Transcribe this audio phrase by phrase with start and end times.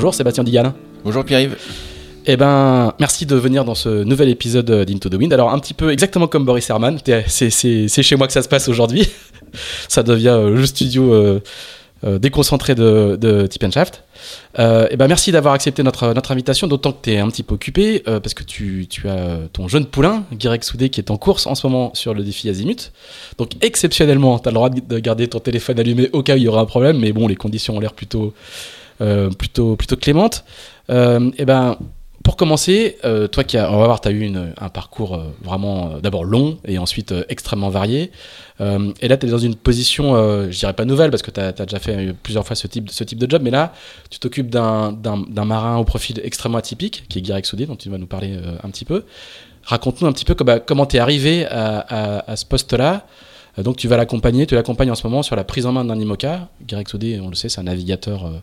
[0.00, 0.72] Bonjour Sébastien Digal.
[1.04, 1.58] Bonjour Pierre-Yves.
[2.24, 5.30] Eh ben, merci de venir dans ce nouvel épisode d'Into the Wind.
[5.30, 8.68] Alors, un petit peu exactement comme Boris Herman, c'est chez moi que ça se passe
[8.68, 9.06] aujourd'hui.
[9.88, 11.42] ça devient euh, le studio euh,
[12.04, 14.02] euh, déconcentré de, de Tip Shaft.
[14.58, 17.56] eh ben, merci d'avoir accepté notre, notre invitation, d'autant que tu es un petit peu
[17.56, 21.46] occupé, parce que tu, tu, as ton jeune poulain, Guirec Soudé, qui est en course
[21.46, 22.90] en ce moment sur le défi Azimut.
[23.36, 26.44] Donc, exceptionnellement, tu as le droit de garder ton téléphone allumé au cas où il
[26.44, 28.32] y aura un problème, mais bon, les conditions ont l'air plutôt,
[29.38, 30.44] plutôt, plutôt clémentes.
[30.88, 31.76] eh ben,
[32.22, 35.86] pour commencer, euh, toi qui on va voir, tu as eu un parcours euh, vraiment
[35.86, 38.10] euh, d'abord long et ensuite extrêmement varié.
[38.60, 40.14] et là, tu es dans une position,
[40.50, 43.04] je dirais pas nouvelle parce que tu as, déjà fait plusieurs fois ce type, ce
[43.04, 43.72] type de job, mais là,
[44.10, 47.96] tu t'occupes d'un marin au profil extrêmement atypique, qui est Guirec Soudé, dont tu vas
[47.96, 49.04] nous parler un petit peu.
[49.64, 53.06] Raconte-nous un petit peu bah, comment tu es arrivé à, ce poste-là.
[53.56, 55.98] donc, tu vas l'accompagner, tu l'accompagnes en ce moment sur la prise en main d'un
[55.98, 56.48] IMOCA.
[56.66, 58.42] Guirec Soudé, on le sait, c'est un navigateur euh,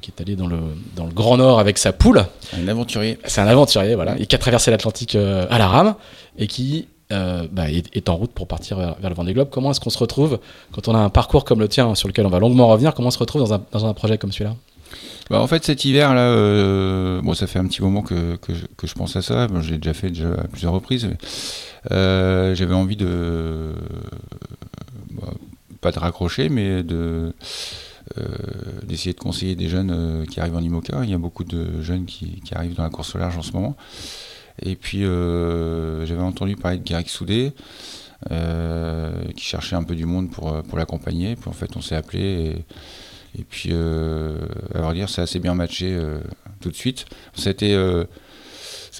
[0.00, 0.58] qui est allé dans le,
[0.96, 2.24] dans le Grand Nord avec sa poule.
[2.56, 3.18] Un aventurier.
[3.24, 5.94] C'est un aventurier, voilà, et qui a traversé l'Atlantique euh, à la rame
[6.38, 9.48] et qui euh, bah, est, en route pour partir vers, le Vendée Globe.
[9.50, 10.38] Comment est-ce qu'on se retrouve
[10.72, 13.08] quand on a un parcours comme le tien, sur lequel on va longuement revenir Comment
[13.08, 14.54] on se retrouve dans un, dans un projet comme celui-là?
[15.30, 18.64] Bah, en fait, cet hiver là, bon, ça fait un petit moment que, que, je,
[18.76, 19.46] que je pense à ça.
[19.46, 21.08] Bon, J'ai déjà fait déjà à plusieurs reprises.
[21.90, 23.72] J'avais envie de
[25.12, 25.32] bah,
[25.82, 27.30] pas de raccrocher, mais de euh,
[28.84, 31.00] d'essayer de conseiller des jeunes euh, qui arrivent en IMOCA.
[31.04, 33.52] Il y a beaucoup de jeunes qui, arrivent dans la course au large en ce
[33.52, 33.76] moment.
[34.60, 37.52] Et puis euh, j'avais entendu parler de Garrick Soudé,
[38.28, 41.36] qui cherchait un peu du monde pour, pour l'accompagner.
[41.36, 42.64] Puis en fait on s'est appelé
[43.38, 45.98] et, puis à vrai dire c'est assez bien matché
[46.60, 47.06] tout de suite.
[47.34, 47.54] Ça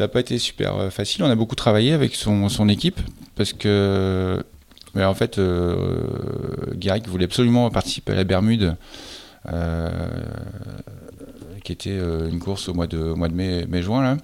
[0.04, 1.22] n'a pas été super facile.
[1.22, 3.00] On a beaucoup travaillé avec son, son équipe
[3.36, 4.42] parce que
[4.94, 5.76] mais en fait, euh,
[7.06, 8.76] voulait absolument participer à la Bermude,
[9.50, 9.90] euh,
[11.64, 14.16] qui était euh, une course au mois de, mois de mai, mai juin là.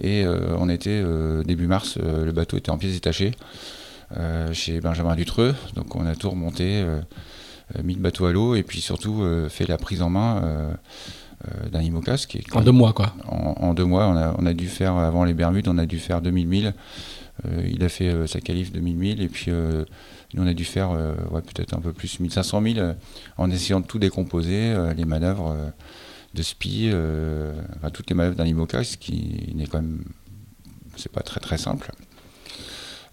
[0.00, 1.02] Et euh, on était
[1.44, 3.32] début mars, le bateau était en pièces détachées
[4.52, 5.54] chez Benjamin Dutreux.
[5.74, 6.84] Donc on a tout remonté,
[7.82, 10.76] mis le bateau à l'eau et puis surtout fait la prise en main.
[11.70, 14.68] d'un IMOCAS qui en deux mois quoi en, deux mois on a, on a, dû
[14.68, 16.74] faire avant les Bermudes on a dû faire 2000 milles
[17.64, 19.50] il a fait sa qualif 2000 milles et puis
[20.34, 22.94] nous, on a dû faire euh, peut-être un peu plus, 1500 000, euh,
[23.36, 25.56] en essayant de tout décomposer, euh, les manœuvres
[26.34, 26.90] de SPI,
[27.76, 30.04] enfin, toutes les manœuvres d'un IMOCA, ce qui n'est quand même,
[30.96, 31.90] c'est pas très très simple.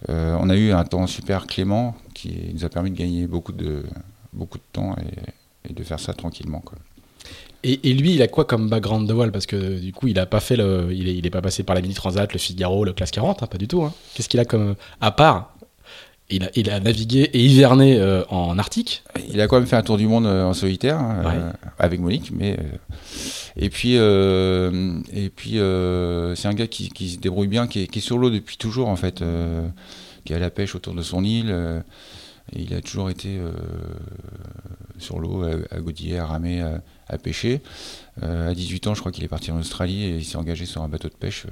[0.10, 3.84] on a eu un temps super clément qui nous a permis de gagner beaucoup de,
[4.34, 4.96] beaucoup de temps
[5.66, 6.60] et, de faire ça tranquillement.
[6.60, 6.78] Quoi.
[7.64, 9.32] Et, lui, il a quoi comme background de voile?
[9.32, 11.94] Parce que du coup, il a pas fait il il pas passé par la Mini
[11.94, 13.84] Transat, le Figaro, le Classe 40, hein, pas du tout.
[13.84, 13.94] Hein.
[14.14, 15.53] Qu'est-ce qu'il a comme, à part
[16.30, 19.04] il a, navigué et hiverné euh, en Arctique.
[19.30, 22.00] Il a quand même fait un tour du monde euh, en solitaire hein, euh, avec
[22.00, 22.58] Monique, mais
[23.56, 25.52] et puis et puis
[26.36, 29.24] c'est un gars qui, se débrouille bien, qui est, sur l'eau depuis toujours en fait,
[30.26, 31.50] qui a la pêche autour de son île.
[32.56, 33.40] et il a toujours été
[34.98, 36.64] sur l'eau à, à à ramer,
[37.08, 37.62] à, pêcher.
[38.22, 40.82] à 18 ans, je crois qu'il est parti en Australie et il s'est engagé sur
[40.82, 41.46] un bateau de pêche.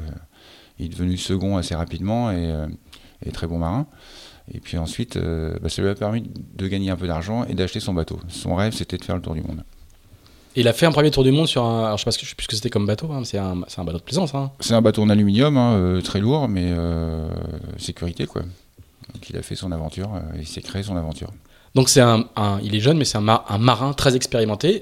[0.80, 2.52] il est devenu second assez rapidement et,
[3.24, 3.86] et très bon marin.
[4.54, 6.24] Et puis ensuite, euh, bah, ça lui a permis
[6.56, 8.20] de gagner un peu d'argent et d'acheter son bateau.
[8.28, 9.64] Son rêve, c'était de faire le tour du monde.
[10.58, 11.86] Il a fait un premier tour du monde sur un.
[11.86, 13.22] Alors je sais pas ce que, je sais plus ce que c'était comme bateau, hein,
[13.24, 14.36] c'est un, bateau de plaisance.
[14.36, 14.52] Hein.
[14.60, 17.30] C'est un bateau en aluminium, hein, euh, très lourd, mais euh,
[17.78, 18.42] sécurité quoi.
[19.14, 21.32] Donc il a fait son aventure, il s'est créé son aventure.
[21.74, 24.82] Donc c'est un, un- il est jeune, mais c'est un, mar- un marin très expérimenté,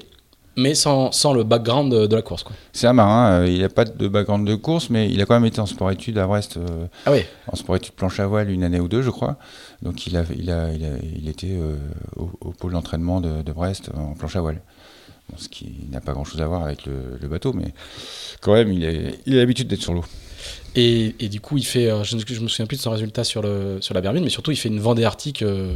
[0.60, 2.42] mais sans, sans le background de, de la course.
[2.42, 2.54] Quoi.
[2.72, 5.34] C'est un marin, euh, il n'a pas de background de course, mais il a quand
[5.34, 7.20] même été en sport-études à Brest, euh, Ah oui.
[7.50, 9.36] en sport-études planche à voile une année ou deux, je crois.
[9.82, 11.76] Donc il a, il a, il a, il était euh,
[12.16, 14.60] au, au pôle d'entraînement de, de Brest en planche à voile.
[15.30, 17.72] Bon, ce qui n'a pas grand-chose à voir avec le, le bateau, mais
[18.40, 20.04] quand même, il, est, il a l'habitude d'être sur l'eau.
[20.74, 21.88] Et, et du coup, il fait.
[22.04, 24.50] Je, ne- me souviens plus de son résultat sur, le, sur la Bermude, mais surtout,
[24.52, 25.74] il fait une Vendée Arctic euh,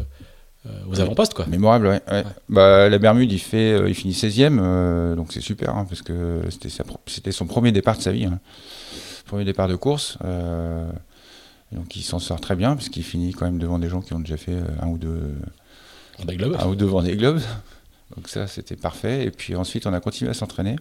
[0.64, 1.00] aux Oui.
[1.00, 1.34] avant-postes.
[1.34, 1.46] Quoi.
[1.46, 2.00] Mémorable, ouais.
[2.10, 2.14] ouais.
[2.18, 2.24] Ouais.
[2.48, 6.02] Bah, la Bermude, il, fait, euh, il finit 16ème, euh, donc c'est super, hein, parce
[6.02, 8.24] que c'était sa pro- c'était son premier départ de sa vie.
[8.24, 8.40] hein.
[9.26, 10.18] Premier départ de course.
[10.24, 10.90] euh,
[11.72, 14.12] donc il s'en sort très bien, parce qu'il finit quand même devant des gens qui
[14.14, 15.34] ont déjà fait euh, un ou deux,
[16.18, 16.56] Vendée Globe.
[16.60, 17.40] un ou deux Vendée Globes.
[18.16, 19.24] Donc ça, c'était parfait.
[19.24, 20.76] Et puis ensuite, on a continué à s'entraîner.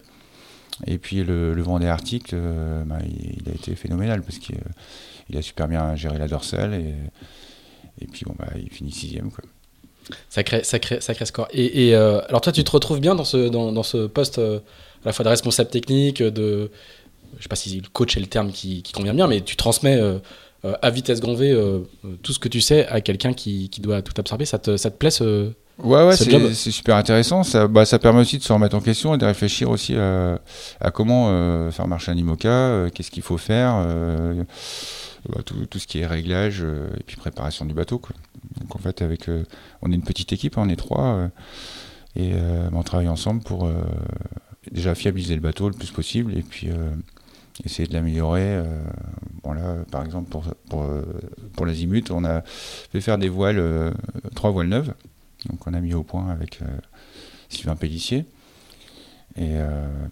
[0.86, 4.56] Et puis le, le Vendée Arctique, euh, bah, il, il a été phénoménal, parce qu'il
[4.56, 4.70] euh,
[5.30, 6.74] il a super bien géré la dorsale.
[6.74, 6.94] Et,
[8.00, 9.30] et puis bon, bah, il finit sixième.
[9.32, 9.42] Quoi.
[10.28, 11.48] Sacré, sacré, sacré score.
[11.52, 14.38] Et, et, euh, alors toi, tu te retrouves bien dans ce, dans, dans ce poste
[14.38, 14.58] euh,
[15.02, 16.70] à la fois de responsable technique, de...
[17.36, 19.56] Je sais pas si le coach est le terme qui, qui convient bien, mais tu
[19.56, 20.18] transmets euh,
[20.64, 23.68] euh, à vitesse grand V euh, euh, tout ce que tu sais à quelqu'un qui,
[23.70, 24.44] qui doit tout absorber.
[24.44, 25.50] Ça te, ça te plaît ce...
[25.82, 27.42] Ouais, ouais, c'est super intéressant.
[27.42, 30.38] Ça, bah, ça permet aussi de se remettre en question et de réfléchir aussi à,
[30.80, 34.44] à comment euh, faire marcher un IMOCA, euh, qu'est-ce qu'il faut faire, euh,
[35.28, 37.98] bah, tout, ce qui est réglage euh, et puis préparation du bateau.
[37.98, 38.14] Quoi.
[38.60, 39.44] Donc en fait, avec, euh,
[39.82, 41.28] on est une petite équipe, hein, on est trois, euh,
[42.16, 42.32] et
[42.72, 43.68] on travaille ensemble pour
[44.70, 46.68] déjà fiabiliser le bateau le plus possible et puis
[47.64, 48.62] essayer de l'améliorer.
[49.42, 50.88] bon là, par exemple, pour, pour,
[51.54, 53.92] pour l'azimut, on a fait faire des voiles,
[54.36, 54.94] trois voiles neuves.
[55.50, 56.60] Donc on a mis au point avec
[57.48, 58.26] Sylvain Pellissier.
[59.34, 59.56] Et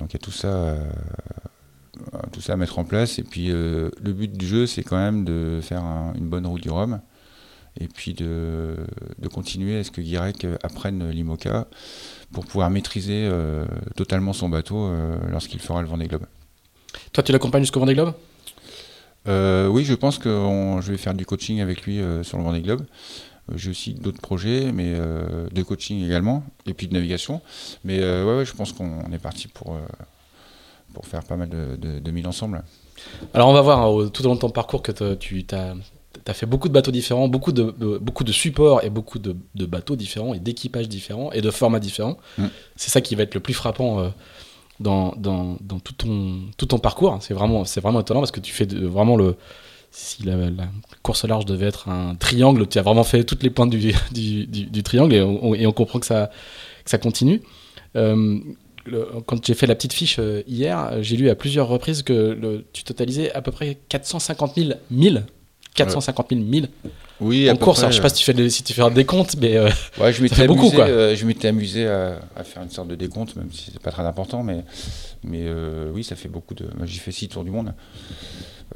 [0.01, 0.75] donc il y a tout ça,
[2.33, 3.19] tout ça à mettre en place.
[3.19, 6.47] Et puis euh, le but du jeu, c'est quand même de faire un- une bonne
[6.47, 7.01] route du Rhum.
[7.81, 8.77] Et puis de,
[9.19, 11.69] de continuer à ce que Guirec apprenne l'IMOCA
[12.31, 13.65] pour pouvoir maîtriser euh,
[13.97, 16.27] totalement son bateau euh, lorsqu'il fera le Vendée Globe.
[17.15, 18.13] Toi, tu l'accompagnes jusqu'au Vendée Globe?
[19.27, 22.61] Oui, je pense que on- je vais faire du coaching avec lui sur le Vendée
[22.61, 22.85] Globe.
[23.55, 27.41] J'ai aussi d'autres projets, mais de coaching également, et puis de navigation.
[27.85, 29.79] Mais ouais, ouais, je pense qu'on est parti pour,
[30.93, 32.63] pour faire pas mal de, de, de milles ensemble.
[33.35, 36.47] Alors on va voir hein, tout au long de ton parcours que tu as, fait
[36.47, 39.97] beaucoup de bateaux différents, beaucoup de, de- beaucoup de supports et beaucoup de, de bateaux
[39.97, 42.17] différents et d'équipages différents et de formats différents.
[42.39, 42.47] Mm.
[42.77, 44.09] C'est ça qui va être le plus frappant euh,
[44.81, 47.17] dans, dans, dans tout, ton, tout ton parcours.
[47.21, 49.37] C'est vraiment, c'est vraiment étonnant parce que tu fais de- vraiment le...
[49.95, 50.65] Si la, la
[51.03, 54.47] course large devait être un triangle, tu as vraiment fait toutes les pointes du, du,
[54.47, 56.31] du- du triangle et on, et on comprend que ça,
[56.85, 57.43] que ça continue.
[57.97, 58.39] Euh,
[58.87, 62.03] le- quand j'ai fait la petite fiche euh, hier, euh, j'ai lu à plusieurs reprises
[62.03, 65.25] que le- tu totalisais à peu près 450 000 milles.
[65.75, 66.69] 450 000 milles
[67.21, 67.79] Oui, en course.
[67.79, 69.71] Alors, je sais pas si tu fais, si tu fais un décompte, mais euh,
[70.01, 70.87] Ouais, je m'étais beaucoup, amusé, quoi.
[70.87, 73.91] euh, je m'étais amusé à, à faire une sorte de décompte, même si c'est pas
[73.91, 74.65] très important, mais,
[75.25, 76.67] mais euh, oui, ça fait beaucoup de.
[76.85, 77.73] J'ai fait six tours du monde,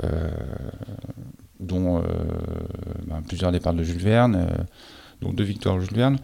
[0.04, 0.28] euh,
[1.60, 2.02] dont euh,
[3.06, 4.62] ben, plusieurs départs de Jules Verne, euh,
[5.20, 6.18] dont deux victoires de Jules Verne.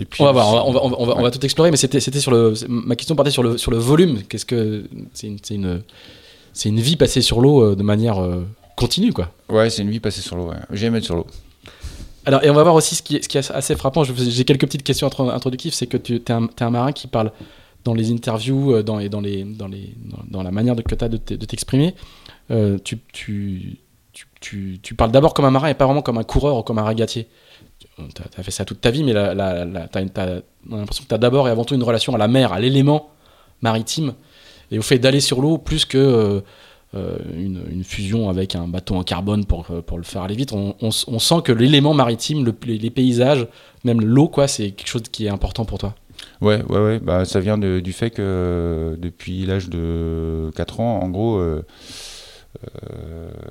[0.00, 1.30] Et puis on va voir, on va, on va, on va, on va Ouais.
[1.30, 1.70] tout explorer.
[1.70, 2.54] Mais c'était, c'était sur le.
[2.68, 4.22] Ma question partait sur le, sur le volume.
[4.28, 5.82] Qu'est-ce que c'est une, c'est une,
[6.52, 8.44] c'est une vie passée sur l'eau euh, de manière euh,
[8.76, 9.32] continue, quoi.
[9.48, 10.48] Ouais, c'est une vie passée sur l'eau.
[10.50, 10.56] Ouais.
[10.72, 11.26] J'aime être sur l'eau.
[12.26, 14.04] Alors, et on va voir aussi ce qui est, ce qui est assez frappant.
[14.04, 15.72] Je- J'ai quelques petites questions intro- introductives.
[15.74, 17.32] C'est que tu es un, marin qui parle
[17.84, 20.82] dans les interviews euh, dans, et dans, les, dans, les, dans, dans la manière de,
[20.82, 21.94] que tu as de, t'exprimer.
[22.50, 23.78] euh, tu, tu,
[24.12, 26.62] tu, tu, tu parles d'abord comme un marin et pas vraiment comme un coureur ou
[26.62, 27.26] comme un ragatier.
[28.14, 31.08] Tu as, fait ça toute ta vie, mais la, la, la- t'as t'as- l'impression que
[31.08, 33.10] tu as d'abord et avant tout une relation à la mer, à l'élément
[33.62, 34.14] maritime
[34.70, 35.98] et au fait d'aller sur l'eau plus que.
[35.98, 36.40] euh,
[36.94, 37.18] euh,
[37.82, 40.52] fusion avec un bateau en carbone pour, euh, pour le faire aller vite.
[40.54, 43.46] On, sent que l'élément maritime, le- les, paysages,
[43.84, 45.94] même l'eau, quoi, c'est quelque chose qui est important pour toi.
[46.40, 46.98] Ouais, ouais, ouais.
[46.98, 51.62] Bah, ça vient du fait que depuis l'âge de 4 ans, en gros, euh,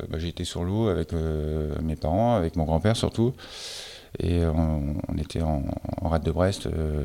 [0.09, 1.09] bah, j'ai été sur l'eau avec
[1.83, 3.33] mes parents, avec mon grand-père surtout.
[4.19, 5.63] Et on, était en,
[6.01, 6.67] rade de Brest.
[6.67, 7.03] euh,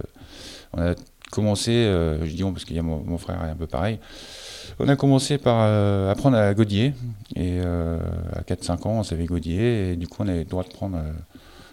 [0.73, 0.95] on a
[1.31, 3.99] commencé, euh, je dis on parce qu'il y a mon, frère est un peu pareil.
[4.79, 6.95] On a commencé par euh, apprendre à godiller.
[7.37, 9.93] Et à 4-5 ans, on savait godiller.
[9.93, 10.99] Et du coup, on avait le droit de prendre,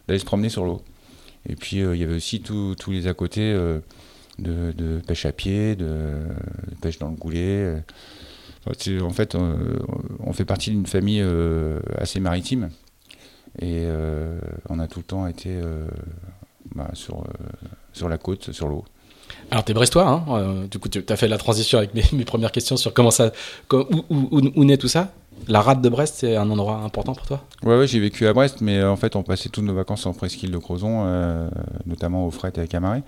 [0.08, 0.82] d'aller se promener sur l'eau.
[1.48, 3.54] Et puis, il y avait aussi tous les à côté
[4.38, 6.18] de, pêche à pied, de,
[6.82, 7.82] pêche dans le goulet.
[8.68, 11.26] En fait, on fait partie d'une famille
[11.98, 12.70] assez maritime.
[13.62, 13.86] Et
[14.70, 15.60] on a tout le temps été
[16.76, 17.24] bah, sur,
[17.94, 18.86] sur la côte, sur l'eau.
[19.52, 22.26] Alors, tu es brestois, hein du coup, tu as fait la transition avec mes, mes
[22.26, 23.32] premières questions sur comment ça,
[23.72, 25.12] où, où, où, naît tout ça?
[25.48, 27.46] La rade de Brest, c'est un endroit important pour toi?
[27.64, 30.14] Ouais, ouais j'ai vécu à Brest, mais en fait, on passait toutes nos vacances en
[30.14, 31.50] presqu'île de Crozon,
[31.86, 33.04] notamment au Fret et à Camaret,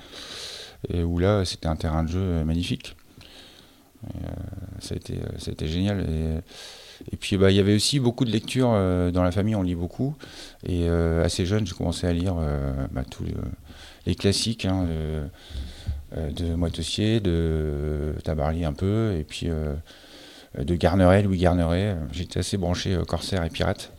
[0.89, 2.95] et où là, c'était un terrain de jeu magnifique.
[4.79, 6.01] ça, a été, ça a été génial.
[6.01, 6.39] Et,
[7.11, 9.63] et puis bah, il y avait aussi beaucoup de lectures euh, dans la famille, on
[9.63, 10.15] lit beaucoup.
[10.65, 13.25] Et euh, assez jeune, j'ai commencé à lire euh, bah, tous
[14.05, 14.87] les, classiques hein,
[16.15, 19.47] de Moitessier, de Tabarly un peu, et puis
[20.57, 21.95] de Garneret, Louis Garneret.
[22.11, 23.91] J'étais assez branché corsaire et pirate.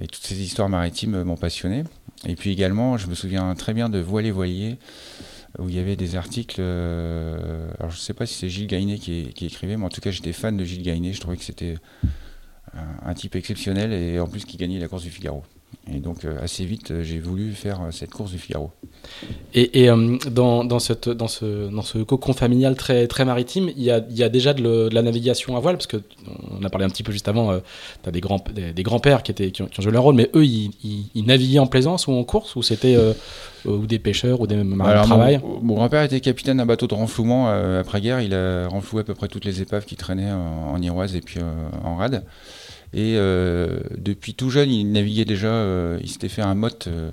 [0.00, 1.84] Et toutes ces histoires maritimes m'ont passionné.
[2.26, 4.76] Et puis également, je me souviens très bien de Voilier Voilier,
[5.58, 6.60] où il y avait des articles.
[6.60, 10.00] alors je ne sais pas si c'est Gilles Gainé qui, qui, écrivait, mais en tout
[10.00, 11.12] cas j'étais fan de Gilles Gainé.
[11.12, 11.76] Je trouvais que c'était
[13.04, 15.42] un, type exceptionnel et en plus qui gagnait la course du Figaro.
[15.92, 18.70] Et donc euh, assez vite, euh, j'ai voulu faire euh, cette course du Figaro.
[19.54, 19.88] Et,
[20.30, 24.04] dans, dans, cette, dans, ce, dans ce cocon familial très, très maritime, il y a,
[24.10, 27.02] il y a déjà de, la navigation à voile, parce qu'on a parlé un petit
[27.02, 27.58] peu juste avant,
[28.02, 30.44] tu as des, grands, des, grands-pères qui, étaient, qui ont, joué leur rôle, mais eux,
[30.44, 30.70] ils,
[31.14, 32.96] ils, naviguaient en plaisance ou en course, ou c'était
[33.64, 35.40] ou des pêcheurs ou des marins de travail?
[35.62, 37.48] Mon, grand-père était capitaine d'un bateau de renflouement
[37.78, 41.16] après-guerre, il a renfloué à peu près toutes les épaves qui traînaient en, en Iroise
[41.16, 41.40] et puis
[41.82, 42.22] en rade.
[42.92, 47.10] Et euh, depuis tout jeune, il naviguait déjà, euh, il s'était fait un motte euh,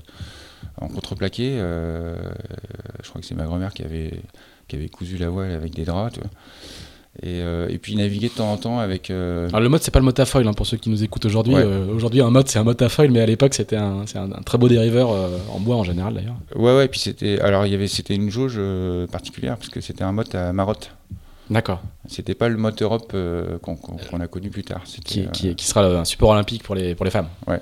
[0.81, 1.57] en contreplaqué.
[1.57, 4.13] je crois que c'est ma grand-mère qui avait,
[4.67, 6.19] qui avait cousu la voile avec des draps.
[7.23, 9.09] Et, et, puis il naviguait de temps en temps avec.
[9.09, 11.25] Alors le mode c'est pas le mot à foil hein, pour ceux qui nous écoutent
[11.25, 11.55] aujourd'hui.
[11.55, 14.41] aujourd'hui un mode c'est un mode à foil, mais à l'époque c'était un, un, un,
[14.43, 15.09] très beau dériveur
[15.51, 16.37] en bois en général d'ailleurs.
[16.55, 16.85] Ouais ouais.
[16.85, 18.59] Et puis c'était alors il y avait c'était une jauge
[19.11, 20.91] particulière parce que c'était un mode à marotte.
[21.49, 21.81] D'accord.
[22.07, 24.83] C'était pas le mode Europe euh, qu'on a connu plus tard.
[24.83, 27.29] Qui, qui, qui, sera un support olympique pour les, pour les femmes.
[27.47, 27.61] Ouais.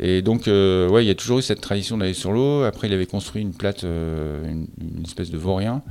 [0.00, 2.62] Et donc, euh, ouais, il y a toujours eu cette tradition d'aller sur l'eau.
[2.64, 5.82] Après, il avait construit une plate, euh, une, espèce de vaurien.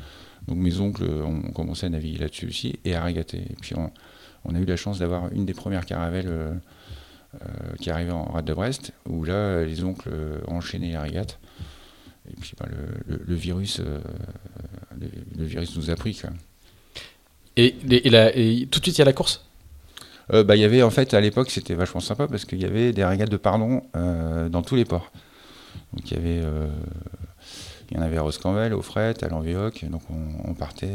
[0.48, 3.38] Donc, mes oncles ont commencé à naviguer là-dessus aussi et à régater.
[3.38, 6.60] Et puis, on, a eu la chance d'avoir une des premières caravelles
[7.80, 10.10] qui arrivait en rade de Brest, où là, les oncles
[10.48, 11.40] ont enchaîné les régates.
[12.30, 12.68] Et puis, bah,
[13.08, 16.14] le, virus, le, virus nous a pris.
[16.16, 16.32] Quoi.
[17.56, 17.74] Et,
[18.72, 19.46] tout de suite, il y a la course?
[20.32, 22.94] Euh, bah, y avait en fait à l'époque c'était vachement sympa parce qu'il y avait
[22.94, 25.12] des régates de pardon euh, dans tous les ports.
[25.92, 26.70] Donc il y avait euh,
[27.92, 30.02] il y en avait à Roscanvel, au Fret, à l'Envioc, donc
[30.46, 30.94] on, partait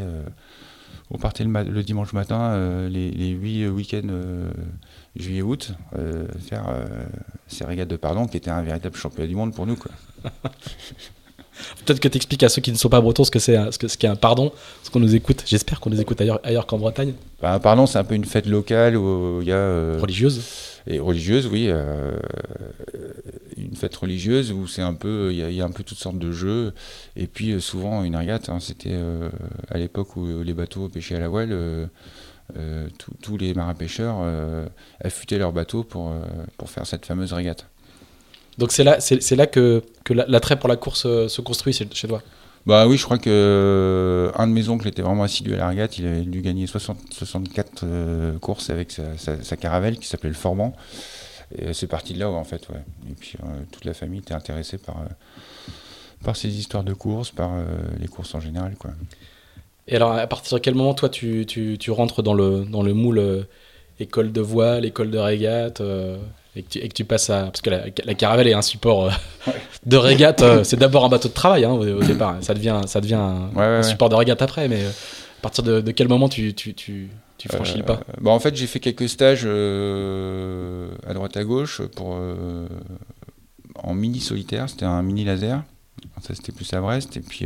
[1.11, 4.09] on partait le, dimanche matin les, les 8 week-ends
[5.15, 5.73] juillet août
[6.39, 6.65] faire
[7.47, 9.91] ces régates de pardon qui étaient un véritable championnat du monde pour nous quoi.
[11.85, 13.87] Peut-être que tu expliques à ceux qui ne sont pas bretons ce que c'est ce,
[13.87, 14.51] ce qu'est un pardon,
[14.83, 15.43] ce qu'on nous écoute.
[15.45, 17.13] J'espère qu'on nous écoute ailleurs, ailleurs qu'en Bretagne.
[17.41, 19.55] Bah, un pardon, c'est un peu une fête locale où il y a.
[19.55, 20.43] Euh, religieuse
[20.87, 21.67] Et religieuse, oui.
[21.69, 22.17] Euh,
[23.57, 25.29] une fête religieuse où c'est un peu.
[25.31, 26.73] Il y, a un peu toutes sortes de jeux.
[27.15, 28.97] Et puis euh, souvent, une régate, hein, c'était
[29.69, 31.55] à l'époque où les bateaux pêchaient à la voile.
[33.21, 34.17] tous les marins pêcheurs
[35.01, 36.13] affûtaient leurs bateaux pour,
[36.57, 37.67] pour faire cette fameuse régate.
[38.59, 42.07] Donc c'est là, c'est, là que, que l'attrait pour la course euh, se construit chez
[42.07, 42.21] toi
[42.65, 45.67] bah oui, je crois que euh, un de mes oncles était vraiment assidu à la
[45.69, 45.97] régate.
[45.97, 50.75] Il avait dû gagner 60, 64 euh, courses avec sa, caravelle qui s'appelait le Formant.
[51.57, 52.67] Et c'est parti de là, en fait.
[52.69, 52.83] Ouais.
[53.09, 53.37] Et puis
[53.71, 54.97] toute la famille était intéressée par,
[56.23, 57.49] par ces histoires de courses, par
[57.97, 58.75] les courses en général.
[58.77, 58.91] Quoi.
[59.87, 62.83] Et alors, à partir de quel moment, toi, tu, tu, tu rentres dans le, dans
[62.83, 63.47] le moule
[64.01, 65.81] école de voile, école de régate
[66.55, 67.43] et que, tu, passes à.
[67.43, 69.11] Parce que la, caravelle est un support euh,
[69.85, 70.41] de régate.
[70.41, 72.37] Euh, c'est d'abord un bateau de travail hein, au, départ.
[72.41, 73.19] Ça devient, ça devient
[73.55, 74.67] un, support de régate après.
[74.67, 77.99] Mais euh, à partir de, quel moment tu, tu, tu, tu franchis le pas?
[78.19, 82.17] bah En fait, j'ai fait quelques stages à droite à gauche pour,
[83.75, 84.69] en mini solitaire.
[84.69, 85.63] C'était un mini laser.
[86.21, 87.15] Ça, c'était plus à Brest.
[87.15, 87.45] Et puis,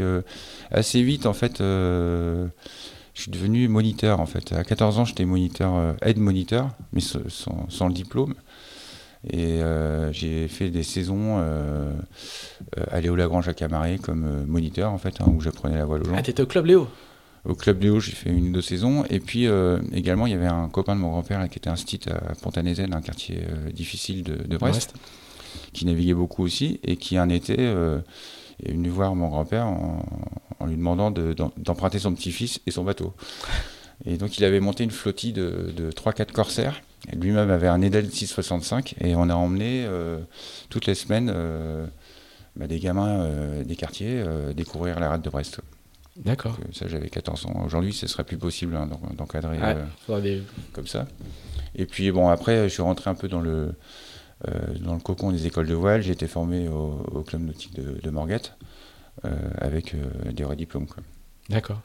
[0.71, 1.61] assez vite, en fait
[3.15, 4.53] je suis devenu moniteur en fait.
[4.53, 8.33] À 14 ans, j'étais moniteur, aide moniteur, mais sans, sans, le diplôme.
[9.29, 11.91] Et euh, j'ai fait des saisons euh,
[12.77, 16.01] euh, à Léo Lagrange à Camaret comme moniteur, en fait, hein, où j'apprenais la voile
[16.01, 16.15] aux gens.
[16.17, 16.89] Ah, t'étais au Club Léo?
[17.45, 19.05] Au Club Léo, j'ai fait une ou deux saisons.
[19.09, 19.47] Et puis
[19.93, 22.93] également, il y avait un copain de mon grand-père qui était un stit à Pontanézen,
[22.93, 23.41] un quartier
[23.73, 24.93] difficile de, Brest,
[25.73, 30.77] qui naviguait beaucoup aussi, et qui un été est venu voir mon grand-père en, lui
[30.77, 33.13] demandant d'emprunter son petit-fils et son bateau.
[34.05, 36.81] Et donc il avait monté une flottille de, de 3-4 corsaires.
[37.11, 40.19] Lui-même avait un Edel 665 et on a emmené euh,
[40.69, 41.85] toutes les semaines euh,
[42.55, 44.23] bah, des gamins euh, des quartiers
[44.55, 45.59] découvrir la rade de Brest.
[46.15, 46.57] D'accord.
[46.71, 47.63] Ça, j'avais 14 ans.
[47.65, 49.57] Aujourd'hui, ce serait plus possible hein, d'encadrer
[50.71, 51.07] comme ça.
[51.75, 53.73] Et puis, bon, après, je suis rentré un peu dans le,
[54.79, 58.09] dans le cocon des écoles de voile, j'ai été formé au, club nautique de, de
[58.11, 58.53] Morguette
[59.57, 59.95] avec
[60.31, 60.85] des vrais diplômes.
[61.49, 61.81] D'accord.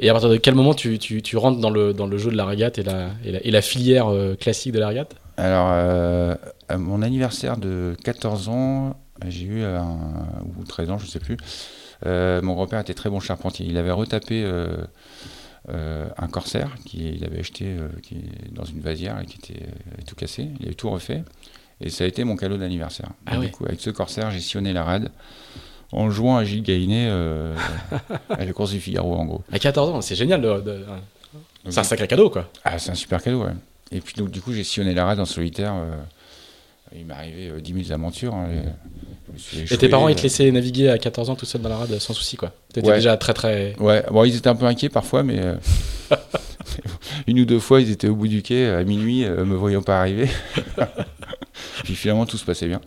[0.00, 2.30] Et à partir de quel moment tu, tu, tu, rentres dans le, dans le jeu
[2.30, 4.08] de la régate et la, et la, et la filière
[4.40, 5.14] classique de la régate?
[5.36, 5.68] Alors,
[6.68, 8.96] à mon anniversaire de 14 ans,
[9.28, 9.98] j'ai eu un,
[10.58, 11.36] ou 13 ans, je ne sais plus.
[12.04, 13.66] mon grand-père était très bon charpentier.
[13.68, 14.44] Il avait retapé
[15.68, 18.16] euh, un corsaire qu'il avait acheté euh, qui
[18.50, 20.48] dans une vasière et qui était euh, tout cassé.
[20.58, 21.22] Il avait tout refait.
[21.80, 23.10] Et ça a été mon cadeau d'anniversaire.
[23.26, 25.10] Ah du coup, avec ce corsaire, j'ai sillonné la rade
[25.92, 27.08] en jouant à Gilles Gainé
[28.30, 29.42] à la course du Figaro, en gros.
[29.52, 30.42] À 14 ans, c'est génial.
[31.68, 32.48] C'est un sacré cadeau, quoi.
[32.64, 33.52] Ah, c'est un super cadeau, ouais.
[33.90, 35.74] Et puis, donc, du coup, j'ai sillonné la rade en solitaire.
[36.96, 38.34] il m'est arrivé 10 000 aventures.
[38.34, 38.48] Hein,
[39.70, 41.76] et tes parents, ils te euh, laissaient naviguer à 14 ans tout seul dans la
[41.76, 42.52] rade sans souci, quoi.
[42.72, 43.74] T'étais déjà très très.
[43.78, 45.38] Ouais, bon, ils étaient un peu inquiets parfois, mais.
[45.38, 45.54] Euh,
[47.26, 49.82] une ou deux fois, ils étaient au bout du quai à minuit, euh, me voyant
[49.82, 50.28] pas arriver.
[51.84, 52.80] Puis finalement, tout se passait bien.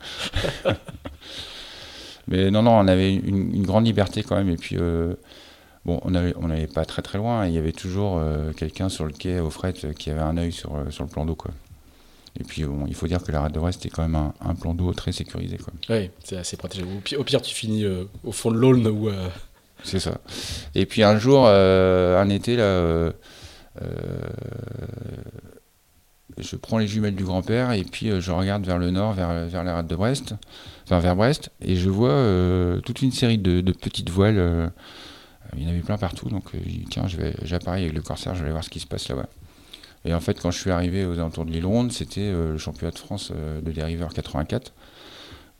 [2.28, 4.50] Mais non, non, on avait une, grande liberté quand même.
[4.50, 4.78] Et puis,
[5.86, 7.46] bon, on n'allait on pas très très loin.
[7.48, 8.22] Il y avait toujours
[8.58, 11.36] quelqu'un sur le quai au fret qui avait un œil sur, sur le plan d'eau,
[11.36, 11.52] quoi.
[12.40, 14.56] Et puis, bon, il faut dire que la rade de Brest est quand même un,
[14.56, 15.58] plan d'eau très sécurisé.
[15.58, 15.74] Quoi.
[15.90, 16.84] Oui, c'est assez protégé.
[17.18, 19.10] Au pire, tu finis euh, au fond de l'Aulne ou.
[19.10, 19.30] Euh,
[19.84, 20.18] c'est ça.
[20.74, 23.12] Et puis un jour, euh, un été, là,
[26.38, 29.64] je prends les jumelles du grand-père et puis je regarde vers le nord, vers, vers
[29.64, 30.34] la rade de Brest,
[30.86, 34.72] enfin vers Brest, et je vois toute une série de, petites voiles.
[35.58, 36.52] il y en avait plein partout, donc
[36.90, 37.06] tiens,
[37.42, 39.28] j'appareille avec le corsaire, je vais voir ce qui se passe là-bas.
[40.06, 42.58] Et en fait, quand je suis arrivé aux alentours de l'île Ronde, c'était euh, le
[42.58, 44.72] championnat de France euh, de dériveur 84,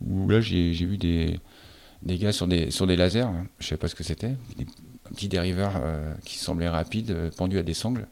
[0.06, 1.40] où là, j'ai vu des,
[2.04, 3.48] des gars sur des, sur des lasers, hein.
[3.58, 4.68] je ne savais pas ce que c'était, des
[5.10, 8.08] petits dériveurs euh, qui semblaient rapides, pendus à des sangles.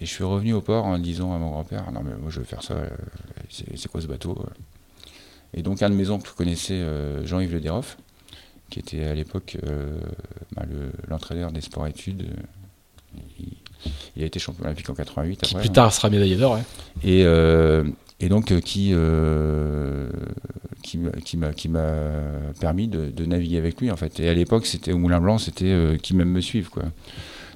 [0.00, 2.38] Et je suis revenu au port en disant à mon grand-père, non mais moi je
[2.38, 2.76] veux faire ça,
[3.50, 4.38] c'est quoi ce bateau
[5.54, 6.84] Et donc un de mes oncles connaissait
[7.24, 7.96] Jean-Yves Le Deroff,
[8.70, 9.56] qui était à l'époque
[10.54, 10.62] bah,
[11.08, 12.26] l'entraîneur des sports-études.
[14.16, 15.40] Il a été champion olympique en 88.
[15.42, 16.58] Qui plus tard sera médaillé d'or.
[17.04, 17.84] Et, euh,
[18.20, 20.08] et donc euh, qui, euh,
[20.82, 20.98] qui,
[21.36, 21.52] m'a
[22.60, 24.18] permis de, naviguer avec lui en fait.
[24.20, 26.84] Et à l'époque, c'était au Moulin Blanc, c'était qui même me suivre quoi.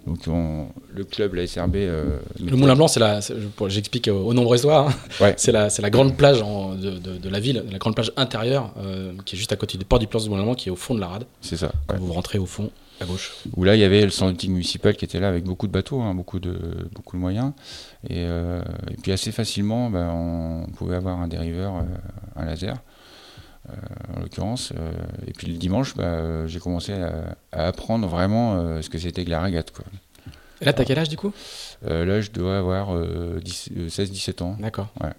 [0.07, 1.75] Donc le club, la SRB.
[1.75, 3.21] le Moulin Blanc, c'est la,
[3.69, 4.88] j'explique aux nombreux hein.
[5.37, 8.75] c'est la, la grande plage de, de, la ville, la grande plage intérieure
[9.25, 10.77] qui est juste à côté du port du Place du Moulin Blanc, qui est au
[10.77, 11.25] fond de la rade.
[11.41, 11.71] C'est ça.
[11.99, 12.71] Vous rentrez au fond,
[13.03, 13.33] à gauche.
[13.57, 16.01] Où là, il y avait le centre municipal qui était là avec beaucoup de bateaux,
[16.01, 16.57] hein, beaucoup, de,
[16.93, 17.53] beaucoup de moyens.
[18.09, 21.83] Et, euh, et puis assez facilement, ben, on pouvait avoir un dériveur, euh,
[22.37, 22.79] un laser, euh,
[24.17, 24.73] en l'occurrence.
[25.27, 29.41] et puis le dimanche, ben, j'ai commencé à, apprendre vraiment ce que c'était que la
[29.41, 29.71] régate.
[29.71, 29.85] Quoi.
[30.61, 31.33] Et là, tu as quel âge du coup?
[31.83, 34.57] Là, je dois avoir 16-17 ans.
[34.61, 34.89] D'accord.
[35.03, 35.11] Ouais.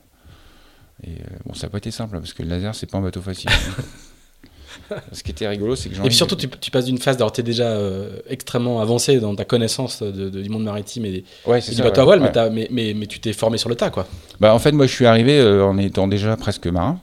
[1.05, 3.21] Et bon, ça n'a pas été simple, parce que le laser, c'est pas un bateau
[3.21, 3.49] facile.
[5.11, 7.41] Ce qui était rigolo, c'est que Et puis surtout, tu, passes d'une phase, alors tu
[7.41, 11.81] es déjà euh, extrêmement avancé dans ta connaissance de, du monde maritime et, ouais, du
[11.81, 12.19] bateau à voile,
[12.51, 14.07] mais, mais, mais, tu t'es formé sur le tas, quoi.
[14.39, 16.99] Bah, en fait, moi, je suis arrivé euh, en étant déjà presque marin,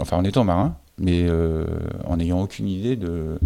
[0.00, 1.64] enfin en étant marin, mais euh,
[2.04, 3.38] en n'ayant aucune idée de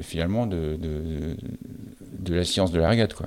[0.00, 1.36] finalement de, de,
[2.18, 3.26] de, la science de la régate, quoi.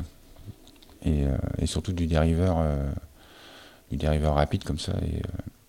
[1.05, 1.23] Et,
[1.61, 2.63] et surtout du dériveur,
[3.91, 4.93] du dériveur rapide comme ça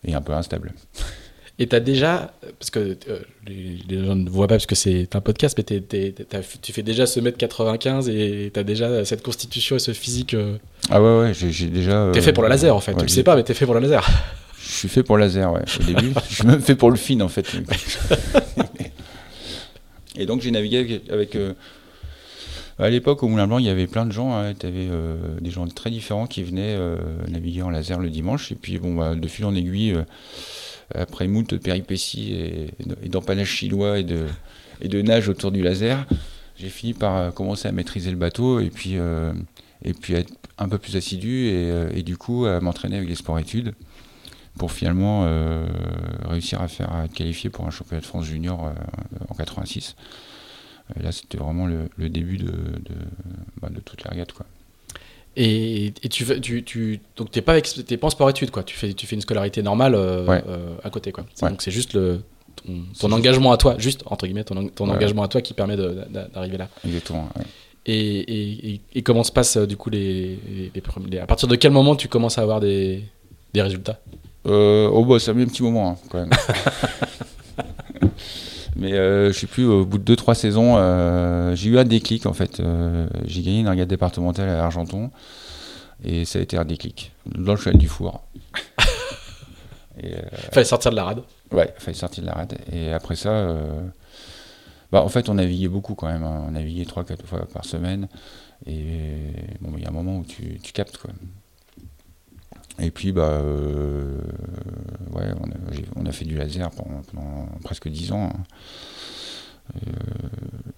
[0.04, 0.72] et, et un peu instable.
[1.58, 5.14] Et tu as déjà, parce que euh, les, gens ne voient pas parce que c'est
[5.14, 5.82] un podcast, mais
[6.60, 10.34] tu fais déjà ce mètre 95 et tu as déjà cette constitution et ce physique.
[10.34, 10.56] Euh,
[10.90, 12.10] ah ouais, ouais, j'ai déjà.
[12.12, 13.54] Tu es fait pour le laser en fait, tu le sais pas, mais tu es
[13.54, 14.04] fait pour le laser.
[14.66, 16.12] Je suis fait pour le laser, ouais, au début.
[16.28, 17.46] je suis même fait pour le fin en fait.
[20.16, 21.36] et donc j'ai navigué avec.
[21.36, 21.52] Euh,
[22.78, 24.34] à l'époque, au Moulin Blanc, il y avait plein de gens.
[24.34, 24.88] Hein, tu avais
[25.40, 26.76] des gens très différents qui venaient
[27.28, 28.50] naviguer en laser le dimanche.
[28.50, 29.96] Et puis, bon, bah, de fil en aiguille
[30.92, 34.26] après moult péripéties et, d'empannage chinois et de,
[34.80, 36.06] et de nage autour du laser,
[36.56, 39.32] j'ai fini par euh, commencer à maîtriser le bateau et puis, euh,
[39.84, 43.08] et puis être un peu plus assidu et, euh, et du coup à m'entraîner avec
[43.08, 43.74] les sports-études
[44.58, 45.26] pour finalement
[46.28, 48.72] réussir à faire à être qualifié pour un championnat de France junior
[49.28, 49.96] en 86.
[50.98, 52.94] Et là, c'était vraiment le, début de, de,
[53.60, 54.32] bah, de toute la regate.
[54.32, 54.46] Quoi.
[55.36, 58.62] Et, et, tu, tu, tu donc t'es pas, t'es pas en sport études quoi.
[58.62, 61.24] Tu fais, tu fais une scolarité normale euh, euh, à côté quoi.
[61.42, 62.20] Donc c'est juste le
[62.54, 65.76] ton, ton engagement à toi, juste entre guillemets ton, ton engagement à toi qui permet
[65.76, 66.68] d'arriver là.
[66.84, 67.28] Exactement.
[67.86, 70.38] Et, et, et, comment se passe euh, du coup les,
[70.74, 73.04] les, à partir de quel moment tu commences à avoir des,
[73.52, 74.00] des résultats?
[74.44, 76.30] Oh bah ça a mis un petit moment hein, quand même.
[78.76, 82.26] Mais euh, je sais plus, au bout de 2-3 saisons, euh, j'ai eu un déclic
[82.26, 82.58] en fait.
[82.60, 85.10] Euh, j'ai gagné une regate départementale à Argenton
[86.02, 88.24] et ça a été un déclic dans le cheval du four.
[90.02, 90.20] Et, euh,
[90.52, 91.22] Fallait sortir de la rade.
[91.52, 92.58] Ouais, il fallait sortir de la rade.
[92.72, 93.80] Et après ça, euh,
[94.90, 96.24] bah, en fait, on naviguait beaucoup quand même.
[96.24, 96.42] hein.
[96.48, 98.08] On naviguait 3-4 fois par semaine.
[98.66, 98.82] Et
[99.60, 101.10] bon, il y a un moment où tu, tu captes, quoi.
[102.80, 104.20] Et puis, bah, euh,
[105.12, 108.30] ouais, on a, j'ai- on a fait du laser pendant, pendant presque 10 ans.
[108.34, 108.42] hein.
[109.76, 109.90] Euh,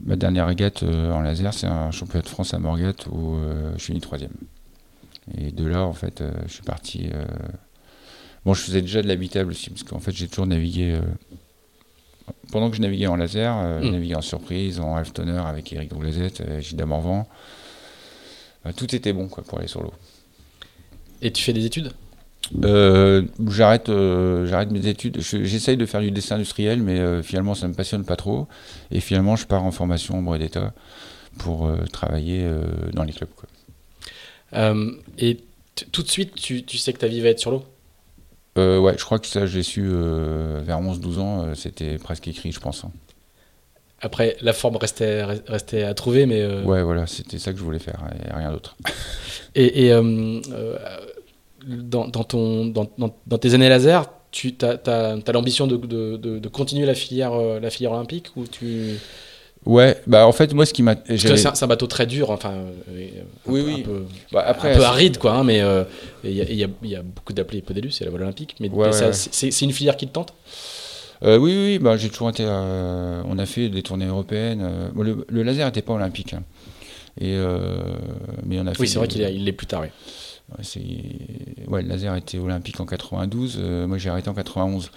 [0.05, 3.73] ma dernière régate euh, en laser, c'est un championnat de France à Morgate où euh,
[3.77, 4.31] je suis mis troisième.
[5.37, 7.11] Et de là, en fait, je suis parti.
[8.45, 11.01] Bon, je faisais déjà de l'habitable aussi, parce qu'en fait, j'ai toujours navigué.
[12.53, 13.93] Pendant que je naviguais en laser, euh, je Mm.
[13.93, 17.27] naviguais en surprise, en half tonner avec Eric Douglasette, euh, Gilles Morvan.
[18.67, 19.93] Euh, tout était bon quoi, pour aller sur l'eau.
[21.27, 21.91] Et tu fais des études?
[22.65, 25.21] Euh, j'arrête, euh, j'arrête mes études.
[25.21, 28.47] Je- J'essaye de faire du dessin industriel, mais euh, finalement, ça me passionne pas trop.
[28.93, 30.73] Et finalement, je pars en formation au d'État
[31.39, 32.49] pour travailler
[32.93, 33.29] dans les clubs.
[33.35, 33.49] Quoi.
[35.19, 35.39] Et
[35.91, 37.65] tout de suite, tu, tu sais que ta vie va être sur l'eau?
[38.57, 41.55] Ouais, je crois que ça, je l'ai su vers 11-12 ans.
[41.57, 42.85] C'était presque écrit, je pense.
[42.85, 42.93] hein.
[44.01, 46.47] Après, la forme restait, restait à trouver, mais.
[46.63, 48.77] Ouais, voilà, c'était ça que je voulais faire, et rien d'autre.
[49.55, 49.93] Et, et,
[51.67, 56.49] dans, dans ton, dans, dans- tes années laser, tu as, l'ambition de, de- de- de
[56.49, 58.95] continuer la filière, euh, la filière olympique ou tu...
[59.65, 60.95] Ouais, bah en fait, moi, ce qui m'a.
[61.17, 62.71] C'est un, bateau très dur, enfin, euh,
[63.49, 63.81] un, Oui, peu- oui.
[63.81, 65.33] un peu, bah, après, un peu aride, quoi.
[65.33, 65.83] hein, mais euh,
[66.23, 68.05] il y, a- il y a- il y a beaucoup d'appelés et peu d'élus, c'est
[68.05, 68.55] la voile olympique.
[68.61, 70.35] Mais, Ouais, ouais, c'est- une filière qui te tente?
[71.25, 72.45] Euh, oui, oui, bah, j'ai toujours été.
[72.47, 74.61] euh, on a fait des tournées européennes.
[74.63, 76.35] euh, bon, le, le laser n'était pas olympique.
[76.35, 76.43] hein.
[77.21, 77.79] Et, euh,
[78.45, 78.81] mais on a fait.
[78.81, 79.81] Oui, c'est vrai qu'il est, il l'est plus tard.
[79.81, 79.89] oui.
[80.49, 84.91] Ouais, le laser était olympique en 92, euh, moi j'ai arrêté en 91.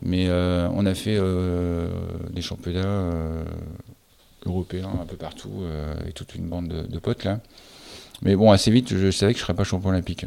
[0.00, 1.88] Mais euh, on a fait euh,
[2.30, 3.10] des championnats
[4.46, 5.64] européens un peu partout,
[6.00, 7.40] avec toute une bande de, potes là.
[8.22, 10.26] Mais bon, assez vite, je savais que je ne serais pas champion olympique.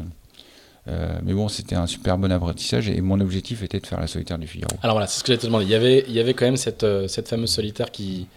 [0.86, 4.38] Mais bon, c'était un super bon apprentissage et mon objectif était de faire la solitaire
[4.38, 4.70] du Figaro.
[4.82, 5.64] Alors voilà, c'est ce que j'allais te demander.
[5.64, 8.28] Il y avait, il y avait quand même cette, cette fameuse solitaire qui,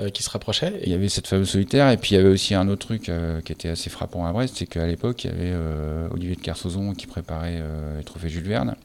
[0.00, 0.80] euh, qui se rapprochait.
[0.84, 3.08] Il y avait cette fameuse solitaire, et puis il y avait aussi un autre truc
[3.08, 6.36] euh, qui était assez frappant à Brest, c'est qu'à l'époque, il y avait euh, Olivier
[6.36, 7.62] de Kersauzon qui préparait
[7.96, 8.76] les trophées Jules Verne.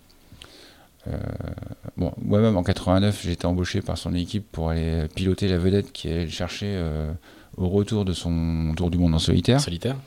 [1.97, 5.91] Bon, moi-même en 89, j'ai été embauché par son équipe pour aller piloter la vedette
[5.91, 6.81] qui allait le chercher
[7.57, 9.59] au retour de son tour du monde en solitaire.
[9.59, 9.97] Solitaire.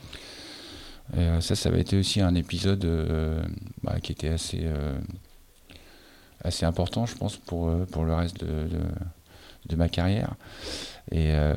[1.15, 3.41] Euh, ça, ça avait été aussi un épisode euh,
[3.83, 4.97] bah, qui était assez, euh,
[6.43, 8.79] assez important, je pense, pour, pour le reste de, de,
[9.67, 10.35] de ma carrière.
[11.11, 11.53] Et, euh,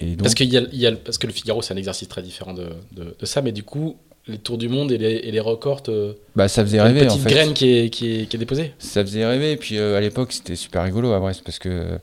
[0.00, 1.76] et donc, Parce, qu'il y a, il y a- parce que le Figaro, c'est un
[1.76, 3.96] exercice très différent de, de- de ça, mais du coup,
[4.26, 7.02] les tours du monde et les, et les records, te- bah, ça faisait une rêver,
[7.02, 7.30] en petite fait.
[7.30, 8.72] graine qui est, qui, est, qui est déposée.
[8.78, 11.68] Ça faisait rêver, et puis euh, à l'époque, c'était super rigolo à Brest, parce que
[11.68, 11.98] euh,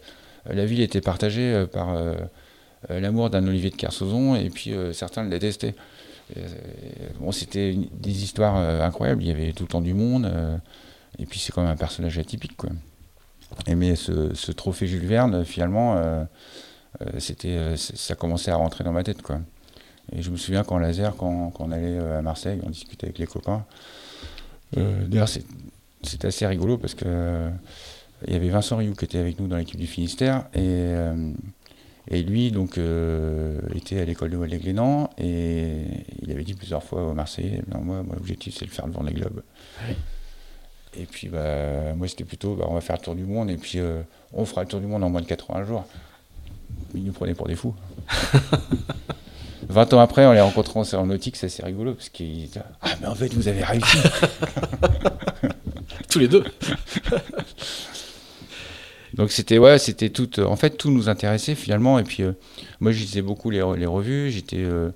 [0.49, 2.13] la ville était partagée euh, par euh,
[2.91, 5.75] euh, l'amour d'un Olivier de Kersauzon, et puis euh, certains le détestaient.
[6.37, 6.41] Euh,
[7.19, 10.25] bon, c'était une- des histoires euh, incroyables, il y avait tout le temps du monde,
[10.25, 10.57] euh,
[11.19, 12.69] et puis c'est quand même un personnage atypique, quoi.
[13.67, 16.23] Et mais ce, trophée Jules Verne, finalement, euh,
[17.01, 19.39] euh, c'était, euh, ça commençait à rentrer dans ma tête, quoi.
[20.13, 23.27] Et je me souviens qu'en laser, quand, on allait à Marseille, on discutait avec les
[23.27, 23.65] copains.
[24.75, 25.45] D'ailleurs, c'est-
[26.23, 27.49] assez rigolo parce que
[28.25, 30.93] il y avait Vincent Rioux qui était avec nous dans l'équipe du Finistère et,
[32.09, 32.79] et lui donc
[33.75, 35.81] était à l'école de voile des Glénans et
[36.21, 39.03] il avait dit plusieurs fois aux Marseillais moi, moi l'objectif c'est de faire le vent
[39.03, 39.41] des globes.
[40.99, 43.57] Et puis bah, moi c'était plutôt bah, on va faire le tour du monde et
[43.57, 44.01] puis euh,
[44.33, 45.85] on fera le tour du monde en moins de 80 jours.
[46.95, 47.75] Ils nous prenaient pour des fous.
[49.69, 52.49] 20 ans après, on les rencontrant en nautique, c'est assez rigolo parce qu'ils
[52.81, 53.97] Ah, mais en fait, vous avez réussi.
[56.09, 56.43] Tous les deux.
[59.13, 60.39] Donc c'était ouais, c'était tout.
[60.39, 61.99] euh, en fait, tout nous intéressait finalement.
[61.99, 62.33] Et puis euh,
[62.79, 64.31] moi, je lisais beaucoup les, re- les revues.
[64.31, 64.89] J'étais euh,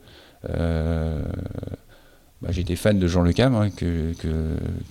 [2.42, 4.14] bah, j'étais fan de Jean Le Cam, hein, que,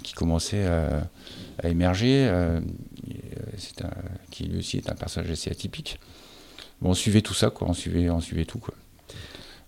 [0.03, 2.29] qui commençait à, émerger.
[2.29, 2.61] euh,
[3.83, 3.89] euh,
[4.31, 5.99] qui lui aussi est un personnage assez atypique.
[6.83, 7.69] On suivait tout ça, quoi.
[7.69, 8.75] On suivait, on suivait tout, quoi.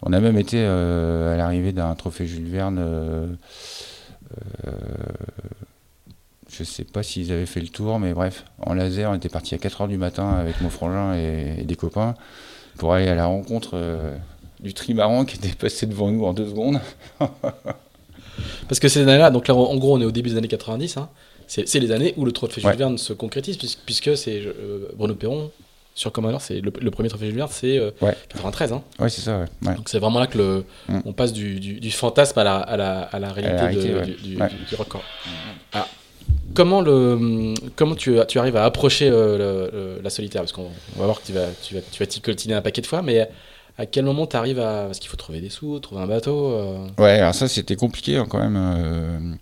[0.02, 2.78] On a même été euh, à l'arrivée d'un trophée Jules Verne.
[2.80, 3.26] euh,
[6.48, 9.54] je sais pas s'ils avaient fait le tour, mais bref, en laser, on était parti
[9.54, 12.14] à 4h du matin avec mon frangin et, des copains
[12.76, 13.78] pour aller à la rencontre
[14.62, 16.80] du trimaran qui était passé devant nous en deux secondes.
[18.68, 20.96] Parce que ces années-là, donc là, en gros, on est au début des années 90.
[20.96, 21.08] hein.
[21.46, 22.76] C'est les années où le trophée Jules Ouais.
[22.76, 25.50] Verne se concrétise, puisque, puisque c'est euh, Bruno Perron
[25.94, 28.16] sur Commodore, c'est le, le premier trophée Jules Verne, c'est euh, Ouais.
[28.30, 28.72] 93.
[28.72, 28.82] hein.
[28.98, 29.74] Ouais, c'est ça, ouais.
[29.74, 31.00] Donc c'est vraiment là que le, Mm.
[31.04, 34.40] on passe du, du- du fantasme à la, à la, à la réalité, réalité, de-
[34.40, 34.48] ouais.
[34.70, 35.02] du, record.
[35.72, 35.88] Alors,
[36.54, 40.40] comment le, comment tu, tu arrives à approcher euh, le- la solitaire?
[40.40, 42.62] Parce qu'on on va voir que tu vas, tu vas, tu vas t'y coltiner un
[42.62, 43.28] paquet de fois, mais
[43.78, 44.84] à quel moment tu arrives à.
[44.86, 46.50] Parce qu'il faut trouver des sous, trouver un bateau.
[46.52, 46.86] euh.
[46.98, 48.56] Ouais, alors ça c'était compliqué hein, quand même.
[48.56, 49.34] euh.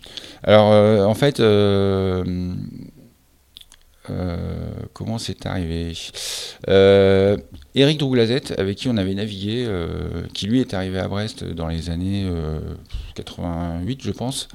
[0.43, 1.41] Alors euh, en fait,
[4.93, 5.93] comment c'est arrivé?
[7.75, 9.67] Eric Drouglazette, avec qui on avait navigué,
[10.33, 12.59] qui lui est arrivé à Brest dans les années euh,
[13.15, 14.47] 88, je pense,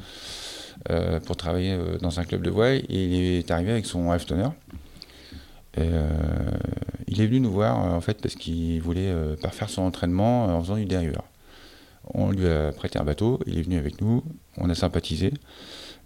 [1.27, 4.49] pour travailler dans un club de voile, et il est arrivé avec son halftoner.
[5.79, 6.09] Euh,
[7.09, 10.61] il est venu nous voir en fait parce qu'il voulait euh, parfaire son entraînement en
[10.63, 11.25] faisant du dériveur.
[12.15, 14.23] On lui a prêté un bateau, il est venu avec nous,
[14.59, 15.33] on a sympathisé.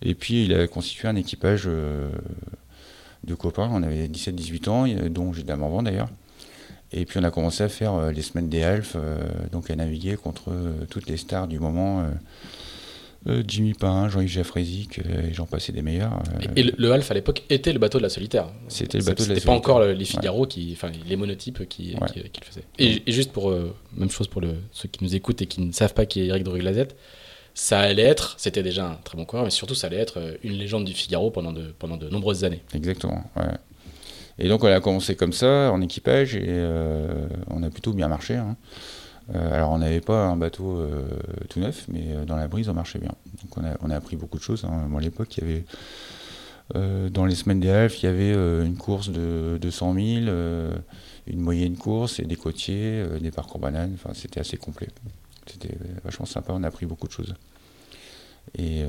[0.03, 2.09] Et puis il a constitué un équipage euh,
[3.25, 6.09] de copains, on avait 17-18 ans, il y a- dont Gilles Morvan d'ailleurs.
[6.93, 9.19] Et puis on a commencé à faire euh, les semaines des Half, euh,
[9.53, 12.05] donc à naviguer contre euh, toutes les stars du moment.
[13.27, 16.23] Euh, Jimmy Pain, Jean-Yves Jaffrézic, euh, et j'en passais des meilleurs.
[16.43, 18.49] euh, Et, et le, le Half à l'époque était le bateau de la solitaire.
[18.69, 19.55] C'était le bateau de la C'était pas solitaire.
[19.75, 20.71] encore le- les Figaro qui.
[20.73, 22.09] Enfin, les monotypes qui, Ouais.
[22.09, 22.65] qui, qui le faisaient.
[22.79, 23.51] Et, et juste pour.
[23.51, 26.21] euh, même chose pour le, ceux qui nous écoutent et qui ne savent pas qui
[26.23, 26.97] est Eric Druglazette.
[27.53, 30.53] Ça allait être, c'était déjà un très bon coureur, mais surtout ça allait être une
[30.55, 32.63] légende du Figaro pendant de, pendant de nombreuses années.
[32.75, 33.25] Exactement.
[33.37, 33.43] ouais.
[34.39, 38.09] Et donc on a commencé comme ça, en équipage, et euh, on a plutôt bien
[38.09, 38.37] marché.
[38.37, 38.57] hein.
[39.35, 41.07] Euh, alors on n'avait pas un bateau euh,
[41.49, 43.12] tout neuf, mais euh, dans la brise on marchait bien.
[43.43, 44.64] Donc on a, appris beaucoup de choses.
[44.64, 44.87] hein.
[44.88, 45.64] Moi à l'époque, il y avait
[47.11, 48.33] dans les semaines des halfs, il y avait
[48.64, 50.73] une course de 200 000, euh,
[51.27, 53.90] une moyenne course et des côtiers, des parcours bananes.
[53.95, 54.87] Enfin, c'était assez complet.
[55.47, 56.53] C'était vachement sympa.
[56.55, 57.35] On a appris beaucoup de choses.
[58.57, 58.85] Et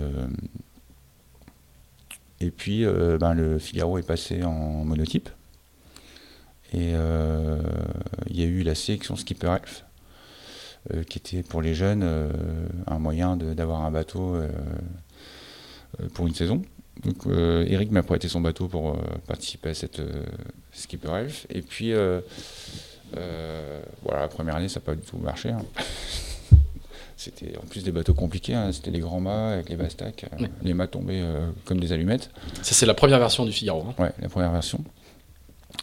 [2.39, 2.85] et puis,
[3.19, 5.29] ben, le Figaro est passé en monotype.
[6.73, 9.85] Et il y a eu la sélection Skipper Elf,
[11.07, 12.29] qui était pour les jeunes euh,
[12.87, 14.47] un moyen de- d'avoir un bateau euh,
[16.01, 16.61] euh, pour une saison.
[17.05, 20.23] Donc, euh, Eric m'a prêté son bateau pour euh, participer à cette euh,
[20.71, 21.47] Skipper Elf.
[21.49, 22.21] Et puis, euh,
[23.17, 25.49] euh, voilà, la première année, ça n'a pas du tout marché.
[25.49, 25.61] hein.
[27.17, 28.71] C'était en plus des bateaux compliqués, hein.
[28.71, 30.25] c'était des grands mâts avec les bastacs.
[30.33, 30.49] euh, Ouais.
[30.63, 32.31] Les mâts tombaient euh, comme des allumettes.
[32.63, 33.85] Ça, c'est la première version du Figaro.
[33.87, 33.93] hein.
[34.01, 34.83] Ouais, la première version.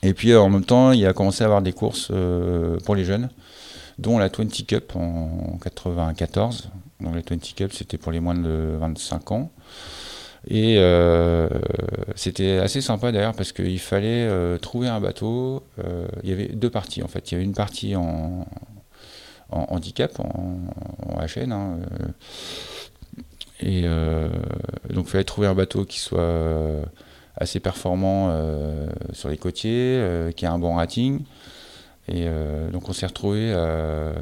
[0.02, 2.96] Et puis euh, en même temps, il a commencé à avoir des courses euh, pour
[2.96, 3.30] les jeunes,
[3.98, 6.70] dont la 20 Cup en 94.
[7.00, 9.50] Donc la 20 Cup, c'était pour les moins de 25 ans.
[10.46, 11.48] Et euh,
[12.14, 15.64] c'était assez sympa d'ailleurs parce qu'il fallait euh, trouver un bateau.
[15.84, 17.30] Euh, il y avait deux parties en fait.
[17.30, 18.46] Il y avait une partie en,
[19.50, 20.60] handicap, en,
[21.20, 21.52] HN.
[21.52, 21.78] hein,
[23.60, 23.82] et
[24.94, 26.32] donc il fallait trouver un bateau qui soit
[27.36, 28.32] assez performant
[29.12, 31.24] sur les côtiers, qui a un bon rating.
[32.08, 34.12] Et euh, donc on s'est retrouvé à,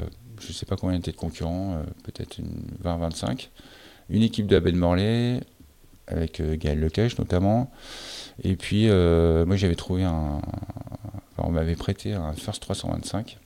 [0.40, 3.48] je ne sais pas combien était de concurrents, euh, peut-être une 20-25.
[4.10, 5.40] Une équipe de la baie de Morlaix,
[6.06, 7.70] avec euh, Gaël Lecage notamment.
[8.42, 10.40] Et puis moi j'avais trouvé un.
[11.32, 13.38] enfin, on m'avait prêté un First 325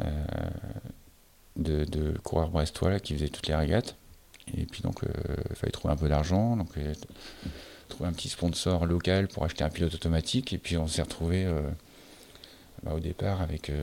[0.00, 0.24] euh,
[1.56, 3.96] de, de coureurs brestois qui faisait toutes les régates.
[4.54, 5.00] Et puis donc,
[5.48, 6.56] il fallait trouver un peu d'argent.
[6.56, 6.68] Donc,
[7.88, 10.52] trouver un petit sponsor local pour acheter un pilote automatique.
[10.52, 11.48] Et puis, on s'est retrouvé
[12.84, 13.82] bah, au départ avec, euh,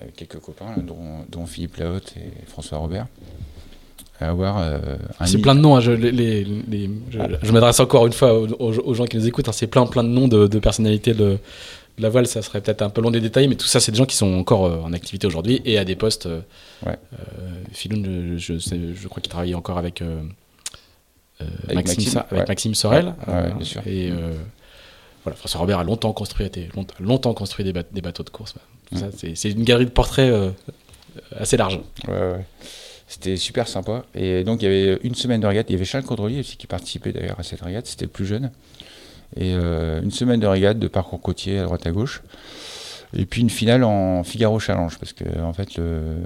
[0.00, 3.06] avec quelques copains, là, dont, dont Philippe Lahotte et François Robert,
[4.20, 4.78] à avoir euh,
[5.20, 5.76] un C'est i- plein de noms.
[5.76, 9.26] hein, je les- les- les- je, je m'adresse encore une fois aux, gens qui nous
[9.26, 9.48] écoutent.
[9.48, 11.38] hein, c'est plein, plein de noms de, de personnalités de,
[11.98, 12.26] de la voile.
[12.26, 14.16] Ça serait peut-être un peu long des détails, mais tout ça, c'est des gens qui
[14.16, 16.26] sont encore euh, en activité aujourd'hui et à des postes.
[16.86, 16.96] Ouais.
[17.14, 17.16] euh,
[17.72, 20.00] Philoun, je, je, crois qu'il travaille encore avec,
[21.68, 22.44] Avec Maxime, Maxime, Sa- avec ouais.
[22.48, 23.14] Maxime Sorel.
[23.26, 23.82] Ouais, ouais, bien sûr.
[23.86, 24.12] Et
[25.24, 28.22] voilà, François Robert a longtemps construit, a été longtemps, longtemps construit des, ba- des bateaux
[28.22, 28.54] de course.
[28.92, 28.98] Mm.
[29.34, 30.50] c'est, une galerie de portraits euh,
[31.36, 31.80] assez large.
[32.06, 32.44] Ouais, ouais.
[33.06, 34.04] C'était super sympa.
[34.14, 35.66] Et donc, il y avait une semaine de régate.
[35.68, 37.86] Il y avait Charles Caudrelier aussi qui participait d'ailleurs à cette régate.
[37.86, 38.50] C'était le plus jeune.
[39.36, 42.22] Et euh, une semaine de régate, de parcours côtier à droite à gauche.
[43.16, 44.96] Et puis une finale en Figaro Challenge.
[44.98, 46.16] Parce que, en fait, le,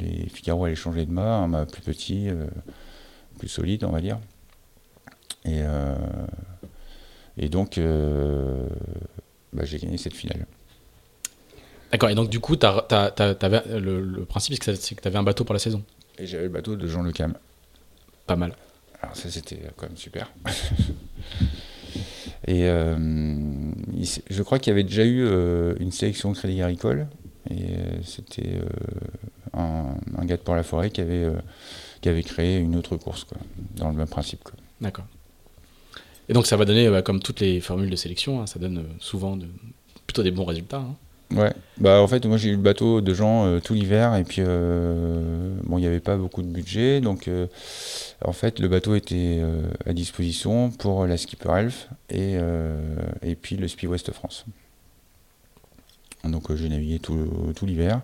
[0.00, 1.36] les Figaro allaient changer de mât.
[1.36, 2.46] Un mât plus petit, euh,
[3.38, 4.18] plus solide, on va dire.
[5.44, 5.94] Et, euh,
[7.36, 8.68] et donc, euh,
[9.52, 10.46] bah, j'ai gagné cette finale.
[11.92, 15.44] D'accord, et donc du coup, t'avais- le, le principe, c'est que, tu avais un bateau
[15.44, 15.82] pour la saison.
[16.18, 17.34] Et j'avais le bateau de Jean Le Cam.
[18.26, 18.54] Pas mal.
[19.02, 20.32] Alors ça c'était quand même super.
[22.46, 22.96] et euh,
[23.96, 27.06] il je crois qu'il y avait déjà eu euh, une sélection Crédit Agricole.
[27.50, 28.64] Et euh, c'était euh,
[29.52, 31.34] un, un gars de Port-la-Forêt qui avait, euh,
[32.00, 33.36] qui avait créé une autre course, quoi,
[33.76, 34.48] dans le même principe.
[34.80, 35.04] D'accord.
[36.28, 38.78] Et donc ça va donner, bah, comme toutes les formules de sélection, hein, ça donne
[38.78, 39.38] euh, souvent
[40.06, 40.78] plutôt des bons résultats.
[40.78, 40.96] hein.
[41.34, 44.24] Ouais, bah en fait moi j'ai eu le bateau de gens euh, tout l'hiver et
[44.24, 47.28] puis euh, bon il n'y avait pas beaucoup de budget donc
[48.24, 49.40] en fait le bateau était
[49.86, 52.34] à disposition pour la Skipper Elf et,
[53.22, 54.44] et puis le Spi West France.
[56.24, 58.02] Donc j'ai navigué tout, tout l'hiver.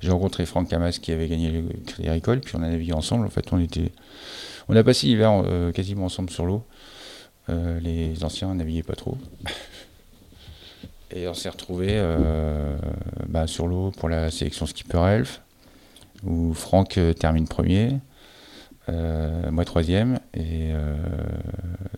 [0.00, 3.26] J'ai rencontré Franck Camas qui avait gagné le Crédit puis on a navigué ensemble.
[3.26, 3.92] En fait, on était,
[4.68, 6.64] on a passé l'hiver quasiment ensemble sur l'eau.
[7.48, 9.18] Les anciens naviguaient pas trop.
[11.14, 12.02] Et on s'est retrouvé
[13.28, 15.42] bah, sur l'eau pour la sélection Skipper Elf,
[16.24, 17.98] où Franck termine premier.
[18.88, 20.96] Euh, moi troisième, et euh,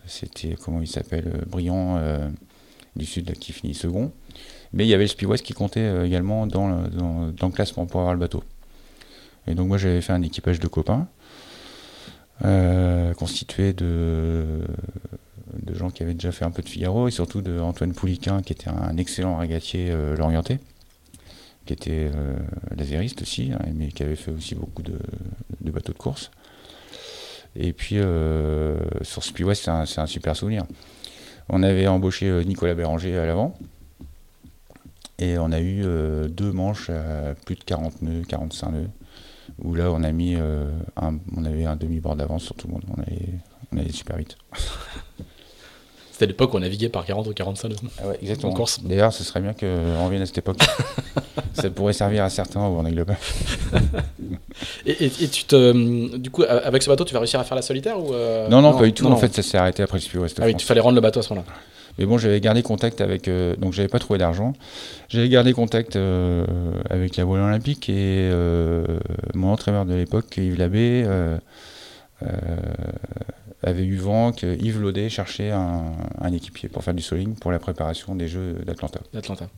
[0.05, 1.99] c'était, comment il s'appelle, euh, Briand
[2.95, 4.11] du Sud qui finit second.
[4.73, 8.01] Mais il y avait le Speed qui comptait également dans le, dans, le, classement pour
[8.01, 8.43] avoir le bateau.
[9.47, 11.07] Et donc moi j'avais fait un équipage de copains,
[13.17, 14.61] constitué de,
[15.61, 18.41] de gens qui avaient déjà fait un peu de Figaro, et surtout de Antoine Pouliquin,
[18.41, 20.59] qui était un excellent régatier l'orienté
[21.65, 22.11] qui était
[22.75, 24.99] laseriste aussi, hein, mais qui avait fait aussi beaucoup de,
[25.61, 26.31] bateaux de course.
[27.55, 30.63] Et puis euh, sur Speedway, c'est un, super souvenir.
[31.49, 33.57] On avait embauché euh, Nicolas Béranger à l'avant.
[35.17, 38.89] Et on a eu euh, deux manches à plus de 40 nœuds, 45 nœuds.
[39.63, 40.35] Où là, on a mis
[40.97, 42.83] on avait un demi-bord d'avance sur tout le monde.
[43.71, 44.37] On allait super vite.
[46.15, 47.75] C'était l'époque où on naviguait par 40 ou 45 nœuds.
[48.01, 48.55] Ah ouais, exactement.
[48.83, 50.59] D'ailleurs, ce serait bien qu'on revienne à cette époque.
[51.53, 53.15] ça pourrait servir à certains où on pas.
[54.85, 57.61] et, et, tu te, du coup, avec ce bateau, tu vas réussir à faire la
[57.61, 59.05] solitaire ou euh, non, non, pas du tout.
[59.07, 60.39] en fait, ça s'est arrêté après le West.
[60.41, 61.53] Ah oui, il fallait rendre le bateau à ce moment-là.
[61.97, 63.27] Mais bon, j'avais gardé contact avec.
[63.27, 64.53] Euh, donc, j'avais pas trouvé d'argent.
[65.09, 66.45] J'avais gardé contact euh,
[66.89, 68.31] avec la voile olympique et
[69.33, 71.05] mon entraîneur de l'époque, Yves Labbé,
[73.65, 77.51] avait eu vent que Yves Laudet cherchait un, un, équipier pour faire du soling pour
[77.51, 79.01] la préparation des Jeux d'Atlanta.
[79.11, 79.49] D'Atlanta.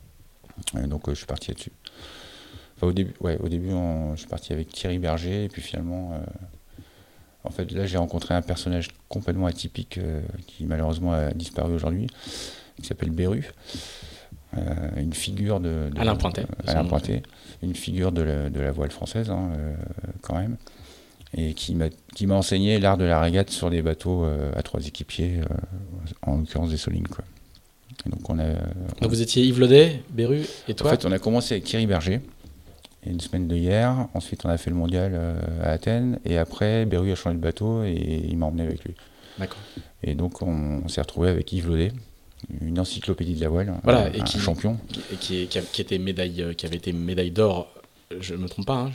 [0.86, 1.72] donc, je suis parti là-dessus
[2.86, 6.18] au début, ouais, au début je suis parti avec Thierry Berger, et puis finalement, euh,
[7.44, 12.06] en fait, là, j'ai rencontré un personnage complètement atypique euh, qui malheureusement a disparu aujourd'hui,
[12.80, 13.50] qui s'appelle Beru.
[14.56, 14.60] Euh,
[14.96, 16.16] une figure de, Alain
[16.84, 17.22] Pointet,
[17.62, 19.50] une figure de la, voile française hein,
[20.22, 20.56] quand même,
[21.36, 24.24] et qui m'a enseigné l'art de la régate sur des bateaux
[24.56, 25.40] à trois équipiers,
[26.22, 27.24] en l'occurrence des Solines quoi.
[28.06, 28.54] donc on a.
[29.00, 30.86] Donc vous étiez Yves Laudet, Beru et toi.
[30.86, 32.20] En fait, on a commencé avec Thierry Berger
[33.06, 34.08] une semaine de hier.
[34.14, 36.18] Ensuite, on a fait le mondial euh, à Athènes.
[36.24, 38.94] Et après, Beru a changé de bateau et il m'a emmené avec lui.
[39.38, 39.58] D'accord.
[40.02, 41.92] Et donc, on, s'est retrouvé avec Yves Laudet,
[42.60, 44.78] une encyclopédie de la voile, voilà, un, et qui, champion.
[45.12, 47.72] Et qui, qui, était médaille, euh, qui avait été médaille d'or
[48.20, 48.90] je ne me trompe pas, hein,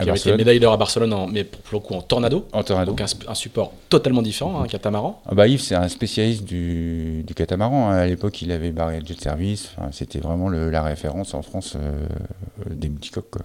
[0.00, 2.46] qui avait été médaille d'or à Barcelone, mais pour, le coup en tornado.
[2.52, 2.92] En tornado.
[2.92, 5.22] Donc un, support totalement différent, un catamaran.
[5.26, 7.90] Ah bah Yves, c'est un spécialiste du, du catamaran.
[7.90, 9.70] À l'époque, il avait barré Jet Service.
[9.92, 12.06] C'était vraiment la référence en France euh,
[12.68, 13.36] des multicoques.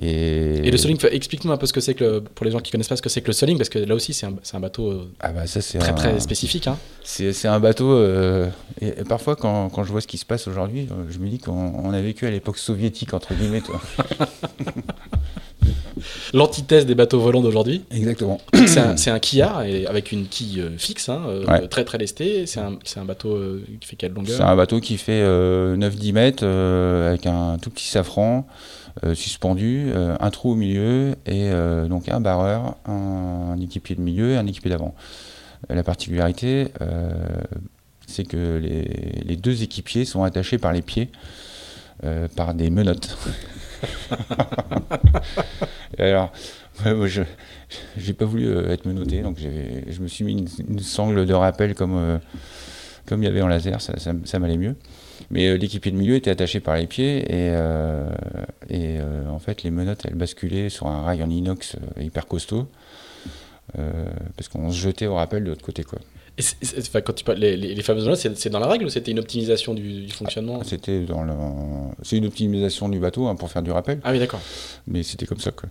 [0.00, 2.88] Et, le soling, explique-nous un peu ce que c'est que pour les gens qui connaissent
[2.88, 4.90] pas ce que c'est que le soling, parce que là aussi c'est un, un, bateau
[4.90, 6.66] euh, ah bah ça, très, très spécifique.
[6.66, 6.78] Hein.
[7.04, 7.92] C'est un bateau.
[7.92, 8.48] Euh,
[8.80, 11.38] et, parfois, quand, quand, je vois ce qui se passe aujourd'hui, euh, je me dis
[11.38, 13.62] qu'on a vécu à l'époque soviétique, entre guillemets.
[16.32, 17.84] L'antithèse des bateaux volants d'aujourd'hui.
[17.90, 18.40] Exactement.
[18.66, 21.20] C'est un, un, quillard avec une quille fixe, hein,
[21.70, 22.46] très très lestée.
[22.46, 23.38] C'est un, un, bateau
[23.78, 24.38] qui fait quelle longueur?
[24.38, 28.46] C'est un bateau qui fait 9-10 mètres avec un tout petit safran.
[29.04, 34.02] Euh, suspendu, euh, un trou au milieu et euh, donc un barreur, un, équipier de
[34.02, 34.94] milieu et un équipier d'avant.
[35.70, 36.68] La particularité,
[38.06, 41.08] c'est que les, deux équipiers sont attachés par les pieds
[42.34, 43.16] par des menottes.
[45.98, 46.32] alors,
[46.84, 47.22] je
[48.04, 52.18] n'ai pas voulu être menotté, donc je me suis mis une, sangle de rappel comme,
[53.06, 54.74] comme il y avait en laser, ça m'allait mieux.
[55.32, 58.08] Mais euh, l'équipier de milieu était attaché par les pieds et, euh,
[58.68, 62.68] et euh, en fait les menottes elles basculaient sur un rail en inox hyper costaud
[64.36, 65.98] parce qu'on se jetait au rappel de l'autre côté quoi.
[66.38, 69.18] Et quand tu parles les, les, fameuses menottes, c'est dans la règle ou c'était une
[69.18, 70.58] optimisation du, fonctionnement?
[70.60, 71.32] Ah, C'était dans le,
[72.02, 74.00] c'est une optimisation du bateau hein, pour faire du rappel.
[74.04, 74.40] Ah oui d'accord.
[74.86, 75.68] Mais c'était comme ça quoi.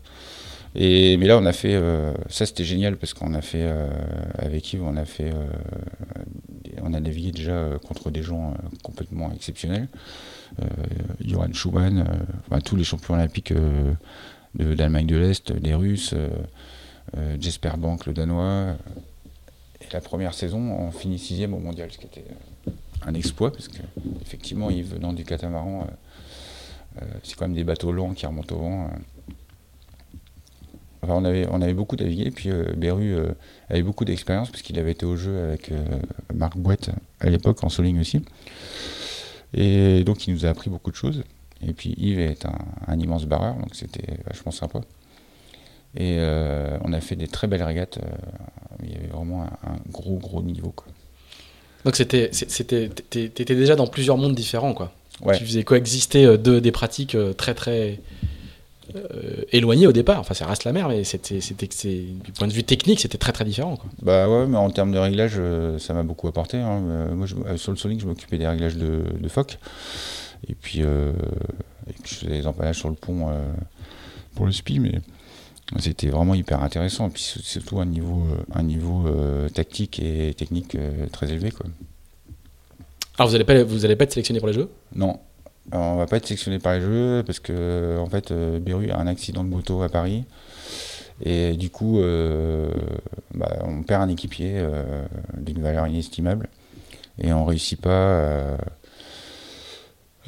[0.75, 1.79] Mais là, on a fait.
[2.29, 3.69] ça, c'était génial parce qu'on a fait.
[4.37, 5.31] avec Yves, on a fait
[6.81, 9.87] on a navigué déjà euh, contre des gens euh, complètement exceptionnels.
[10.61, 10.65] Euh,
[11.21, 12.05] Johan Schumann,
[12.65, 13.53] tous les champions olympiques
[14.55, 16.13] d'Allemagne de, l'Est, les Russes,
[17.39, 18.75] Jesper Bank, le Danois.
[19.79, 22.25] Et la première saison, on finit sixième au mondial, ce qui était
[23.05, 25.87] un exploit, parce qu'effectivement, Yves venant du catamaran,
[27.23, 28.89] c'est quand même des bateaux longs qui remontent au vent
[31.07, 33.29] on, avait, on avait beaucoup navigué, puis euh, Beru euh,
[33.69, 35.83] avait beaucoup d'expérience, parce qu'il avait été au jeu avec euh,
[36.33, 38.21] Marc Bouette à l'époque, en soling aussi.
[39.53, 41.23] Et donc il nous a appris beaucoup de choses.
[41.65, 42.45] Et puis Yves est
[42.87, 44.81] un, immense barreur, donc c'était vachement sympa.
[45.97, 46.19] Et
[46.83, 47.99] on a fait des très belles régates.
[48.81, 50.71] il y avait vraiment un, gros, gros niveau.
[50.71, 50.87] Quoi.
[51.83, 54.93] Donc c'était, c'était, t'étais déjà dans plusieurs mondes différents, quoi.
[55.21, 55.37] Ouais.
[55.37, 57.99] Tu faisais coexister deux, des pratiques très très
[58.95, 60.19] euh, éloignées au départ.
[60.19, 63.45] Enfin, ça reste la mer, mais c'était, du point de vue technique, c'était très très
[63.45, 63.77] différent.
[63.77, 63.89] Quoi.
[64.01, 66.57] Bah ouais, mais en termes de réglage, euh, ça m'a beaucoup apporté.
[66.57, 66.81] hein.
[66.87, 69.57] Euh, Moi, je- sur le Sonic, je m'occupais des réglages de, de phoque.
[70.47, 70.85] Et puis, et
[72.03, 73.27] je faisais des emballages sur le pont
[74.35, 74.93] pour le SPI, mais
[75.79, 77.07] c'était vraiment hyper intéressant.
[77.07, 78.23] Et puis c'est- surtout un niveau,
[78.53, 79.05] un niveau
[79.53, 80.75] tactique et technique
[81.11, 81.51] très élevé.
[81.51, 81.67] Quoi.
[83.17, 84.69] Alors, vous n'allez pas, vous allez pas être sélectionné pour les jeux?
[84.95, 85.19] Non,
[85.71, 88.97] on va pas être sélectionné par les jeux parce que en fait, euh, Beru a
[88.97, 90.25] un accident de moto à Paris.
[91.23, 92.71] Et du coup, euh,
[93.33, 95.05] bah, on perd un équipier euh,
[95.37, 96.49] d'une valeur inestimable
[97.19, 98.55] et on réussit pas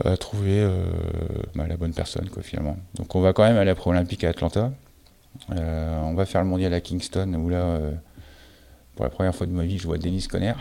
[0.03, 0.69] à, à trouver
[1.55, 2.77] bah, la bonne personne, quoi, finalement.
[2.93, 4.71] Donc, on va quand même aller à Pro-Olympique à Atlanta.
[5.49, 7.79] On va faire le mondial à Kingston où là,
[8.95, 10.53] pour la première fois de ma vie, je vois Denis Conner,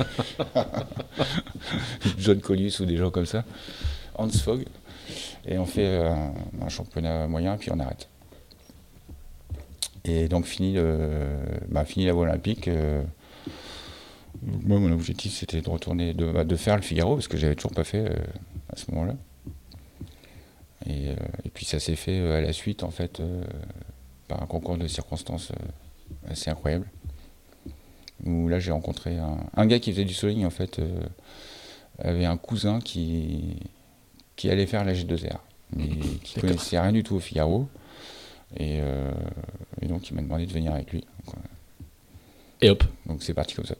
[2.18, 3.44] John Collius ou des gens comme ça,
[4.16, 4.64] Hans Fogg,
[5.46, 6.14] et on fait euh,
[6.60, 8.08] un championnat moyen, puis on arrête.
[10.04, 11.28] Et donc fini, le,
[11.68, 12.68] bah, fini la voie olympique.
[12.68, 13.02] euh,
[14.42, 17.54] moi, mon objectif, c'était de retourner, de, bah, de faire le Figaro, parce que j'avais
[17.54, 18.16] toujours pas fait euh,
[18.72, 19.14] à ce moment-là.
[20.86, 21.14] Et,
[21.52, 23.20] puis ça s'est fait à la suite, en fait,
[24.28, 25.52] par un concours de circonstances
[26.26, 26.86] assez incroyable.
[28.24, 29.18] Où là, j'ai rencontré
[29.56, 30.80] un, gars qui faisait du soling, en fait,
[31.98, 33.58] avait un cousin qui,
[34.40, 35.36] qui allait faire la G2R,
[35.76, 35.84] mais
[36.24, 36.50] qui D'accord.
[36.50, 37.68] connaissait rien du tout au Figaro.
[38.56, 39.10] Et, euh,
[39.82, 41.04] et donc, il m'a demandé de venir avec lui.
[41.26, 41.34] Donc,
[42.62, 42.82] Et hop.
[43.06, 43.74] Donc, c'est parti comme ça.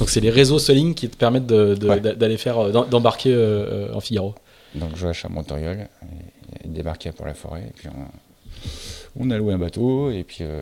[0.00, 2.00] Donc, c'est les réseaux Soling qui te permettent de- de- Ouais.
[2.00, 4.34] d'aller faire, euh, d'em- d'embarquer euh, en Figaro.
[4.74, 7.62] Donc, Joach à Montoriol, et, et débarqué à Port-la-Forêt.
[7.68, 10.60] Et puis, on, on a loué un bateau, et puis euh,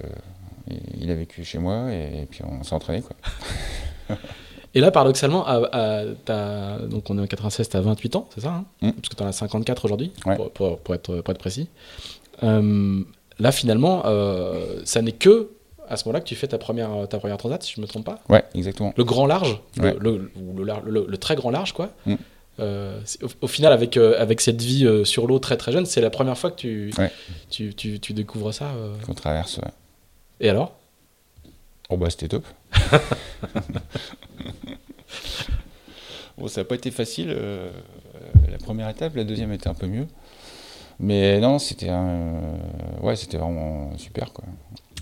[0.71, 3.03] et il a vécu chez moi, et, puis on s'est entraîné.
[3.03, 3.17] Quoi.
[4.75, 8.29] Et là, paradoxalement, à- à- t'as- donc on est en 96, tu as 28 ans,
[8.35, 8.93] c'est ça hein Mm.
[8.93, 10.37] Parce que tu en as 54 aujourd'hui, Ouais.
[10.37, 11.69] pour, pour- pour être, pour être précis.
[12.43, 13.03] Euh,
[13.39, 15.51] là, finalement, euh, ça n'est que
[15.89, 17.89] à ce moment-là que tu fais ta première, ta première transat, si je ne me
[17.89, 18.21] trompe pas.
[18.29, 18.93] Ouais, exactement.
[18.97, 19.97] Le grand large, le- Ouais.
[19.99, 21.89] le, ou le, lar- le- le très grand large, quoi.
[22.05, 22.15] Mm.
[22.61, 25.87] Euh, au, au final, avec, euh, avec cette vie euh, sur l'eau très très jeune,
[25.87, 27.11] c'est la première fois que tu, Ouais.
[27.49, 28.67] tu, tu, tu découvres ça.
[29.07, 29.57] Qu'on traverse.
[29.59, 29.71] ouais.
[30.41, 30.75] Et alors?
[31.89, 32.45] Oh bah c'était top.
[36.37, 37.31] Bon, ça n'a pas été facile.
[37.31, 37.71] euh,
[38.15, 40.07] euh, la première étape, la deuxième était un peu mieux.
[41.01, 42.57] Mais non, c'était un, euh,
[43.03, 44.45] ouais, c'était vraiment super quoi.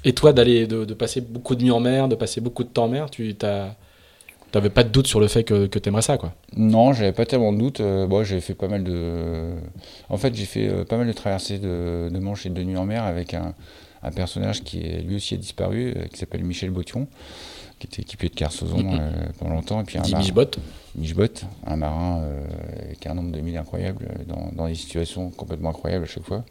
[0.05, 2.69] Et toi, d'aller de, de passer beaucoup de nuits en mer, de passer beaucoup de
[2.69, 3.35] temps en mer, tu
[4.55, 6.33] n'avais pas de doute sur le fait que, que tu aimerais ça, quoi?
[6.57, 7.81] Non, j'avais pas tellement de doutes.
[7.81, 9.55] Euh, bon, j'ai fait pas mal de.
[10.09, 12.85] En fait, j'ai fait pas mal de traversées de, de Manche et de nuit en
[12.85, 13.55] mer avec un,
[14.03, 17.09] un personnage qui est, lui aussi a disparu, qui s'appelle Michel Bottion,
[17.79, 18.99] qui était équipé de Carsozon Mhm.
[19.01, 19.81] euh, pendant longtemps.
[19.81, 20.45] Et puis un Michbot.
[20.97, 21.27] Michbot,
[21.67, 22.43] un marin euh,
[22.85, 26.25] avec un nombre de milles incroyable, euh, dans, dans des situations complètement incroyables à chaque
[26.25, 26.45] fois.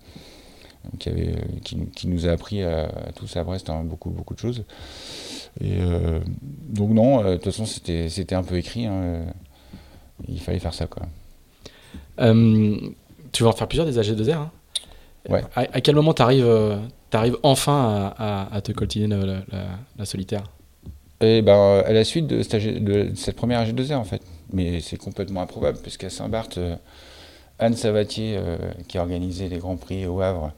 [1.04, 4.12] Y avait, qui, nous- qui nous a appris à, à tous à Brest hein, beaucoup,
[4.12, 4.64] beaucoup de choses.
[5.60, 6.20] Et euh,
[6.70, 8.86] donc non, euh, de toute façon c'était c'était un peu écrit.
[8.86, 9.22] hein,
[10.28, 11.08] il fallait faire ça quoi.
[12.20, 12.78] Euh,
[13.32, 14.34] tu vas en faire plusieurs des AG2R.
[14.36, 14.52] Hein
[15.28, 15.42] Ouais.
[15.56, 19.80] À, à quel moment tu arrives, enfin à, à- à te coltiner la, la- la-
[19.98, 20.44] la solitaire?
[21.22, 24.22] Et ben à la suite de cette, de cette première AG2R en fait.
[24.52, 26.76] Mais c'est complètement improbable parce qu'à Saint-Barth, euh,
[27.60, 28.58] Anne Savatier euh,
[28.88, 30.52] qui a organisé les Grands Prix au Havre,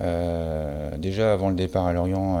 [0.00, 2.40] euh, déjà avant le départ à Lorient,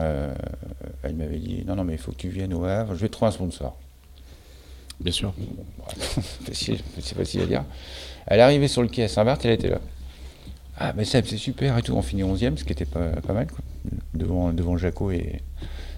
[1.02, 3.08] elle m'avait dit non non mais il faut que tu viennes au Havre, je vais
[3.08, 3.76] te trouver un sponsor.
[5.00, 5.32] Bien sûr.
[6.52, 6.76] C'est
[7.14, 7.64] facile à dire.
[8.26, 9.80] Elle est arrivée sur le quai à Saint-Barth, elle était là.
[10.82, 13.10] Ah mais Seb, c'est super et tout, on finit 11 e ce qui était pas,
[13.20, 13.58] pas mal quoi.
[14.14, 15.42] Devant, devant Jaco et,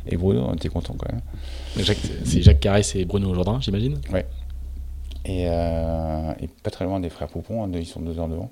[0.06, 1.22] et Bruno, on était contents quand même.
[1.84, 3.98] Jacques- C'est Jacques Carès et Bruno Jourdain, j'imagine
[5.24, 8.50] Et, euh, et pas très loin des frères Poupon, hein, ils sont deux heures devant.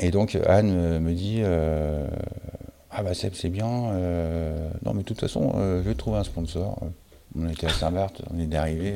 [0.00, 2.08] Et donc Anne me dit euh,
[2.90, 3.68] Ah bah Seb, c'est bien.
[3.92, 6.80] euh, non, mais de toute façon, je vais trouver un sponsor.
[7.38, 8.94] On était à Saint-Barth, on est arrivé.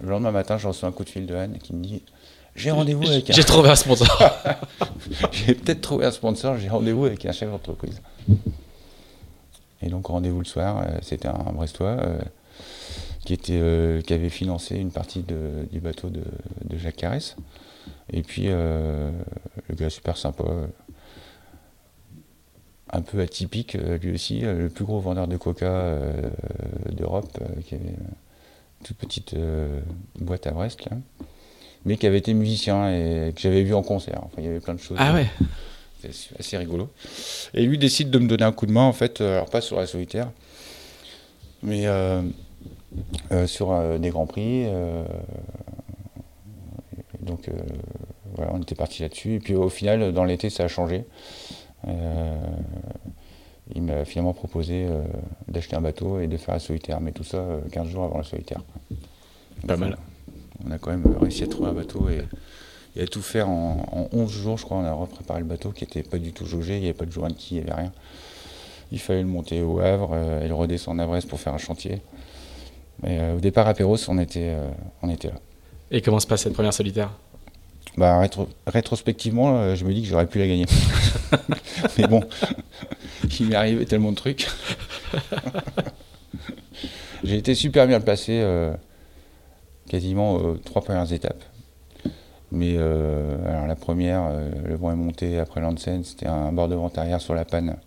[0.00, 2.02] Le lendemain matin, je reçois un coup de fil de Anne qui me dit
[2.56, 3.32] J'ai rendez-vous avec un.
[3.32, 4.08] J'ai trouvé un sponsor.
[5.32, 8.00] J'ai peut-être trouvé un sponsor, j'ai rendez-vous avec un chef d'entreprise.
[9.82, 12.18] Et donc rendez-vous le soir, euh, c'était un Brestois euh,
[13.24, 16.22] qui, était, euh, qui avait financé une partie de- du bateau de,
[16.64, 17.36] de Jacques Carès.
[18.12, 19.12] Et puis le
[19.76, 20.44] gars super sympa,
[22.90, 25.96] un peu atypique lui aussi, le plus gros vendeur de coca
[26.90, 29.34] d'Europe, qui avait une toute petite
[30.20, 30.96] boîte à Brest là,
[31.84, 34.20] mais qui avait été musicien et que j'avais vu en concert.
[34.24, 34.98] Enfin, il y avait plein de choses.
[35.00, 35.26] ah ouais
[36.10, 36.90] C'est assez rigolo.
[37.54, 39.60] Et lui décide de me donner un coup de main, en fait, euh, alors pas
[39.60, 40.30] sur la solitaire,
[41.62, 42.22] mais euh,
[43.30, 44.66] euh, sur euh, des grands prix.
[47.20, 47.48] Donc
[48.34, 49.34] voilà, on était parti là-dessus.
[49.34, 51.04] Et puis au final, dans l'été, ça a changé.
[53.74, 54.88] il m'a finalement proposé
[55.46, 58.24] d'acheter un bateau et de faire la solitaire, mais tout ça 15 jours avant la
[58.24, 58.62] solitaire.
[59.66, 59.96] Pas mal.
[60.66, 62.22] On a quand même réussi à trouver un bateau et,
[63.00, 64.76] à tout faire en, 11 jours, je crois.
[64.76, 67.06] On a repréparé le bateau qui n'était pas du tout jaugé, il n'y avait pas
[67.06, 67.92] de joint qui, il n'y avait rien.
[68.90, 71.58] Il fallait le monter au Havre euh, et le redescendre à Brest pour faire un
[71.58, 72.02] chantier.
[73.02, 74.68] Mais euh, au départ à Perros, on était, euh,
[75.00, 75.36] on était là.
[75.90, 77.10] Et comment se passe cette première solitaire?
[77.96, 78.22] Bah,
[78.66, 80.66] rétrospectivement, je me dis que j'aurais pu la gagner.
[81.98, 82.22] Mais bon,
[83.40, 84.48] il m'est arrivé tellement de trucs.
[87.24, 88.42] J'ai été super bien placé
[89.88, 91.44] quasiment aux trois premières étapes.
[92.54, 94.30] Mais alors la première,
[94.64, 97.78] le vent est monté après Lansen, c'était un bord de vent arrière sur la panne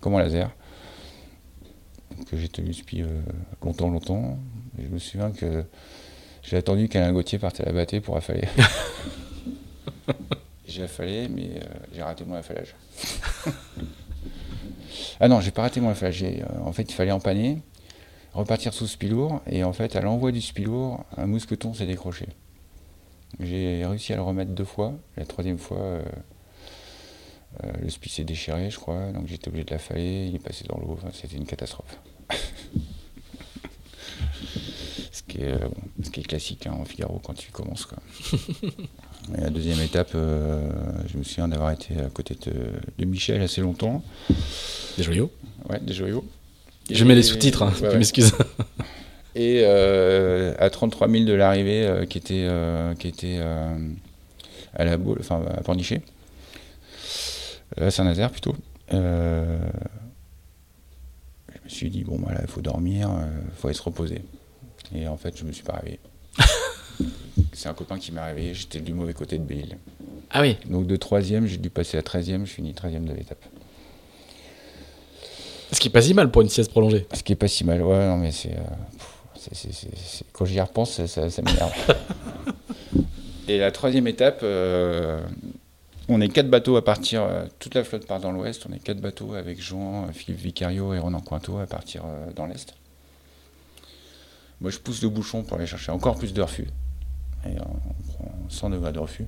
[0.00, 0.50] comme un laser,
[2.30, 3.08] que j'ai tenu depuis euh,
[3.62, 4.38] longtemps, longtemps.
[4.78, 5.64] je me souviens que
[6.42, 8.46] j'ai attendu qu'Alain Gauthier parte à la bâtée pour affaler.
[10.66, 12.76] j'ai affalé, mais euh, j'ai raté mon affalage.
[15.20, 16.22] ah non, j'ai pas raté mon affalage.
[16.22, 17.60] Euh, en fait, il fallait empanner,
[18.32, 22.26] repartir sous spilour, et en fait, à l'envoi du spilour, un mousqueton s'est décroché.
[23.40, 24.94] J'ai réussi à le remettre deux fois.
[25.16, 26.00] La troisième fois,
[27.64, 30.42] euh, le spi s'est déchiré, je crois, donc j'étais obligé de la failler, il est
[30.42, 31.98] passé dans l'eau, c'était une catastrophe.
[35.12, 35.68] ce, qui est, euh,
[36.02, 37.86] ce, qui est, classique hein, en Figaro quand tu commences.
[37.86, 37.98] Quoi.
[39.36, 40.70] Et la deuxième étape, euh,
[41.06, 44.02] je me souviens d'avoir été à côté de, Michel assez longtemps.
[44.96, 45.32] Des joyaux?
[45.68, 46.24] Ouais, des joyaux.
[46.90, 48.32] je mets les sous-titres, hein, tu m'excuses.
[49.38, 52.48] Et à 33 000 de l'arrivée, qui était,
[52.98, 53.38] qui était
[54.74, 56.00] à la boule, enfin à Pornichet
[57.76, 58.54] à Saint-Nazaire plutôt.
[58.92, 59.58] Euh,
[61.54, 64.22] je me suis dit, bon, voilà, il faut dormir, il euh, faut aller se reposer.
[64.94, 65.98] Et en fait, je me suis pas réveillé.
[67.52, 69.78] C'est un copain qui m'a réveillé, j'étais du mauvais côté de Belle.
[70.30, 73.44] Ah oui Donc de troisième, j'ai dû passer à 13e, je finis 13e de l'étape.
[75.72, 77.06] Ce qui est pas si mal pour une sieste prolongée.
[77.12, 78.52] Ce qui est pas si mal, ouais, non mais c'est.
[78.52, 78.60] Euh,
[80.32, 81.72] quand j'y repense, ça, ça m'énerve.
[83.48, 84.42] Et la troisième étape,
[86.08, 88.78] on est quatre bateaux à partir, euh, toute la flotte part dans l'ouest, on est
[88.78, 92.74] quatre bateaux avec Jean, Philippe Vicario et Ronan Cointeau à partir euh, dans l'est.
[94.60, 96.68] Moi je pousse le bouchon pour aller chercher encore plus de refus.
[97.44, 97.48] On
[98.12, 99.26] prend 100 degrés de refus.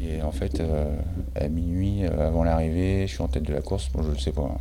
[0.00, 0.96] Et en fait, euh,
[1.34, 3.88] à minuit, avant l'arrivée, je suis en tête de la course.
[3.92, 4.56] Bon, je ne sais pas.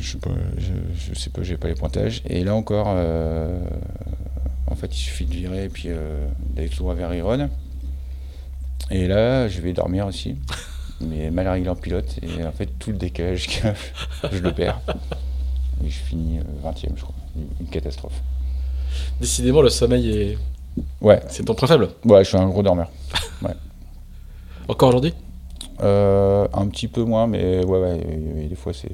[0.00, 2.22] Je sais pas, je, sais pas, j'ai pas les pointages.
[2.28, 5.88] Et là encore, en fait, il suffit de virer et puis
[6.54, 7.48] d'aller tout droit vers Iron.
[8.90, 10.36] Et là, je vais dormir aussi.
[11.00, 12.18] Mais mal réglé en pilote.
[12.22, 13.46] Et en fait, tout le décalage,
[14.32, 14.80] je le perds.
[15.84, 17.14] Et je finis 20 e je crois.
[17.60, 18.20] Une catastrophe.
[19.20, 20.38] Décidément, le sommeil est.
[21.00, 21.20] Ouais.
[21.28, 22.90] C'est ton point faible Ouais, je suis un gros dormeur.
[23.42, 23.54] Ouais.
[24.66, 25.14] Encore aujourd'hui?
[25.80, 28.90] Euh, Un petit peu moins, mais ouais, ouais, des fois c'est.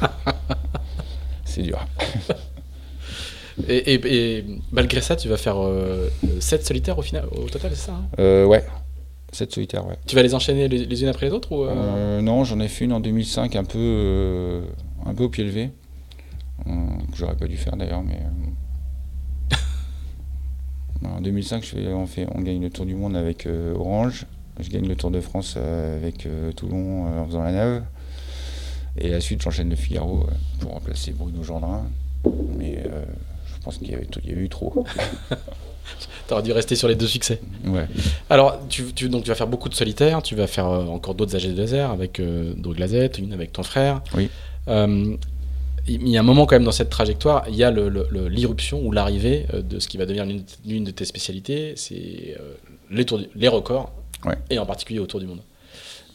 [1.44, 1.78] c'est dur.
[3.68, 5.56] Et, malgré ça, tu vas faire
[6.40, 8.04] 7 euh, solitaires au, final, au total, c'est ça hein?
[8.18, 8.64] Euh, Ouais,
[9.32, 9.96] 7 solitaires, ouais.
[10.06, 12.84] Tu vas les enchaîner les, unes après les autres ou euh Non, j'en ai fait
[12.84, 14.62] une en 2005 un peu,
[15.06, 15.70] un peu au pied levé.
[16.64, 16.70] que
[17.16, 18.20] j'aurais pas dû faire d'ailleurs, mais.
[21.08, 24.26] en 2005, je fais, on, fait, on gagne le Tour du Monde avec Orange.
[24.60, 27.82] Je gagne le Tour de France avec Toulon en faisant la nave.
[28.98, 30.26] Et la suite, j'enchaîne le Figaro
[30.60, 31.86] pour remplacer Bruno Gendrin.
[32.58, 34.84] Mais je pense qu'il y, avait, il y avait eu trop.
[36.26, 37.40] T'aurais dû rester sur les deux succès.
[37.64, 37.86] Ouais.
[38.30, 41.36] Alors, tu, donc, tu vas faire beaucoup de solitaires, tu vas faire euh, encore d'autres
[41.36, 44.02] AG de laser avec euh, Glazette, une avec ton frère.
[44.14, 44.28] Oui.
[44.68, 45.16] Euh,
[45.88, 48.90] il y a un moment quand même dans cette trajectoire, il y a l'irruption ou
[48.90, 50.26] l'arrivée euh, de ce qui va devenir
[50.64, 52.36] l'une de tes spécialités, c'est
[52.90, 53.92] les, les records,
[54.24, 54.34] ouais.
[54.50, 55.42] et en particulier autour du monde.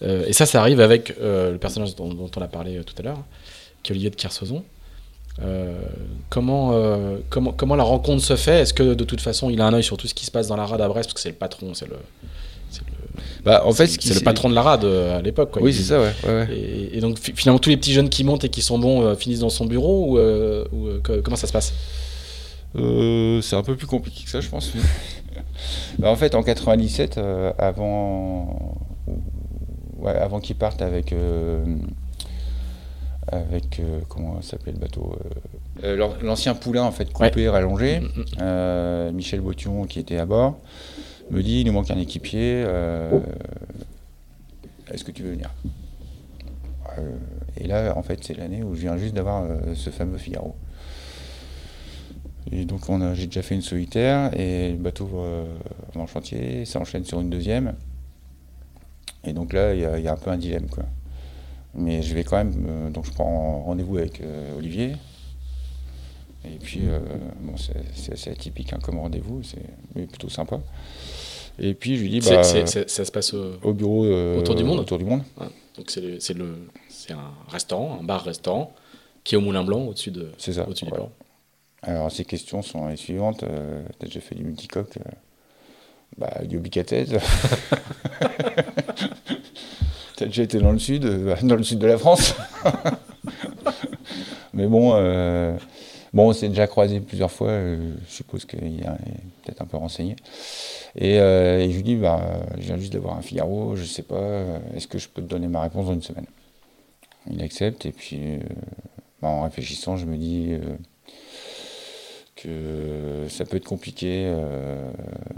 [0.01, 3.19] Et ça, ça arrive avec le personnage dont, dont, on a parlé tout à l'heure,
[3.83, 4.63] qui est Olivier de Kersauzon.
[5.41, 5.79] Euh,
[6.29, 8.61] comment, euh, comment, comment la rencontre se fait?
[8.61, 10.47] Est-ce que de toute façon il a un œil sur tout ce qui se passe
[10.47, 11.07] dans la rade à Brest?
[11.07, 11.95] Parce que c'est le patron, c'est le.
[13.43, 15.57] Bah, en fait, c'est le patron de la rade euh, à l'époque.
[15.59, 16.13] Oui, c'est ça, ouais.
[16.25, 19.39] ouais, Et, donc finalement, tous les petits jeunes qui montent et qui sont bons finissent
[19.39, 20.17] dans son bureau
[20.71, 20.89] ou,
[21.23, 21.73] comment ça se passe?
[22.75, 24.71] C'est un peu plus compliqué que ça, je pense.
[25.99, 27.19] bah, en fait, en 97,
[27.57, 28.77] avant,
[30.07, 31.13] avant qu'ils partent avec
[33.27, 35.15] avec euh, comment s'appelait le bateau
[35.83, 37.99] euh, euh, L'ancien poulain en fait coupé, rallongé.
[37.99, 39.11] Mm, mm, mm.
[39.13, 40.59] Michel Bottion qui était à bord
[41.29, 42.65] me dit il nous manque un équipier.
[44.91, 45.49] Est-ce que tu veux venir?
[47.57, 50.55] Et là, en fait, c'est l'année où je viens juste d'avoir ce fameux Figaro.
[52.51, 52.81] Et donc
[53.13, 55.45] j'ai déjà fait une solitaire et le bateau euh,
[55.93, 57.75] va en chantier, ça enchaîne sur une deuxième.
[59.23, 60.67] Et donc là, il y, a- il y a un peu un dilemme.
[60.69, 60.83] Quoi.
[61.73, 64.93] Mais je vais quand même, euh, donc je prends rendez-vous avec euh, Olivier.
[66.43, 66.99] Et puis, euh,
[67.41, 70.59] bon, c'est, assez atypique hein, comme rendez-vous, c'est plutôt sympa.
[71.59, 73.53] Et puis je lui dis, bah, ça se passe au.
[73.61, 74.05] au bureau
[74.37, 75.21] Autour du monde autour du monde.
[75.77, 78.73] Donc c'est un restaurant, un bar-restaurant
[79.23, 80.65] qui est au Moulin Blanc au-dessus de, C'est ça.
[80.65, 80.89] du ouais.
[80.89, 81.11] port.
[81.83, 83.43] Alors, ces questions sont les suivantes.
[83.99, 84.97] T'as déjà fait du multicoque
[86.17, 87.17] Bah, Guillaume-Bicathèse.
[90.17, 92.35] T'as déjà été dans le sud, euh, dans le sud de la France.
[94.53, 95.55] Mais bon, euh,
[96.13, 97.47] bon, on s'est déjà croisé plusieurs fois.
[97.49, 98.83] euh, je suppose qu'il est
[99.43, 100.15] peut-être un peu renseigné.
[100.95, 102.21] Et, euh, et je lui dis, bah,
[102.57, 104.43] je viens juste d'avoir un Figaro, je sais pas,
[104.75, 106.25] est-ce que je peux te donner ma réponse dans une semaine?
[107.31, 108.39] Il accepte, et puis
[109.21, 110.53] bah, en réfléchissant, je me dis
[112.41, 114.91] que ça peut être compliqué euh,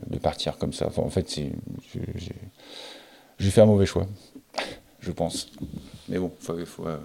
[0.07, 0.87] de partir comme ça.
[0.87, 1.39] Enfin, en fait,
[3.39, 4.07] j'ai, fait un mauvais choix,
[4.99, 5.51] je pense.
[6.09, 6.97] Mais bon, il faut, faut, euh,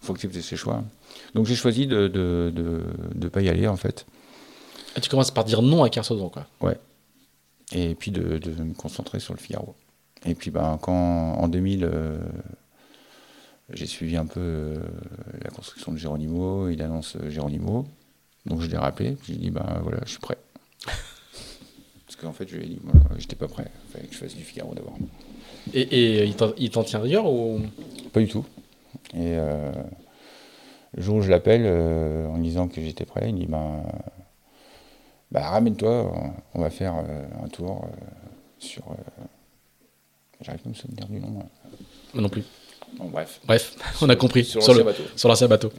[0.00, 0.82] faut accepter ses choix.
[1.34, 2.82] Donc j'ai choisi de ne de, de,
[3.14, 4.06] de pas y aller, en fait.
[4.94, 6.46] Ah, tu commences par dire non à Kersozon, quoi.
[7.72, 9.74] et puis de, de me concentrer sur le Figaro.
[10.24, 12.18] Et puis ben, quand en 2000, euh,
[13.72, 14.78] j'ai suivi un peu euh,
[15.42, 17.86] la construction de Géronimo, il annonce Géronimo,
[18.46, 20.38] donc je l'ai rappelé, j'ai dit ben voilà, je suis prêt.
[22.06, 24.18] Parce qu'en fait, je lui ai dit, voilà, j'étais pas prêt, il fallait que je
[24.18, 24.96] fasse du Figaro d'abord.
[25.72, 27.60] Et, et il t'en- tient rigueur ou?
[28.12, 28.44] Pas du tout.
[29.14, 29.72] Et euh,
[30.94, 33.82] le jour où je l'appelle euh, en disant que j'étais prêt, il dit ben,
[35.30, 36.12] bah, ramène-toi,
[36.54, 37.96] on- va faire euh, un tour euh,
[38.58, 38.82] sur.
[38.90, 39.22] euh,
[40.42, 41.28] J'arrive pas à me souvenir du nom.
[41.30, 41.44] Moi
[42.14, 42.42] non plus.
[42.98, 43.40] Bon, bref.
[43.46, 44.44] Bref, on a compris.
[44.44, 45.02] Sur, Sur, l'ancien bateau.
[45.16, 45.72] sur l'ancien bateau.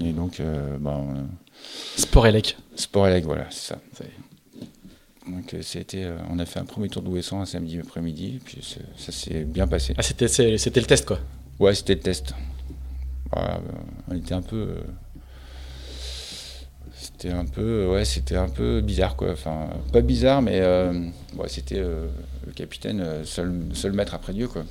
[0.00, 1.26] Et donc, euh, ben,
[1.66, 2.56] euh, Sport Elec.
[2.74, 3.78] Sport Elec, voilà, c'est ça.
[5.28, 8.40] Donc, euh, c'était, euh, on a fait un premier tour de Ouessant un samedi après-midi,
[8.44, 8.58] puis
[8.96, 9.94] ça s'est bien passé.
[9.98, 11.18] Ah, c'était, c'était le test, quoi.
[11.58, 12.32] Ouais, c'était le test.
[13.32, 13.60] Voilà, euh,
[14.08, 14.56] on était un peu.
[14.56, 14.80] euh,
[16.94, 17.88] C'était un peu.
[17.92, 19.32] Ouais, c'était un peu bizarre, quoi.
[19.32, 20.92] Enfin, pas bizarre, mais euh,
[21.36, 24.64] ouais, c'était le capitaine, seul, seul maître après Dieu, quoi.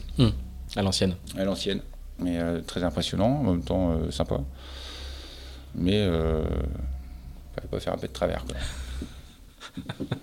[0.76, 1.16] À l'ancienne.
[1.38, 1.82] À l'ancienne.
[2.20, 4.40] Mais très impressionnant, en même temps sympa.
[5.78, 5.96] Mais.
[5.98, 6.44] Euh,
[7.56, 8.56] fallait pas faire un peu de travers, quoi.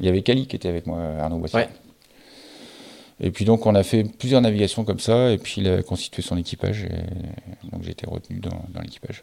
[0.00, 1.60] Il y avait Cali qui était avec moi, Arnaud Boissier.
[1.60, 1.68] Ouais.
[3.22, 6.22] Et puis donc on a fait plusieurs navigations comme ça, et puis il a constitué
[6.22, 9.22] son équipage, et donc j'ai été retenu dans, dans l'équipage.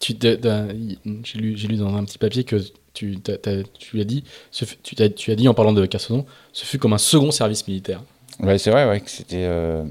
[0.00, 2.56] Tu, j'ai, lu, dans un petit papier que
[2.94, 6.64] tu, as dit, ce fut- tu, t'as- tu as dit en parlant de Kersozon, ce
[6.64, 8.02] fut comme un second service militaire.
[8.40, 9.84] Ouais, c'est vrai ouais, que c'était euh,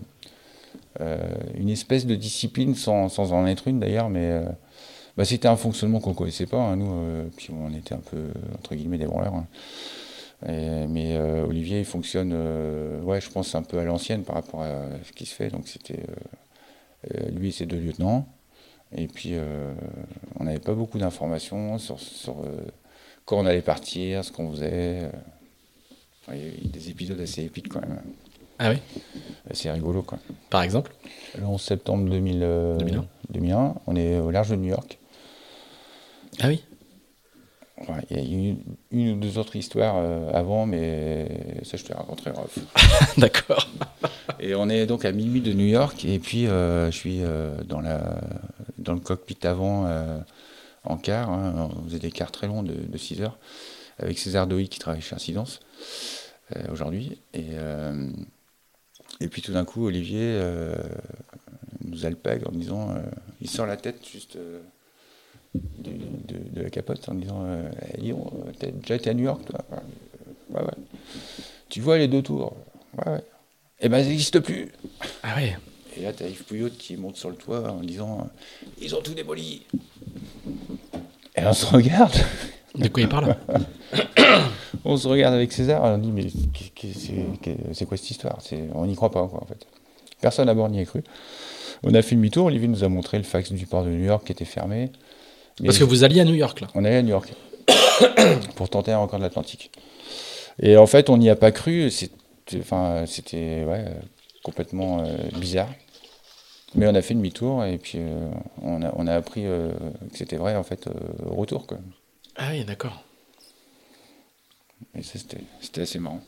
[1.56, 4.46] une espèce de discipline sans, sans en être une d'ailleurs, mais euh,
[5.18, 8.00] bah, c'était un fonctionnement qu'on ne connaissait pas, hein, nous, euh, puis on était un
[8.00, 9.36] peu, entre guillemets, des branleurs.
[9.36, 9.48] hein.
[10.48, 14.36] Et- mais euh, Olivier, il fonctionne, euh, ouais, je pense, un peu à l'ancienne par
[14.36, 15.50] rapport à ce qui se fait.
[15.50, 18.28] Donc c'était, euh, euh, lui, c'est deux lieutenants.
[18.96, 19.74] Et puis, euh,
[20.40, 21.98] on n'avait pas beaucoup d'informations sur,
[22.46, 22.62] euh,
[23.26, 25.04] quand on allait partir, ce qu'on faisait.
[25.04, 25.10] euh.
[26.34, 28.02] Il y a eu des épisodes assez épiques quand même.
[28.60, 28.78] Ah oui
[29.52, 30.18] C'est rigolo, quoi.
[30.50, 30.92] Par exemple
[31.38, 33.06] Le 11 septembre 2000, euh, 2001.
[33.30, 34.98] 2001, on est au large de New York.
[36.40, 36.64] Ah oui
[37.88, 38.58] Ouais, Il y a eu une,
[38.92, 42.58] une ou deux autres histoires euh, avant, mais ça, je te raconterai off.
[43.18, 43.70] D'accord.
[44.40, 47.56] Et on est donc à minuit de New York, et puis euh, je suis euh,
[47.66, 48.20] dans, la,
[48.80, 50.18] dans le cockpit avant, euh,
[50.86, 51.30] en quart.
[51.30, 51.70] hein.
[51.78, 53.38] on faisait des quarts très longs de, de 6 heures,
[54.00, 55.60] avec César Doï qui travaille chez Incidence
[56.56, 57.22] euh, aujourd'hui.
[57.36, 58.10] Et, euh,
[59.20, 60.76] et puis tout d'un coup, Olivier euh,
[61.84, 63.02] nous alpague en disant euh,
[63.42, 64.60] il sort la tête juste euh,
[65.56, 65.92] de,
[66.56, 67.46] de la capote en disant
[67.98, 69.60] dis donc, euh, t'as déjà été à New York, toi
[70.50, 70.84] Ouais, ouais.
[71.70, 72.56] Tu vois les deux tours.
[72.98, 73.24] Ouais, ouais.
[73.82, 74.72] Eh ben, ça n'existe plus.
[75.24, 75.58] Ah ouais.
[75.98, 78.30] Et là, t'as Yves Pouillot qui monte sur le toit en disant
[78.80, 79.64] Ils ont tout démoli.
[81.36, 82.16] Et on se regarde,
[82.78, 83.36] De quoi il parle
[84.86, 86.28] on se regarde avec César, on dit Mais
[87.74, 88.40] c'est quoi cette histoire?
[88.74, 89.66] On n'y croit pas, quoi, en fait.
[90.22, 91.04] Personne à bord n'y a cru.
[91.84, 94.26] On a fait demi-tour, Olivier nous a montré le fax du port de New York
[94.26, 94.92] qui était fermé.
[95.64, 96.68] Parce que vous alliez à New York, là.
[96.76, 97.34] On allé à New York
[98.56, 99.72] pour tenter un record de l'Atlantique.
[100.60, 101.90] Et en fait, on n'y a pas cru.
[101.90, 103.86] C'était, enfin, c'était ouais,
[104.44, 105.70] complètement euh, bizarre.
[106.76, 108.30] Mais on a fait demi-tour et puis euh,
[108.62, 109.72] on, a, on a appris euh,
[110.12, 110.88] que c'était vrai en fait
[111.26, 111.66] au retour.
[111.66, 111.78] Quoi.
[112.38, 113.04] Ah oui, d'accord.
[114.96, 116.22] Et ça, c'était, c'était assez marrant.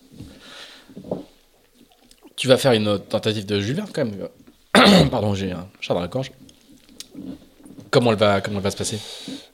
[2.36, 4.28] Tu vas faire une tentative de Jules Verne, quand même.
[5.10, 6.32] Pardon, j'ai un chat dans la gorge.
[7.91, 8.99] Comment elle va, comment elle va se passer?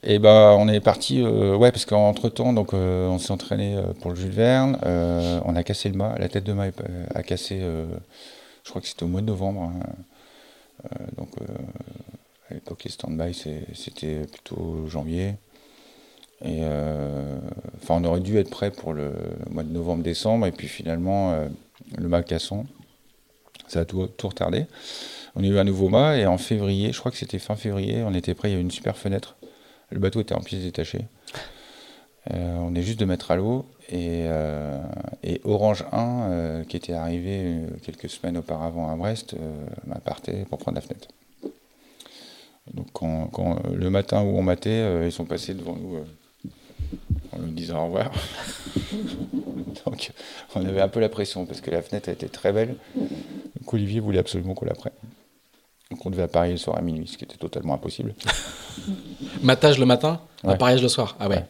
[0.03, 4.17] Et ben on est parti, ouais, parce qu'entre temps, donc on s'est entraîné pour le
[4.17, 4.77] Jules Verne.
[5.45, 6.67] on a cassé le mât, la tête de mât
[7.13, 7.61] a cassé.
[7.61, 9.61] je crois que c'était au mois de novembre.
[9.61, 10.95] Hein.
[11.17, 11.29] donc
[12.51, 13.33] à l'époque les stand-by
[13.73, 15.35] c'était plutôt janvier.
[16.43, 16.61] Et
[17.81, 19.13] enfin, on aurait dû être prêt pour le
[19.49, 21.33] mois de novembre-décembre, et puis finalement,
[21.97, 22.65] le mât cassant,
[23.67, 24.65] ça a tout, retardé.
[25.35, 28.03] On a eu un nouveau mât et en février, je crois que c'était fin février,
[28.03, 29.35] on était prêt, il y avait une super fenêtre.
[29.91, 31.05] Le bateau était en pièces détachées.
[32.33, 34.81] Euh, on est juste de mettre à l'eau et, euh,
[35.43, 39.35] Orange 1, euh, qui était arrivé quelques semaines auparavant à Brest,
[40.03, 41.07] parté pour prendre la fenêtre.
[42.73, 45.99] Donc quand, le matin où on matait, ils sont passés devant nous
[47.35, 48.11] en nous disant au revoir.
[49.85, 50.11] Donc
[50.55, 52.75] on avait un peu la pression parce que la fenêtre était très belle.
[52.95, 54.93] Donc Olivier voulait absolument qu'on la prenne.
[55.91, 58.15] Donc on devait apparaître le soir à minuit, ce qui était totalement impossible.
[59.43, 61.15] Matage le matin, appareillage le soir.
[61.19, 61.43] Ah ouais.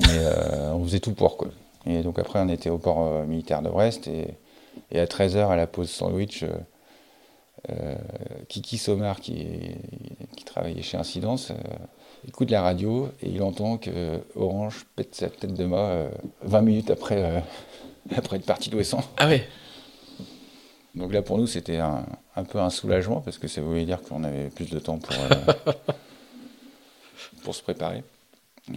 [0.00, 1.48] Mais euh, on faisait tout pour quoi.
[1.86, 4.36] Et donc après on était au port euh, militaire de Brest et,
[4.98, 6.44] à 13h à la pause sandwich,
[7.70, 7.94] euh,
[8.48, 9.46] Kiki Somar qui,
[10.36, 11.52] qui, travaillait chez Incidence
[12.26, 16.08] écoute la radio et il entend que Orange pète sa tête de mât
[16.42, 17.42] 20 minutes après,
[18.16, 19.02] après être parti d'Ouessant.
[19.16, 19.46] Ah ouais
[20.96, 22.06] donc là, pour nous, c'était un,
[22.48, 25.72] peu un soulagement parce que ça voulait dire qu'on avait plus de temps pour, euh,
[27.42, 28.02] pour se préparer.
[28.70, 28.74] Euh,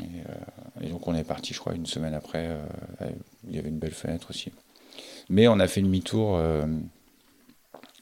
[0.81, 2.47] et, donc on est parti, je crois, une semaine après.
[2.49, 3.09] Euh,
[3.47, 4.51] il y avait une belle fenêtre aussi.
[5.29, 6.41] Mais on a fait demi-tour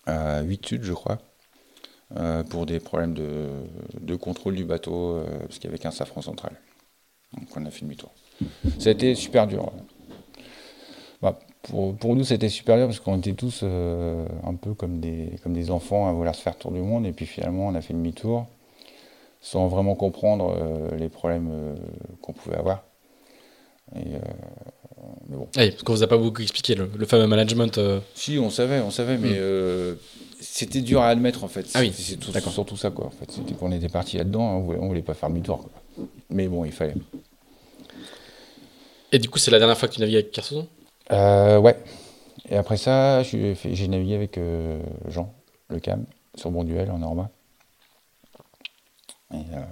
[0.07, 1.19] à 8 sud, je crois,
[2.49, 6.53] pour des problèmes de, contrôle du bateau, parce qu'il y avait qu'un safran central.
[7.33, 8.11] Donc on a fait demi-tour.
[8.79, 9.71] Ça a été super dur.
[11.21, 15.71] Bah, pour, nous, c'était super dur parce qu'on était tous euh, un peu comme des,
[15.71, 17.05] enfants à vouloir se faire tour du monde.
[17.05, 18.47] Et puis finalement, on a fait demi-tour
[19.41, 21.75] sans vraiment comprendre euh, les problèmes euh,
[22.21, 22.83] qu'on pouvait avoir.
[25.29, 25.47] Mais bon.
[25.53, 27.79] parce qu'on vous a pas beaucoup expliqué le, fameux management.
[28.15, 29.97] Si, on savait, on savait, mais hmm.
[30.39, 31.67] c'était dur à admettre en fait.
[31.73, 33.05] Ah oui, c'est surtout ça quoi.
[33.05, 35.69] En fait, c'était qu'on était parti là-dedans, hein, on, voulait, voulait pas faire demi-tour.
[36.29, 36.95] Mais bon, il fallait.
[39.11, 40.67] Et du coup, c'est la dernière fois que tu navigues avec Kersozon
[41.11, 41.77] euh, ouais.
[42.49, 45.33] Et après ça, j'ai navigué avec euh, Jean,
[45.69, 47.29] le CAM, sur Bonduel en Norma.
[49.33, 49.63] Et euh,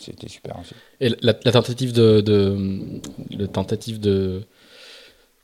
[0.00, 0.74] c'était super aussi.
[1.00, 4.42] Et la, tentative de, de, tentative de.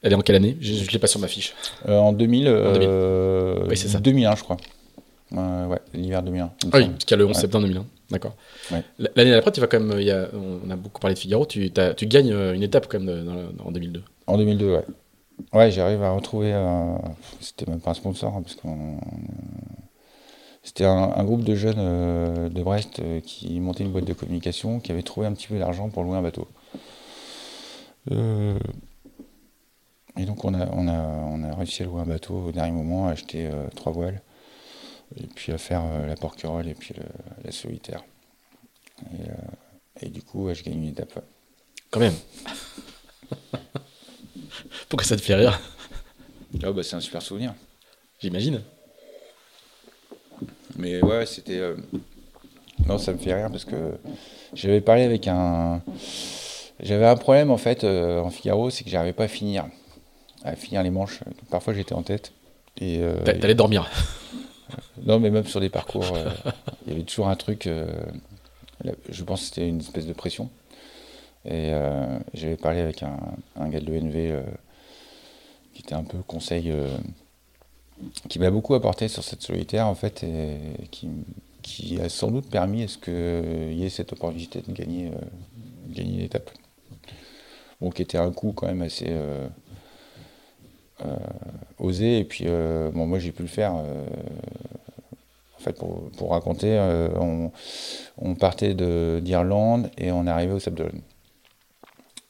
[0.02, 0.56] Elle est en quelle année?
[0.60, 1.54] Je ne l'ai pas sur ma fiche.
[1.88, 2.48] Euh, en 2000.
[2.48, 3.68] En 2000.
[3.68, 4.00] oui, c'est ça.
[4.00, 4.56] 2001, je crois.
[5.32, 6.44] ouais, l'hiver 2001.
[6.44, 7.86] Ah oui, parce qu'il y a le 11 septembre 2001.
[8.10, 8.34] D'accord.
[8.98, 10.00] L'année d'après, tu vas quand même.
[10.00, 11.44] Y a, on a beaucoup parlé de Figaro.
[11.44, 14.02] Tu, tu gagnes une étape quand même en 2002.
[14.26, 14.84] En 2002, ouais.
[15.52, 16.54] Ouais, j'arrive à retrouver.
[17.40, 18.98] C'était même pas un sponsor, hein, parce qu'on.
[20.66, 24.80] C'était un, groupe de jeunes euh, de Brest euh, qui montait une boîte de communication,
[24.80, 26.48] qui avait trouvé un petit peu d'argent pour louer un bateau.
[28.10, 28.58] Euh,
[30.16, 32.72] et donc on a, on, a, on a réussi à louer un bateau au dernier
[32.72, 34.20] moment, à acheter trois voiles,
[35.14, 36.96] et puis à faire la porquerolles et puis
[37.44, 38.02] la solitaire.
[39.12, 41.24] Et, et, du coup, je gagne une étape.
[41.90, 42.14] Quand même
[44.88, 45.60] Pourquoi ça te fait rire?
[46.64, 47.54] Ah, bah, C'est un super souvenir.
[48.18, 48.62] J'imagine.
[50.78, 51.58] Mais ouais, c'était.
[51.58, 51.76] Euh,
[52.86, 53.92] non, ça me fait rire parce que
[54.54, 55.82] j'avais parlé avec un.
[56.80, 59.66] J'avais un problème en fait euh, en Figaro, c'est que j'arrivais pas à finir,
[60.44, 61.20] à finir les manches.
[61.50, 62.32] Parfois j'étais en tête.
[62.78, 63.90] Et euh, t'allais dormir.
[65.06, 66.04] non, mais même sur des parcours,
[66.86, 67.66] il y avait toujours un truc.
[68.84, 70.50] je pense que c'était une espèce de pression.
[71.46, 71.72] Et
[72.34, 73.16] j'avais parlé avec un,
[73.58, 74.42] un gars de l'ENV
[75.76, 76.88] qui était un peu conseil euh,
[78.28, 82.84] qui m'a beaucoup apporté sur cette solitaire en fait et qui, a sans doute permis
[82.84, 85.14] à ce qu'il y ait cette opportunité de gagner, euh,
[86.18, 86.50] l'étape.
[87.80, 89.48] Bon, qui était un coup quand même assez euh,
[91.78, 93.74] osé et puis bon, moi j'ai pu le faire.
[93.74, 93.84] en
[95.58, 96.78] fait, pour, raconter,
[98.18, 98.74] on, partait
[99.20, 100.92] d'Irlande et on arrivait au Sable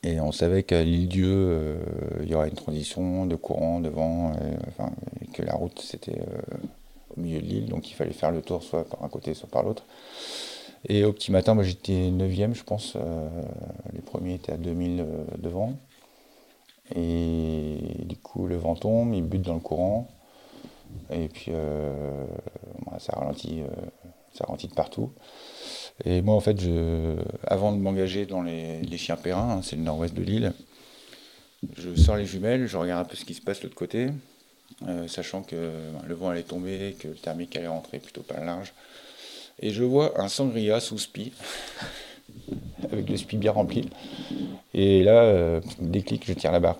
[0.02, 1.78] et on savait qu'à l'île Dieu, euh,
[2.22, 4.86] il y aurait une transition de courant, de vent, euh,
[5.20, 6.56] et, que la route c'était euh,
[7.16, 9.48] au milieu de l'île, donc il fallait faire le tour soit par un côté, soit
[9.48, 9.84] par l'autre.
[10.88, 12.96] Et au petit matin, moi j'étais 9 je pense.
[13.92, 15.04] les premiers étaient à 2000
[15.38, 15.72] de vent.
[16.94, 20.06] Et du coup, le vent tombe, il bute dans le courant.
[21.10, 21.50] Et puis,
[22.98, 23.62] ça ralentit,
[24.32, 25.10] ça ralentit de partout.
[26.04, 27.16] Et moi, en fait, je,
[27.46, 30.52] avant de m'engager dans les, chiens périns, hein, c'est le nord-ouest de l'île,
[31.78, 34.08] je sors les jumelles, je regarde un peu ce qui se passe de l'autre côté,
[34.86, 38.38] euh, sachant que ben, le vent allait tomber, que le thermique allait rentrer plutôt pas
[38.44, 38.74] large.
[39.60, 41.32] Et je vois un sangria sous spi
[42.92, 43.88] avec le spi bien rempli.
[44.74, 46.78] Et là, euh, déclic, je tire la barre,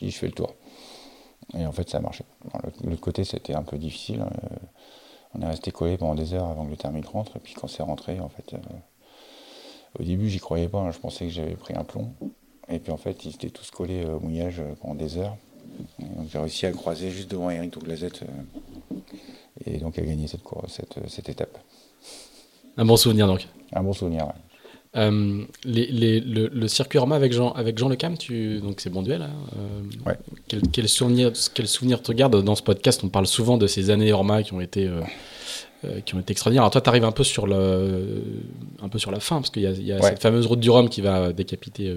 [0.00, 0.54] je fais le tour.
[1.56, 2.24] Et en fait, ça a marché.
[2.84, 4.22] L'autre côté, c'était un peu difficile.
[4.22, 4.56] Euh,
[5.34, 7.36] on est resté collé pendant des heures avant que le thermique rentre.
[7.36, 8.58] Et puis quand c'est rentré, en fait, euh,
[9.98, 10.78] au début, j'y croyais pas.
[10.78, 10.90] Hein.
[10.90, 12.12] je pensais que j'avais pris un plomb.
[12.68, 15.36] Et puis en fait, ils étaient tous collés au mouillage pendant des heures.
[15.98, 18.22] donc j'ai réussi à le croiser juste devant Eric Douglazette.
[19.66, 21.58] et donc à gagner cette, cette, cette étape.
[22.76, 23.48] Un bon souvenir donc.
[23.72, 24.32] Un bon souvenir,
[24.94, 29.22] euh, les, le, circuit Orma avec Jean, avec Jean Lecam, tu, donc c'est bon duel.
[29.22, 30.18] Hein, euh, ouais.
[30.48, 33.02] quel, quel, souvenir, quel souvenir te gardes dans ce podcast?
[33.02, 36.64] On parle souvent de ces années Orma qui ont été, euh, qui ont été extraordinaires.
[36.64, 38.22] Alors toi, tu arrives un peu sur le,
[38.82, 40.68] un peu sur la fin parce qu'il y a, y a cette fameuse route du
[40.68, 41.96] Rhum qui va décapiter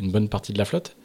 [0.00, 0.96] une bonne partie de la flotte.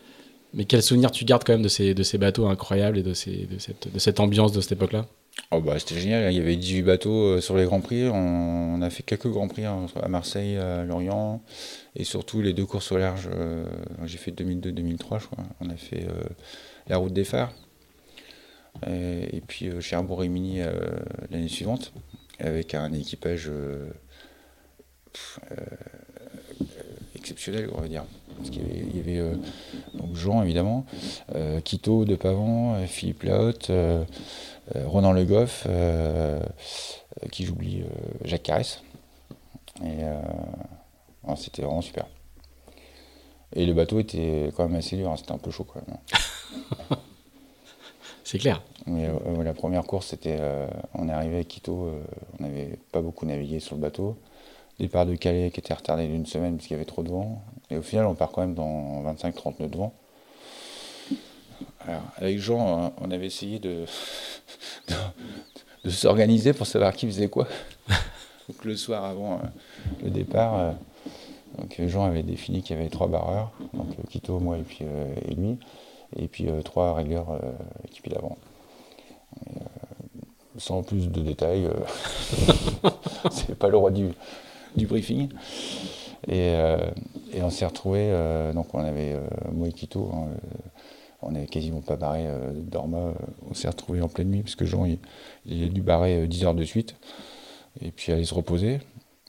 [0.56, 3.14] Mais quel souvenir tu gardes quand même de ces, de ces bateaux incroyables et de,
[3.14, 5.06] ces, de, cette, de cette ambiance de cette époque-là?
[5.52, 8.82] Oh bah, c'était génial, il y avait 18 bateaux euh, sur les Grands Prix, on,
[8.82, 11.42] a fait quelques Grands Prix hein, à Marseille, à Lorient,
[11.96, 13.66] et surtout les deux courses au large, euh,
[14.06, 16.24] j'ai fait 2002-2003 je crois, on a fait euh,
[16.88, 17.54] la route des phares,
[18.88, 20.60] et, puis Cherbourg-Rimini
[21.30, 21.94] l'année suivante,
[22.40, 23.50] avec un équipage
[27.16, 28.04] exceptionnel on va dire.
[28.38, 29.22] Parce qu'il y avait,
[29.94, 30.86] donc Jean évidemment,
[31.64, 34.04] Quito de Pavant, Philippe Lahotte, euh,
[34.74, 36.40] Ronan Le Goff, euh,
[37.24, 37.84] euh, qui j'oublie,
[38.24, 38.82] Jacques Carès.
[39.84, 40.02] Et
[41.36, 42.06] c'était vraiment super.
[43.54, 45.98] Et le bateau était quand même assez dur, hein, c'était un peu chaud quand même.
[48.24, 48.64] C'est clair.
[48.88, 49.08] Mais
[49.44, 50.40] la première course, c'était,
[50.94, 51.92] on est arrivé à Quito,
[52.40, 54.18] on n'avait pas beaucoup navigué sur le bateau.
[54.80, 57.42] Départ de Calais qui était retardé d'une semaine parce qu'il y avait trop de vent.
[57.70, 59.94] Et au final, on part quand même dans 25-30 nœuds de vent.
[61.88, 63.86] Alors, avec Jean, on avait essayé de,
[65.84, 67.48] de, s'organiser pour savoir qui faisait quoi.
[68.50, 70.72] donc le soir avant euh, le départ, euh,
[71.60, 74.86] donc Jean avait défini qu'il y avait trois barreurs, donc euh, Quito, moi et puis
[75.28, 75.58] et lui,
[76.18, 77.40] et puis trois régleurs
[77.88, 78.38] équipés d'avant.
[80.58, 81.70] sans plus de détails,
[83.32, 84.10] c'est pas le roi du,
[84.76, 85.30] du briefing.
[86.28, 86.54] Et,
[87.34, 88.12] et on s'est retrouvé,
[88.54, 89.16] donc on avait
[89.52, 90.30] moi et Quito, hein,
[91.26, 92.98] on n'avait quasiment pas barré euh, d'Orma.
[92.98, 93.14] Euh,
[93.50, 96.48] on s'est retrouvé en pleine nuit parce que Jean il, a dû barrer 10 euh,
[96.48, 96.96] heures de suite
[97.82, 98.80] et puis aller se reposer.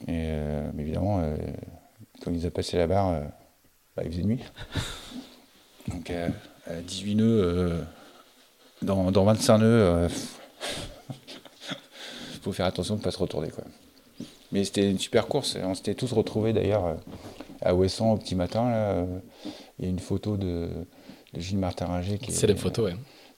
[0.07, 0.28] Et,
[0.74, 1.22] mais évidemment,
[2.22, 3.22] quand il a passé la barre,
[3.97, 4.42] bah, il faisait nuit.
[5.88, 6.28] Donc à,
[6.82, 7.86] 18 nœuds,
[8.82, 10.09] dans, 25 nœuds,
[12.34, 13.49] il faut faire attention de ne pas se retourner.
[13.49, 13.64] Quoi.
[14.53, 15.57] Mais c'était une super course.
[15.64, 16.99] On s'était tous retrouvés d'ailleurs
[17.62, 19.07] à Ouessant au petit matin.
[19.78, 20.68] Il y a une photo de,
[21.35, 22.89] Gilles Martin Ringer qui est, photo,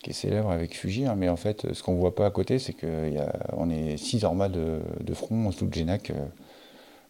[0.03, 1.07] qui est célèbre avec Fuji.
[1.07, 4.25] Hein, mais en fait, ce qu'on ne voit pas à côté, c'est qu'on est six
[4.25, 6.27] ormas de, de front en dessous de Génac euh,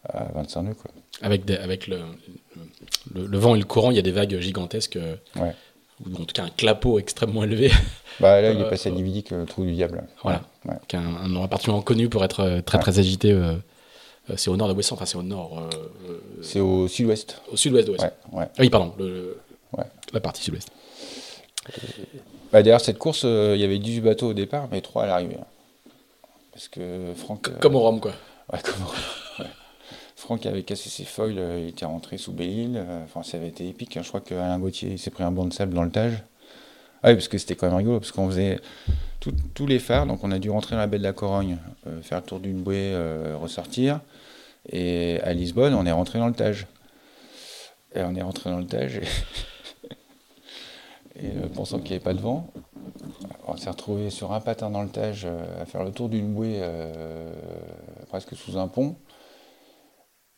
[0.08, 0.74] à 25 nœuds.
[0.74, 0.90] Quoi.
[1.22, 2.00] Avec, avec le,
[3.14, 4.96] le, vent et le courant, il y a des vagues gigantesques.
[4.96, 5.54] Euh, ouais.
[6.06, 7.70] Ou en tout cas un clapot extrêmement élevé.
[8.20, 10.02] Bah, là, il est euh, passé à Dividic, le trou du diable.
[10.24, 10.42] Voilà.
[10.88, 13.36] Qui est un, un endroit particulièrement connu pour être très très agité.
[14.34, 15.68] c'est au nord de Wesson, enfin c'est au nord.
[16.42, 17.40] c'est au sud-ouest.
[17.52, 18.10] Au sud-ouest de Wesson.
[18.32, 19.38] Ouais, ah oui, pardon, le,
[20.12, 20.70] la partie sud-ouest.
[22.52, 25.06] Bah, derrière cette course, euh, il y avait 18 bateaux au départ, mais 3 à
[25.06, 25.36] l'arrivée.
[26.52, 27.58] Parce que Franck.
[27.60, 28.12] comme au Rhum, quoi.
[28.52, 29.46] Ouais, comme au Rhum.
[30.16, 32.76] Franck avait cassé ses foils, euh, il était rentré sous Belle-Île.
[32.76, 33.96] Euh, enfin, ça avait été épique.
[33.96, 34.02] Hein.
[34.02, 36.22] Je crois qu'Alain Gauthier s'est pris un banc de sable dans le Tage.
[37.02, 38.58] Ah oui, parce que c'était quand même rigolo, parce qu'on faisait
[39.54, 41.58] tous les phares, donc on a dû rentrer dans la baie de la Corogne,
[42.02, 42.92] faire le tour d'une bouée,
[43.40, 44.00] ressortir.
[44.68, 46.66] Et à Lisbonne, on est rentré dans le Tage.
[47.94, 48.96] Et on est rentré dans le Tage.
[48.96, 49.02] Et
[51.20, 52.50] et euh, pensant qu'il n'y avait pas de vent.
[53.46, 56.32] On s'est retrouvé sur un patin dans le Tage euh, à faire le tour d'une
[56.32, 57.32] bouée euh,
[58.08, 58.96] presque sous un pont.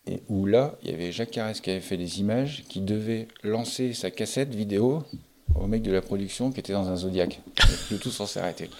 [0.06, 3.28] Et où là, il y avait Jacques Carès qui avait fait des images, qui devait
[3.42, 5.04] lancer sa cassette vidéo
[5.54, 7.40] au mec de la production qui était dans un Zodiac.
[7.90, 8.70] Le tout s'en s'est arrêté.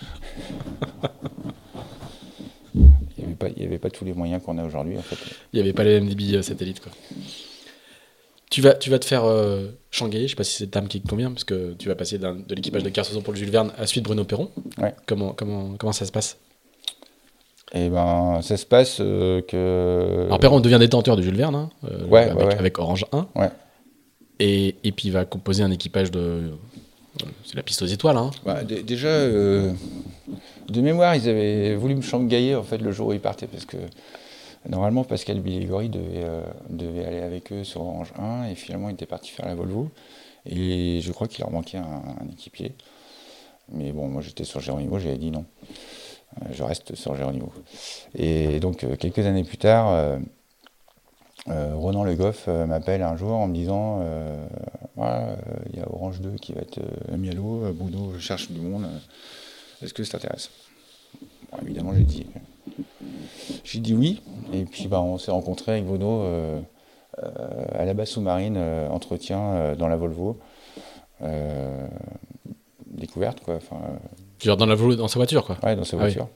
[3.19, 3.27] Il
[3.57, 4.99] n'y avait, pas tous les moyens qu'on a aujourd'hui.
[4.99, 5.17] En fait.
[5.53, 6.81] Il n'y avait pas les MDB satellites.
[6.81, 6.93] Quoi.
[8.51, 11.01] Tu vas, tu vas te faire euh, je sais pas si c'est le terme qui
[11.01, 13.73] te convient, parce que tu vas passer de l'équipage de Carcassonne pour le Jules Verne
[13.79, 14.51] à suite Bruno Perron.
[14.79, 14.95] Ouais.
[15.07, 16.37] Comment, comment, comment ça se passe?
[17.73, 20.27] Eh ben, ça se passe euh, que.
[20.27, 23.27] Alors Perron devient détenteur du Jules Verne, hein, euh, ouais, avec, avec, Orange 1.
[23.37, 23.51] Ouais.
[24.41, 26.51] Et, et, puis il va composer un équipage de.
[27.45, 28.17] C'est la piste aux étoiles.
[28.17, 28.31] Hein.
[28.45, 29.73] Bah, déjà, euh,
[30.69, 33.67] de mémoire, ils avaient voulu me changailler en fait, le jour où ils partaient, parce
[33.67, 33.77] que
[34.69, 38.93] Normalement, Pascal Billigori devait, euh, devait aller avec eux sur Orange 1 et finalement il
[38.93, 39.91] était parti faire la Volvo.
[40.45, 42.75] Et je crois qu'il leur manquait un, équipier.
[43.73, 45.45] Mais bon, moi j'étais sur Géronimo, j'avais dit non.
[46.43, 47.53] Euh, je reste sur Géronimo.
[48.15, 50.19] Et donc euh, quelques années plus tard,
[51.47, 54.05] Ronan Le Goff m'appelle un jour en me disant
[54.95, 55.37] voilà,
[55.73, 56.81] il y a Orange 2 qui va être
[57.17, 58.87] mis à l'eau, Bruno cherche du monde,
[59.83, 60.51] est-ce que ça t'intéresse?
[61.63, 62.27] Évidemment, j'ai dit,
[63.65, 66.25] j'ai dit oui, et puis bah, on s'est rencontré avec Bruno
[67.19, 68.59] à la base sous-marine,
[68.91, 70.39] entretien dans la Volvo.
[72.87, 73.57] découverte quoi.
[73.57, 73.81] Enfin,
[74.43, 75.59] Genre dans, la, dans sa voiture, quoi.
[75.63, 76.29] Ouais, dans sa ah voiture.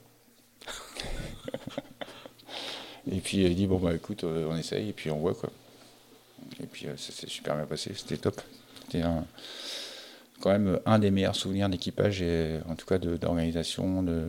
[3.10, 5.50] et puis il dit bon bah écoute, euh, on essaye et puis on voit quoi.
[6.62, 8.40] Et puis euh, ça s'est super bien passé, c'était top.
[8.82, 9.02] C'était
[10.40, 14.02] quand même un des meilleurs souvenirs d'équipage et en tout cas d'organisation.
[14.02, 14.26] De,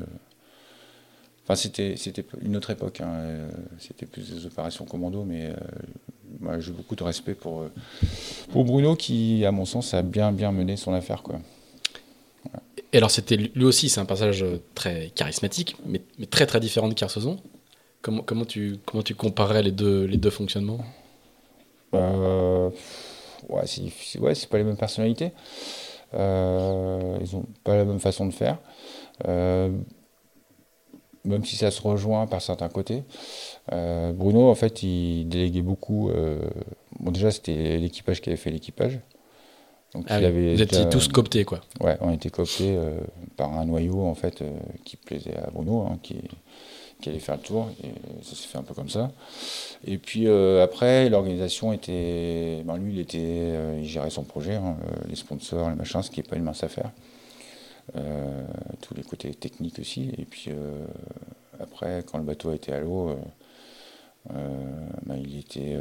[1.46, 5.54] Enfin, c'était, c'était une autre époque, hein, euh, c'était plus des opérations commando, mais
[6.40, 7.66] moi j'ai beaucoup de respect pour,
[8.52, 11.22] pour Bruno qui, à mon sens, a bien bien mené son affaire.
[11.22, 11.40] Quoi.
[12.96, 16.88] Et alors, c'était lui aussi, c'est un passage euh, très charismatique, mais, très très différent
[16.88, 17.38] de Kersozon.
[18.02, 20.80] Comment, comment, tu, comment tu comparerais les deux, les deux fonctionnements?
[21.94, 22.70] Euh,
[23.50, 25.32] Ouais, c'est ouais, pas les mêmes personnalités.
[26.14, 28.58] Euh, ils ont pas la même façon de faire.
[29.28, 29.70] Euh,
[31.26, 33.04] même si ça se rejoint par certains côtés.
[33.70, 36.12] Bruno, en fait, il déléguait beaucoup.
[37.00, 39.00] bon, déjà, c'était l'équipage qui avait fait l'équipage.
[40.08, 41.62] Ah vous étiez tous cooptés, quoi.
[41.80, 43.00] Ouais, on était cooptés euh,
[43.38, 44.52] par un noyau, en fait, euh,
[44.84, 46.16] qui plaisait à Bruno, hein, qui,
[47.02, 47.90] qui, allait faire le tour, et
[48.24, 49.12] ça s'est fait un peu comme ça.
[49.86, 52.62] Et puis euh, après, l'organisation était...
[52.66, 56.20] Ben, lui, il, était, il gérait son projet, hein, les sponsors, les machins, ce qui
[56.20, 56.92] n'est pas une mince affaire.
[58.82, 60.12] Tous les côtés techniques aussi.
[60.18, 60.52] Et puis
[61.60, 63.16] après, quand le bateau été à l'eau,
[64.30, 65.78] ben, il était...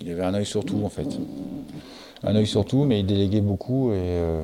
[0.00, 1.08] il avait un œil sur tout, en fait
[2.22, 4.42] un œil sur tout, mais il déléguait beaucoup et euh,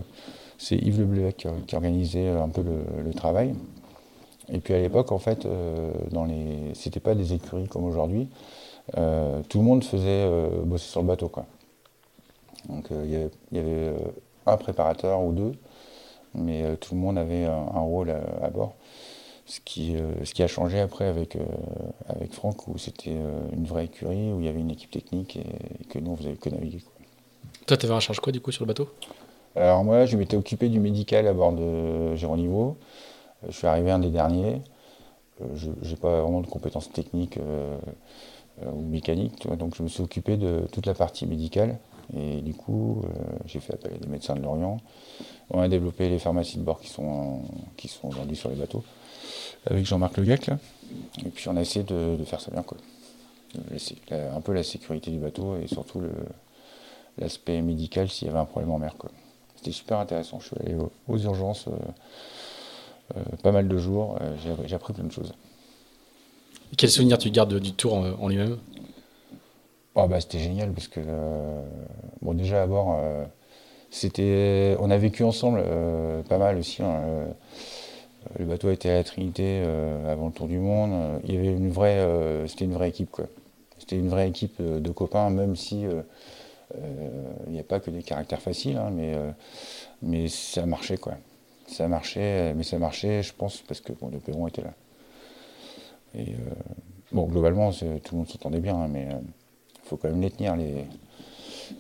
[0.59, 3.55] c'est Yves Le qui, qui, organisait un peu le, travail.
[4.49, 8.29] Et puis à l'époque, en fait, euh, dans les, c'était pas des écuries comme aujourd'hui.
[8.97, 10.29] Euh, tout le monde faisait
[10.65, 11.47] bosser sur le bateau, quoi.
[12.69, 13.11] Donc il
[13.53, 13.95] y avait,
[14.47, 15.53] un préparateur ou deux,
[16.37, 18.74] mais tout le monde avait un, rôle à, bord.
[19.47, 21.37] Ce qui, ce qui a changé après avec,
[22.09, 23.14] avec Franck, où c'était
[23.53, 26.34] une vraie écurie, où il y avait une équipe technique et, que nous, on faisait
[26.34, 26.82] que naviguer.
[27.66, 28.89] Toi, tu avais un charge quoi du coup sur le bateau?
[29.57, 32.76] Alors moi, je m'étais occupé du médical à bord de Géronimo.
[33.43, 34.61] Euh, je suis arrivé un des derniers.
[35.41, 37.76] Euh, je n'ai pas vraiment de compétences techniques euh,
[38.72, 41.78] ou mécaniques, donc je me suis occupé de toute la partie médicale.
[42.15, 43.03] Et du coup,
[43.47, 44.79] j'ai fait appel à des médecins de Lorient.
[45.51, 47.41] On a développé les pharmacies de bord qui sont,
[47.77, 48.85] qui sont aujourd'hui sur les bateaux,
[49.67, 50.37] avec Jean-Marc Le Là.
[51.25, 52.63] Et puis on a essayé de, faire ça bien.
[52.63, 52.79] Quoi.
[54.11, 56.03] Un peu la sécurité du bateau et surtout
[57.19, 58.95] l'aspect médical s'il y avait un problème en mer.
[59.57, 60.39] C'était super intéressant.
[60.41, 60.77] Je suis allé
[61.09, 61.73] aux, urgences euh,
[63.17, 64.19] euh, pas mal de jours.
[64.21, 65.33] Euh, j'ai appris plein de choses.
[66.77, 68.59] quel souvenir tu gardes du tour en, lui-même?
[69.97, 71.01] Oh, bah, C'était génial parce que,
[72.22, 72.99] bon, déjà à bord,
[73.90, 75.62] c'était, on a vécu ensemble
[76.28, 76.82] pas mal aussi.
[76.82, 77.03] Hein,
[78.38, 79.62] le bateau été à la Trinité
[80.09, 81.20] avant le Tour du Monde.
[81.24, 82.05] Il y avait une vraie,
[82.47, 83.26] c'était une vraie équipe, quoi.
[83.78, 85.84] C'était une vraie équipe de copains, même si
[87.47, 89.30] il n'y a pas que des caractères faciles, hein, mais, euh,
[90.03, 91.14] mais ça marchait quoi.
[91.66, 94.72] Ça marchait, mais ça marchait, je pense, parce que le Perron était là.
[96.14, 96.55] Et euh,
[97.11, 99.18] bon, globalement, tout le monde s'entendait bien, hein, mais euh,
[99.89, 100.84] faut quand même les tenir, les,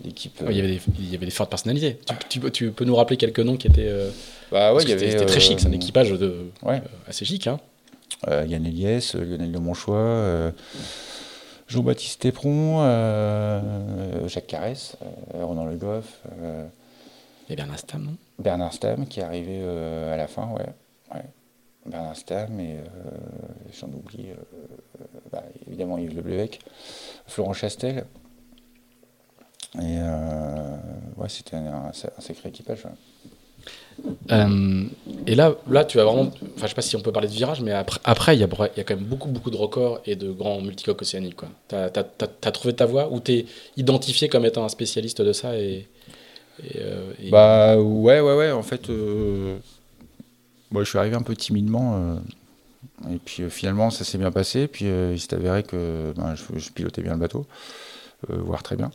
[0.04, 0.40] l'équipe.
[0.48, 1.98] il, y avait des, il y avait des fortes personnalités.
[2.28, 3.92] Tu, tu, peux nous rappeler quelques noms qui étaient.
[4.50, 6.50] bah ouais, c'était très chic, c'est un équipage de,
[7.06, 7.46] assez chic.
[7.46, 7.60] Hein.
[8.26, 10.52] Yann Eliès, Lionel de Monchois.
[11.68, 14.96] Jean-Baptiste Tépron, euh, Jacques Carès,
[15.34, 16.20] euh, Ronan Le Goff.
[16.40, 16.66] Euh,
[17.48, 18.16] et Bernard Stam, non?
[18.38, 21.22] Bernard Stam, qui est arrivé à la fin, ouais.
[21.84, 22.78] Bernard Stam et
[23.78, 24.30] j'en oublie,
[25.30, 26.58] bah, évidemment Yves Leblevec,
[27.26, 28.06] Florent Chastel.
[29.80, 29.98] Et
[31.16, 32.86] ouais, c'était un, sacré équipage.
[34.30, 34.84] Euh,
[35.26, 36.30] et là, là, tu as vraiment.
[36.56, 38.44] Enfin, je sais pas si on peut parler de virage, mais après, après il y,
[38.44, 41.40] a, y a quand même beaucoup, beaucoup de records et de grands multicoques océaniques.
[41.68, 43.46] Tu as, as, trouvé ta voie ou tu es
[43.76, 45.88] identifié comme étant un spécialiste de ça et,
[46.76, 48.50] euh, Bah ouais, ouais, ouais.
[48.50, 49.58] En fait, euh,
[50.74, 52.18] je suis arrivé un peu timidement.
[53.10, 54.66] Et puis finalement, ça s'est bien passé.
[54.68, 57.46] Puis il s'est avéré que ben, je, pilotais bien le bateau,
[58.28, 58.90] voire très bien.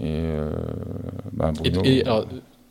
[0.00, 0.22] Et,
[1.32, 2.26] ben, et alors,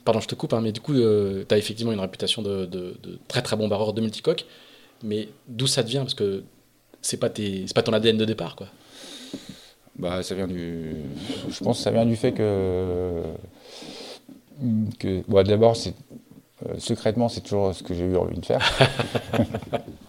[0.10, 2.68] Pardon, je te coupe, hein, mais du coup, euh, tu as effectivement une réputation de,
[3.28, 4.46] très très bon barreur de multicoque.
[5.04, 6.44] Mais d'où ça devient Parce que
[7.02, 8.66] c'est pas, pas ton ADN de départ, quoi.
[9.98, 10.96] Bah, ça vient du.
[11.50, 13.22] Je pense que ça vient du fait que.
[14.98, 15.22] que...
[15.28, 15.94] Bon, D'abord, c'est.
[16.66, 18.68] Euh, secrètement, c'est toujours ce que j'ai eu envie de faire.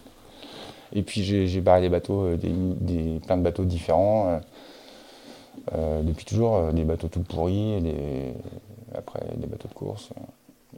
[0.93, 4.41] Et puis j'ai barré des bateaux, euh, des, plein de bateaux différents.
[5.71, 8.33] depuis toujours, des bateaux tout pourris, et
[8.95, 10.09] après des bateaux de course.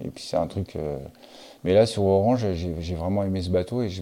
[0.04, 0.78] Et puis c'est un truc.
[1.64, 4.02] Mais là, sur Orange, j'ai vraiment aimé ce bateau et je,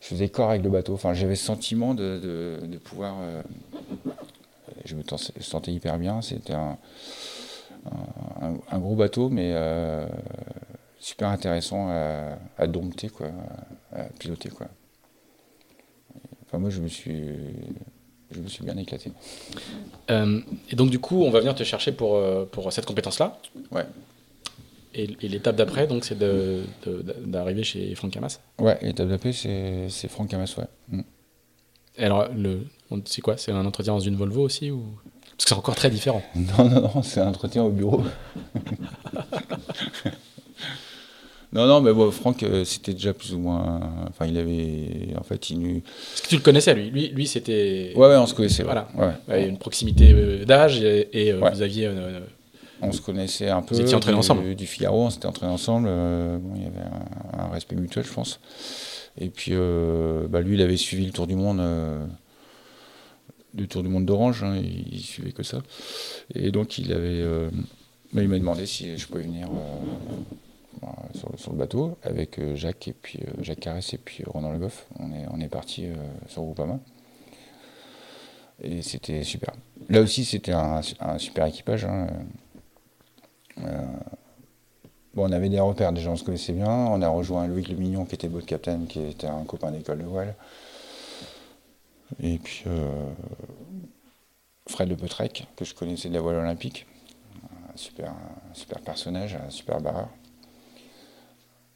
[0.00, 0.94] faisais corps avec le bateau.
[0.94, 3.16] Enfin, j'avais ce sentiment de, pouvoir.
[4.84, 5.02] je me
[5.40, 6.20] sentais hyper bien.
[6.22, 6.76] C'était un,
[8.78, 9.54] gros bateau, mais
[11.02, 13.28] super intéressant à, dompter, quoi,
[13.92, 14.48] à piloter.
[14.48, 14.68] Quoi.
[16.46, 17.28] Enfin, moi, je me suis,
[18.30, 19.10] je me suis bien éclaté.
[20.10, 20.40] Euh,
[20.70, 23.38] et donc, du coup, on va venir te chercher pour, euh, pour cette compétence-là.
[23.72, 23.84] Ouais.
[24.94, 30.54] Et, l'étape d'après, donc, c'est d'arriver chez Franck Camas Ouais, l'étape d'après, c'est Franck Camas,
[30.56, 30.66] ouais.
[30.88, 31.00] Mm.
[31.98, 32.28] Et alors,
[33.06, 33.36] c'est quoi?
[33.36, 34.84] C'est un entretien dans une Volvo aussi ou...
[35.36, 36.22] Parce que c'est encore très différent.
[36.36, 38.02] Non, non, non, c'est un entretien au bureau.
[41.52, 43.80] Non, non, mais bon, Franck, euh, c'était déjà plus ou moins.
[44.08, 45.14] Enfin, il avait.
[45.18, 45.76] En fait, il.
[45.76, 47.92] Est-ce que tu le connaissais, lui Lui, lui c'était.
[47.94, 48.62] Ouais, ouais, on se connaissait.
[48.62, 48.88] Voilà.
[49.28, 49.48] Ouais.
[49.48, 51.90] une proximité euh, d'âge et, euh, vous aviez.
[52.80, 53.74] on se connaissait un peu.
[53.74, 55.88] Vous étiez entraînés ensemble Du Figaro, on s'était entraînés ensemble.
[55.88, 56.86] bon, il y avait
[57.38, 58.40] un, respect mutuel, je pense.
[59.20, 59.52] Et puis,
[60.30, 61.60] bah, lui, il avait suivi le Tour du Monde.
[63.58, 65.62] le Tour du Monde d'Orange, hein, il, suivait que ça.
[66.34, 67.22] Et donc, il avait.
[68.14, 69.48] Bah, il m'a demandé si je pouvais venir
[71.36, 74.86] sur, le bateau avec euh, Jacques et puis euh, Jacques Carès et puis Ronan Leboeuf.
[74.98, 75.94] On est, on est parti euh,
[76.26, 76.78] sur Groupama.
[78.62, 79.54] Et c'était super.
[79.88, 80.82] Là aussi, c'était un,
[81.18, 81.84] super équipage.
[81.84, 82.06] Hein.
[85.14, 86.70] bon, on avait des repères, déjà on se connaissait bien.
[86.70, 89.98] On a rejoint Louis Le Mignon qui était boat captain, qui était un copain d'école
[89.98, 90.36] de voile.
[92.22, 92.64] Et puis
[94.68, 96.86] Fred Le Petrec, que je connaissais de la voile olympique.
[97.42, 98.14] Un super,
[98.52, 100.08] super personnage, un super barreur.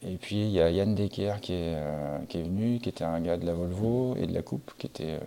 [0.05, 3.03] Et puis il y a Yann Decker qui est, euh, qui est venu, qui était
[3.03, 5.19] un gars de la Volvo et de la Coupe, qui était, euh,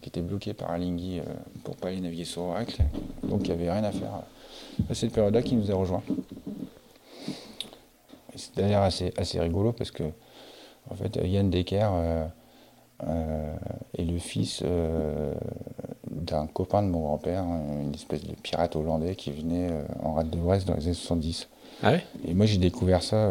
[0.00, 1.24] qui était bloqué par Alinghi euh,
[1.62, 2.82] pour pas aller naviguer sur Oracle.
[3.22, 4.22] Donc il n'y avait rien à faire
[4.88, 6.02] à cette période-là qui nous a rejoints.
[8.34, 10.04] C'est d'ailleurs assez, assez rigolo parce que
[10.90, 11.88] en fait, Yann Decker
[13.96, 14.62] est le fils
[16.10, 19.70] d'un copain de mon grand-père, une espèce de pirate hollandais qui venait
[20.02, 21.48] en rade de l'Ouest dans les années 70.
[21.82, 22.04] Ah ouais?
[22.26, 23.30] Et moi j'ai découvert ça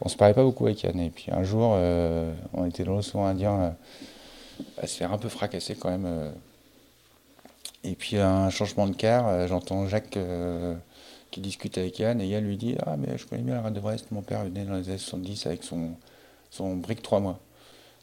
[0.00, 0.98] on se parlait pas beaucoup avec Yann.
[1.00, 3.70] Et puis un jour, euh, on était dans l'océan Indien euh,
[4.78, 6.06] à se faire un peu fracasser quand même.
[6.06, 6.30] Euh.
[7.84, 10.18] Et puis un changement de quart, j'entends Jacques
[11.30, 13.74] qui discute avec Yann et Yann lui dit Ah, mais je connais bien la rade
[13.74, 15.92] de Brest, mon père venait dans les années 70 avec son,
[16.50, 17.38] son brick 3 mois.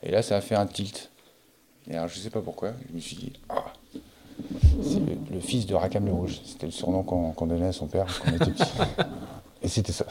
[0.01, 1.11] Et là, ça a fait un tilt.
[1.89, 3.73] Et alors, je sais pas pourquoi, je me suis dit Ah,
[4.81, 6.39] c'est le, fils de Rakam le Rouge.
[6.45, 8.71] C'était le surnom qu'on donnait à son père quand on était petit.
[9.61, 10.05] et c'était ça.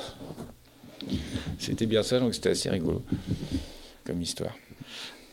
[1.58, 3.02] C'était bien ça, donc c'était assez rigolo
[4.04, 4.52] comme histoire.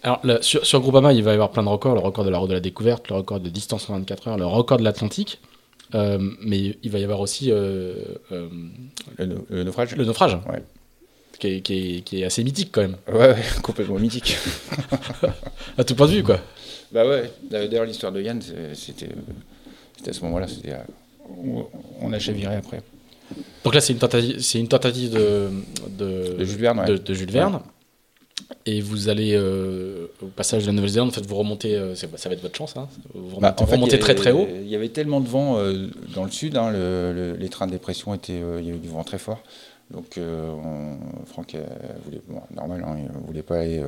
[0.04, 2.38] Alors, sur, sur, Groupama, il va y avoir plein de records le record de la
[2.38, 5.40] route de la découverte, le record de distance en 24 heures, le record de l'Atlantique.
[5.96, 7.96] Euh, mais il va y avoir aussi euh,
[8.32, 8.50] euh,
[9.18, 9.96] le, naufrage.
[9.96, 10.36] Le naufrage.
[10.50, 10.64] Ouais.
[11.40, 12.96] Qui est, qui, est, assez mythique quand même.
[13.12, 14.38] Ouais, complètement mythique.
[15.78, 16.40] à tout point de vue, quoi.
[16.92, 18.40] Bah ouais, d'ailleurs l'histoire de Yann,
[18.74, 19.10] c'était
[20.08, 20.46] à ce moment-là,
[22.02, 22.82] on a chaviré après.
[23.64, 25.50] Donc là, c'est une tentative, c'est une tentative de,
[25.98, 26.86] de, Jules Verne.
[26.86, 27.62] De, Jules Verne.
[28.66, 32.08] Et vous allez euh, au passage de la Nouvelle-Zélande, en fait, vous remontez, euh, ça
[32.08, 34.48] va être votre chance, hein, vous bah, remontez, très très haut.
[34.50, 38.14] Il y avait tellement de vent euh, dans le sud, hein, les trains de dépression
[38.14, 39.42] étaient, il y avait du vent très fort.
[39.92, 40.18] Donc
[41.26, 41.56] Franck
[42.06, 42.22] voulait,
[42.56, 43.84] normal, hein, il voulait pas aller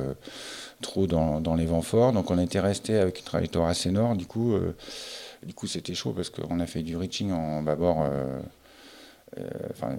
[0.82, 2.12] trop dans, dans, les vents forts.
[2.12, 4.14] Donc on était resté avec une trajectoire assez nord.
[4.14, 4.56] Du coup,
[5.42, 8.06] du coup c'était chaud parce qu'on a fait du reaching en bâbord
[9.70, 9.96] enfin,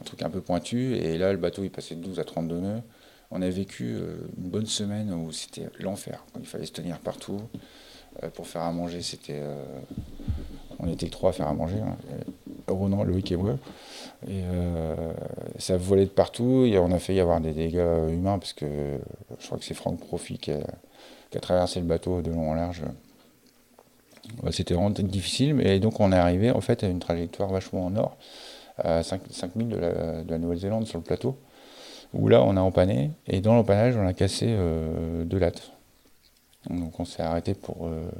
[0.00, 0.96] un truc un peu pointu.
[0.96, 2.82] Et là, le bateau, il passait de 12 à 32 nœuds.
[3.30, 6.24] On a vécu euh, une bonne semaine où c'était l'enfer.
[6.38, 7.40] Il fallait se tenir partout.
[8.22, 9.42] Euh, pour faire à manger, c'était.
[10.78, 11.80] on était trois à faire à manger.
[11.80, 11.96] Hein.
[12.68, 13.58] Ronan, Loïc et moi.
[14.28, 14.42] Et
[15.58, 16.64] ça volait de partout.
[16.64, 18.66] Et on a fait y avoir des dégâts humains parce que
[19.38, 20.60] je crois que c'est Franck Profi qui a,
[21.30, 22.82] qui a, traversé le bateau de long en large
[24.50, 27.90] c'était vraiment difficile, mais donc on est arrivé en fait à une trajectoire vachement en
[27.90, 28.16] nord,
[28.78, 29.76] à 5000 de
[30.28, 31.38] la, Nouvelle-Zélande sur le plateau,
[32.12, 35.72] où là on a empanné, et dans l'empannage on a cassé euh, deux lattes.
[36.70, 38.10] Donc on s'est arrêté pour, euh,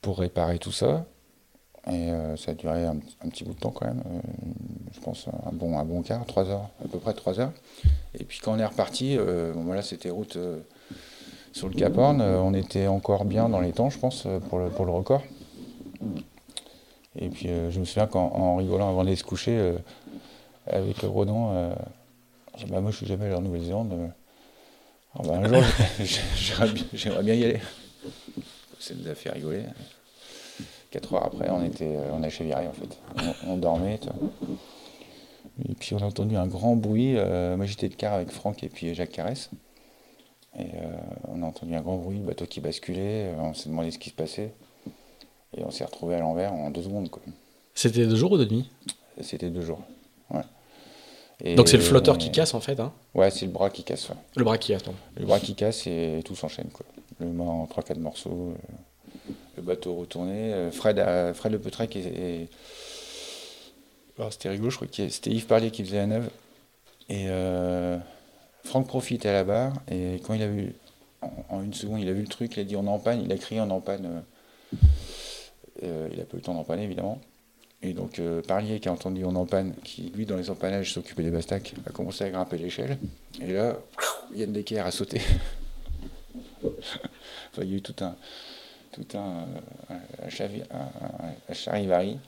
[0.00, 1.04] pour réparer tout ça,
[1.88, 2.96] et euh, ça a duré un,
[3.28, 4.02] petit bout de temps quand même,
[4.92, 7.52] je pense un bon, un bon quart, 3 heures, à peu près 3 heures.
[8.18, 10.38] Et puis quand on est reparti, bon c'était route
[11.52, 14.40] sur le Cap Horn, euh, on était encore bien dans les temps, je pense, euh,
[14.40, 15.22] pour le, pour le record.
[17.18, 19.74] Et puis euh, je me souviens qu'en rigolant avant d'aller se coucher
[20.66, 21.74] avec Ronan,
[22.68, 24.10] bah, moi je suis jamais allé en Nouvelle-Zélande.
[25.14, 25.62] Ah, bah, un jour
[26.94, 27.60] j'aimerais bien, y aller.
[28.78, 29.64] ça nous a fait rigoler.
[30.90, 32.98] Quatre heures après, on était, on a chaviré en fait.
[33.46, 34.00] On, dormait.
[35.68, 37.14] Et puis on a entendu un grand bruit.
[37.14, 39.50] moi j'étais de car avec Franck et puis Jacques Carès.
[40.58, 40.68] Et
[41.28, 43.32] on a entendu un grand bruit, le bateau qui basculait.
[43.38, 44.52] On s'est demandé ce qui se passait.
[45.56, 47.08] Et on s'est retrouvé à l'envers en deux secondes.
[47.74, 48.70] C'était deux jours ou deux demi
[49.20, 49.80] C'était deux jours.
[50.30, 51.54] Ouais.
[51.56, 52.92] Donc c'est le flotteur qui casse en fait hein?
[53.14, 54.08] Ouais, c'est le bras qui casse.
[54.36, 54.98] Le bras qui casse, pardon.
[55.16, 56.68] Le bras qui casse et tout s'enchaîne.
[56.72, 56.86] Quoi.
[57.18, 60.52] Le mât en 3-4 morceaux, euh, le bateau retourné.
[60.52, 61.02] Euh, Fred,
[61.34, 62.48] Fred Le Petrec et.
[64.30, 66.30] c'était rigolo, je crois que c'était Yves Parlier qui faisait la neuve.
[67.08, 67.98] Et euh,
[68.64, 70.74] Franck profite à la barre et quand il a vu,
[71.48, 73.32] en, une seconde, il a vu le truc, il a dit on en panne, il
[73.32, 74.22] a crié on en panne.
[74.72, 77.20] il a pas eu le temps d'en panner évidemment.
[77.82, 80.92] Et donc euh, Parlier qui a entendu on en panne, qui lui dans les empannages
[80.92, 82.96] s'occupait des bastacs, a commencé à grimper l'échelle.
[83.40, 83.76] Et là,
[84.34, 85.20] Yann Decker a sauté.
[86.64, 88.14] enfin, il y a eu tout un,
[88.92, 89.46] tout un,
[89.90, 92.18] un, charivari.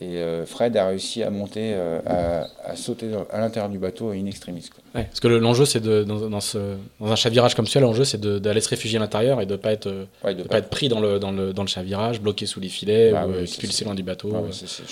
[0.00, 4.26] Et euh, Fred a réussi à monter, euh, à, sauter à l'intérieur du bateau in
[4.26, 4.68] extremis.
[4.94, 8.20] Ouais, parce que l'enjeu, c'est de, dans, ce, dans, un chavirage comme celui-là, l'enjeu, c'est
[8.20, 10.98] d'aller se réfugier à l'intérieur et de ne pas, être, de pas, être pris dans
[10.98, 14.02] le, dans, le, dans le chavirage, bloqué sous les filets, bah ou expulsé loin du
[14.02, 14.32] bateau,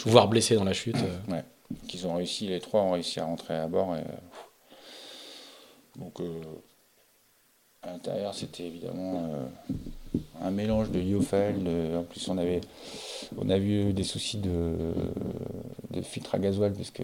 [0.07, 0.97] voire blessé dans la chute.
[1.29, 1.43] Ouais.
[1.89, 3.97] Qu'ils ont réussi, les trois ont réussi à rentrer à bord.
[3.97, 5.99] Et...
[5.99, 6.15] Donc,
[7.83, 9.33] à l'intérieur, c'était évidemment
[10.41, 11.66] un mélange de Liofeld.
[11.97, 12.61] En plus, on avait
[13.39, 14.75] on a vu des soucis de,
[16.03, 17.03] filtre à gasoil, puisque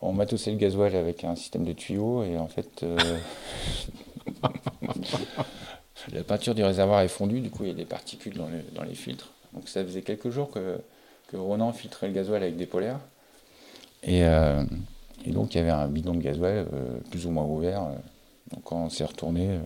[0.00, 2.96] on matossait le gasoil avec un système de tuyaux, et en fait, euh,
[6.12, 8.48] la peinture du réservoir est fondue, du coup, il y a des particules dans,
[8.84, 9.32] les filtres.
[9.54, 10.78] Donc ça faisait quelques jours que,
[11.28, 13.00] que Ronan filtrait le gasoil avec des polaires.
[14.02, 14.64] Et, euh,
[15.24, 17.82] et donc, il y avait un bidon de gasoil euh, plus ou moins ouvert.
[18.52, 19.58] Donc, quand on s'est retourné,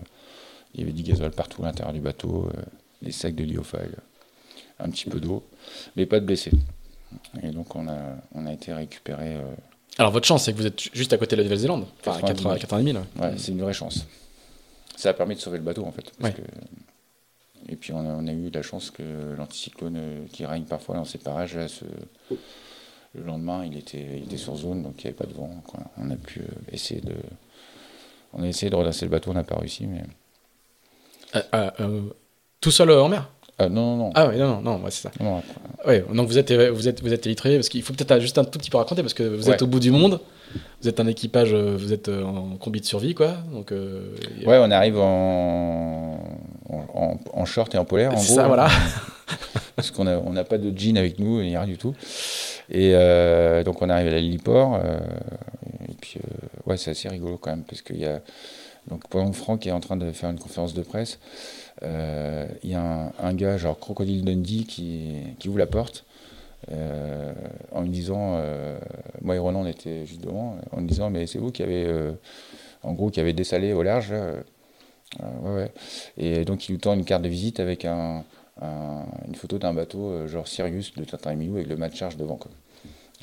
[0.73, 2.49] il y avait du gasoil partout à l'intérieur du bateau,
[3.01, 3.97] des sacs de lyophile
[4.79, 5.43] un petit peu d'eau,
[5.95, 6.51] mais pas de blessés.
[7.41, 9.35] Et donc on a, on a été récupéré.
[9.35, 9.41] Euh,
[9.97, 12.57] Alors votre chance, c'est que vous êtes juste à côté de la Nouvelle-Zélande, enfin à
[12.57, 13.03] 90 000.
[13.19, 14.05] Ouais, c'est une vraie chance.
[14.95, 16.11] Ça a permis de sauver le bateau en fait.
[17.69, 19.03] Et puis on a, eu la chance que
[19.37, 21.67] l'anticyclone euh, qui règne parfois dans ces parages, là,
[23.15, 25.49] le lendemain, il était, il était sur zone, donc il n'y avait pas de vent.
[25.97, 27.15] On a pu euh, essayer de,
[28.33, 30.03] on a essayé de redresser le bateau, on n'a pas réussi, mais.
[32.59, 33.29] tout seul en mer?
[33.59, 34.11] Ah, non, non, non.
[34.15, 35.11] Ah oui, non, non, non c'est ça.
[35.85, 38.43] ouais, donc vous êtes, vous êtes, vous êtes élitré, parce qu'il faut peut-être juste un
[38.43, 40.19] tout petit peu raconter, parce que vous êtes au bout du monde,
[40.81, 43.37] vous êtes un équipage, euh, vous êtes euh, en combi de survie, quoi.
[43.51, 44.15] Donc, euh,
[44.45, 46.19] Ouais, on arrive en,
[46.69, 48.23] en, short et en polaire, en gros.
[48.23, 48.67] ça, voilà.
[49.75, 51.77] parce qu'on n'a on a pas de jean avec nous, il n'y a rien du
[51.77, 51.93] tout.
[52.69, 52.93] Et
[53.63, 54.79] donc on arrive à la Lilliport,
[55.87, 56.19] et puis,
[56.65, 58.21] ouais, c'est assez rigolo quand même, parce qu'il y a.
[58.89, 61.19] Donc pendant que Franck est en train de faire une conférence de presse,
[61.83, 66.05] il euh, y a un, gars, genre Crocodile Dundee, qui, qui ouvre la porte
[66.71, 67.33] euh,
[67.73, 68.77] en me disant, euh,
[69.21, 71.91] moi et Ronan on était juste devant, en me disant, mais c'est vous qui avez,
[72.83, 74.13] en gros, qui avez dessalé au large.
[75.43, 75.71] ouais.
[76.17, 78.23] Et donc il nous tend une carte de visite avec un,
[78.61, 82.15] une photo d'un bateau genre Sirius de Tintin et Milou avec le mat de charge
[82.15, 82.37] devant.
[82.37, 82.51] Quoi.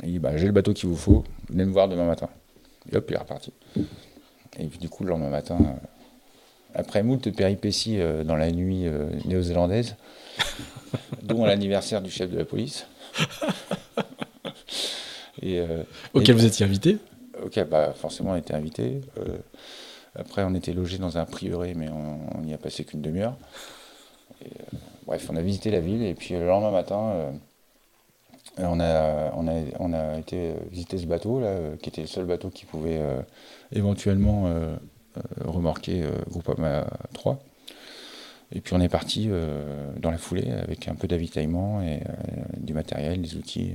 [0.02, 2.28] Il dit bah, J'ai le bateau qu'il vous faut, venez me voir demain matin.
[2.92, 3.52] Et hop, il est reparti.
[4.58, 5.58] Et puis du coup, le lendemain matin,
[6.74, 9.96] après moult péripéties euh, dans la nuit euh, néo-zélandaise,
[11.22, 12.86] dont l'anniversaire du chef de la police.
[15.42, 15.82] et, euh,
[16.14, 16.98] Auquel vous étiez invité
[17.42, 19.00] Ok, bah, forcément on était invité.
[20.14, 23.34] après on était logé dans un prieuré, mais on n'y a passé qu'une demi-heure.
[25.06, 27.32] bref, on a visité la ville et puis le lendemain matin,
[28.58, 32.26] on, a, on, a, on a été visiter ce bateau, là, qui était le seul
[32.26, 33.00] bateau qui pouvait
[33.72, 34.52] éventuellement
[35.44, 37.42] remorqué euh, Groupama 3.
[38.52, 42.00] Et puis on est parti euh, dans la foulée avec un peu d'avitaillement et
[42.56, 43.72] du matériel, des outils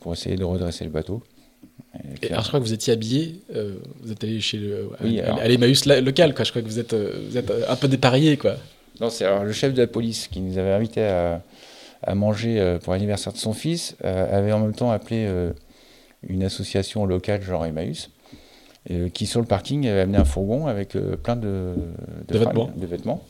[0.00, 1.22] pour essayer de redresser le bateau.
[2.22, 3.40] Et alors, je crois que vous étiez habillé,
[4.02, 6.44] vous êtes allé chez le, à, l'Emmaüs local, quoi.
[6.44, 8.56] Je crois que vous êtes, vous êtes un peu dépareillé, quoi.
[9.00, 11.42] Non, c'est alors le chef de la police qui nous avait invité à,
[12.02, 15.26] à manger pour l'anniversaire de son fils, avait en même temps appelé
[16.28, 18.10] une association locale, genre Emmaüs,
[18.90, 21.74] euh, qui sur le parking avait amené un fourgon avec euh, plein de,
[22.28, 22.70] de, vêtements.
[22.76, 23.20] de, vêtements.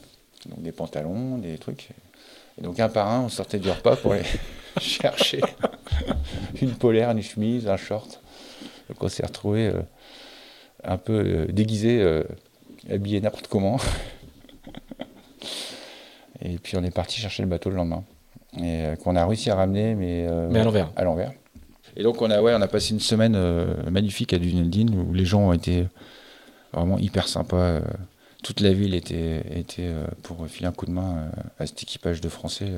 [0.47, 1.89] donc des pantalons, des trucs.
[2.59, 4.25] Et donc un par un, on sortait du repas pour aller
[4.81, 5.41] chercher
[6.61, 8.21] une polaire, une chemise, un short.
[8.89, 9.81] Donc on s'est retrouvé euh,
[10.85, 12.05] un peu déguisé,
[12.91, 13.79] habillé n'importe comment.
[16.43, 18.05] Et puis on est parti chercher le bateau le lendemain.
[18.63, 20.93] Et qu'on a réussi à ramener, mais, mais à l'envers.
[20.97, 21.33] À l'envers.
[21.97, 25.15] Et donc on a, ouais, on a passé une semaine euh, magnifique à Dunedin où
[25.15, 25.87] les gens ont été
[26.73, 27.81] vraiment hyper sympas.
[28.43, 29.91] toute la ville était, était
[30.23, 32.71] pour filer un coup de main à cet équipage de Français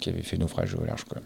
[0.00, 1.04] qui avait fait naufrage au large.
[1.04, 1.18] Quoi.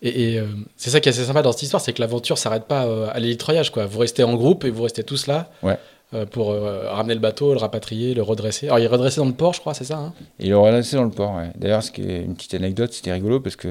[0.00, 0.40] Et,
[0.76, 3.20] c'est ça qui est assez sympa dans cette histoire, c'est que l'aventure s'arrête pas à
[3.20, 3.70] l'hélitroyage.
[3.70, 3.86] Quoi.
[3.86, 5.52] Vous restez en groupe et vous restez tous là.
[5.62, 5.78] Ouais.
[6.14, 8.66] Euh, pour euh, ramener le bateau, le rapatrier, le redresser.
[8.66, 10.12] Alors il est redressé dans le port, je crois, c'est ça hein?
[10.38, 11.50] Il est redressé dans le port, ouais.
[11.56, 13.68] D'ailleurs, ce qui est une petite anecdote, c'était rigolo parce que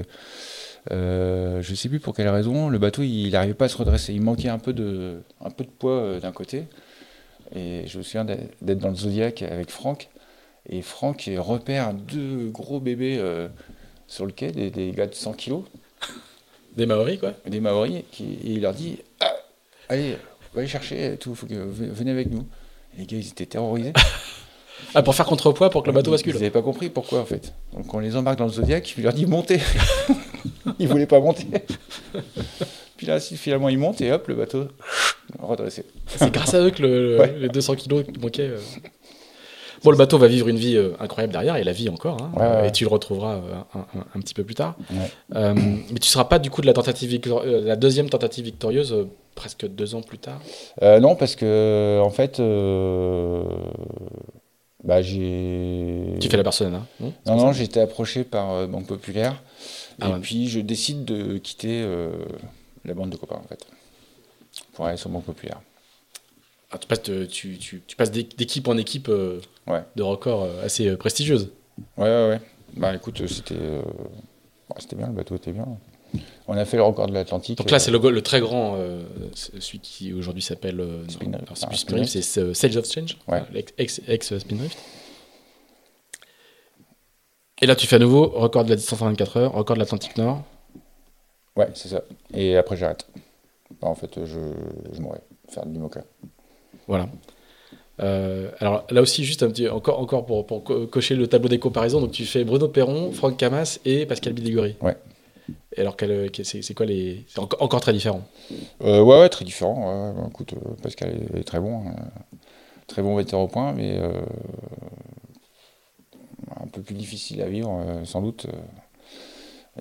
[0.90, 4.14] euh, je sais plus pour quelle raison, le bateau il n'arrivait pas à se redresser.
[4.14, 6.66] Il manquait un peu de, un peu de poids euh, d'un côté.
[7.54, 10.10] Et je me souviens d'être dans le Zodiac avec Franck.
[10.70, 13.22] Et Franck repère deux gros bébés
[14.08, 15.64] sur le quai, des, gars de 100 kilos.
[16.78, 18.04] Des Maoris, quoi Des Maoris.
[18.12, 19.34] Qui, et il leur dit ah,
[19.90, 20.16] Allez,
[20.54, 22.48] va aller chercher tout, faut que, venez avec nous.
[22.98, 23.94] les gars, ils étaient terrorisés.
[24.94, 27.26] ah, pour faire contrepoids pour que le bateau bascule Ils n'avaient pas compris pourquoi en
[27.26, 27.54] fait.
[27.74, 29.60] Donc on les embarque dans le Zodiac, je leur dis montez.
[30.80, 31.48] ils voulaient pas monter.
[32.98, 34.68] Puis là, finalement, ils montent et hop, le bateau
[35.40, 35.86] redressé.
[36.08, 38.50] C'est grâce à eux que le, les 200 kilos qui manquaient.
[38.50, 38.60] Euh,
[39.84, 42.64] Bon, le bateau va vivre une vie euh, incroyable derrière, et la vie encore, hein,
[42.64, 43.80] et tu le retrouveras euh,
[44.14, 44.76] un, petit peu plus tard.
[45.32, 49.66] Mais tu ne seras pas du coup de la, tentative la deuxième tentative victorieuse presque
[49.68, 50.40] deux ans plus tard?
[50.84, 52.40] Non, parce que en fait,
[54.84, 56.16] bah, j'ai.
[56.20, 59.42] Tu fais la personne, hein Non, non, non j'ai été approché par Banque Populaire,
[60.00, 61.86] ah et puis je décide de quitter
[62.86, 63.66] la bande de copains en fait,
[64.74, 65.62] pour aller sur Banque Populaire.
[66.72, 69.42] Ah, tu passes, tu, tu, tu passes d'équipe en équipe euh,
[69.96, 71.52] de records euh, assez euh, prestigieuses.
[71.98, 72.42] Ouais, ouais, ouais.
[72.78, 73.82] Bah écoute, c'était
[74.80, 75.68] c'était bien, le bateau était bien.
[76.48, 77.58] On a fait le record de l'Atlantique.
[77.58, 78.78] Donc là, c'est le, le, très grand,
[79.34, 80.86] celui qui aujourd'hui s'appelle.
[81.74, 83.42] Spinrift, c'est Sage of Change, ouais.
[83.78, 84.78] ex-Spinrift.
[87.62, 89.82] Et là, tu fais à nouveau record de la distance en 24 heures, record de
[89.82, 90.44] l'Atlantique Nord.
[91.56, 92.02] Ouais, c'est ça.
[92.34, 93.08] Et après, j'arrête.
[93.80, 94.40] Bah, en fait, je,
[94.92, 95.22] je mourrais.
[95.50, 96.04] Faire de l'IMOCA.
[96.88, 97.08] Voilà.
[98.00, 101.60] Euh, alors là aussi, juste un petit, encore, encore pour, pour, cocher le tableau des
[101.60, 104.76] comparaisons, donc tu fais Bruno Perron, Franck Camas et Pascal Biligori.
[104.82, 104.96] Ouais.
[105.76, 105.96] Et alors,
[106.44, 107.26] c'est quoi les.
[107.28, 108.24] C'est encore, très différent
[108.84, 110.28] euh, ouais, ouais, très différent.
[110.30, 111.88] écoute, euh, Pascal est, très bon.
[111.88, 111.96] Hein.
[112.88, 114.00] très bon metteur au point, mais
[116.60, 118.48] un peu plus difficile à vivre, sans doute.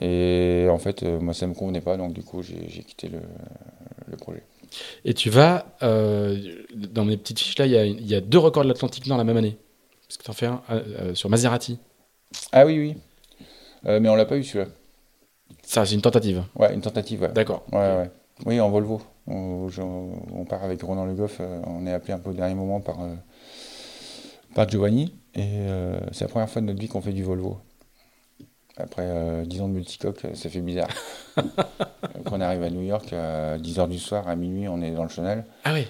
[0.00, 4.44] Et en fait, moi, ça me convenait pas, donc du coup, j'ai quitté le projet.
[5.04, 6.38] Et tu vas, euh,
[6.74, 9.36] dans mes petites fiches là, il y, a, deux records de l'Atlantique Nord la même
[9.36, 9.56] année.
[10.06, 11.78] Parce que tu en fais un euh, euh, sur Maserati.
[12.52, 12.96] Ah oui, oui.
[14.00, 14.70] mais on l'a pas eu celui-là.
[15.70, 16.42] Ça, c'est une tentative.
[16.56, 17.22] Ouais, une tentative.
[17.22, 17.32] Ouais.
[17.32, 17.64] D'accord.
[17.70, 18.10] Ouais, ouais.
[18.44, 19.00] Oui, en Volvo.
[19.28, 19.68] On,
[20.48, 21.40] part avec Ronan Le Goff.
[21.64, 22.98] on est appelé un peu au dernier moment par,
[24.52, 25.14] par Giovanni.
[25.36, 25.68] Et
[26.10, 27.60] c'est la première fois de notre vie qu'on fait du Volvo.
[28.78, 30.88] Après 10 ans de multicoque, ça fait bizarre.
[31.36, 35.04] Quand on arrive à New York, à 10h du soir, à minuit, on est dans
[35.04, 35.44] le Chanel.
[35.62, 35.86] Ah oui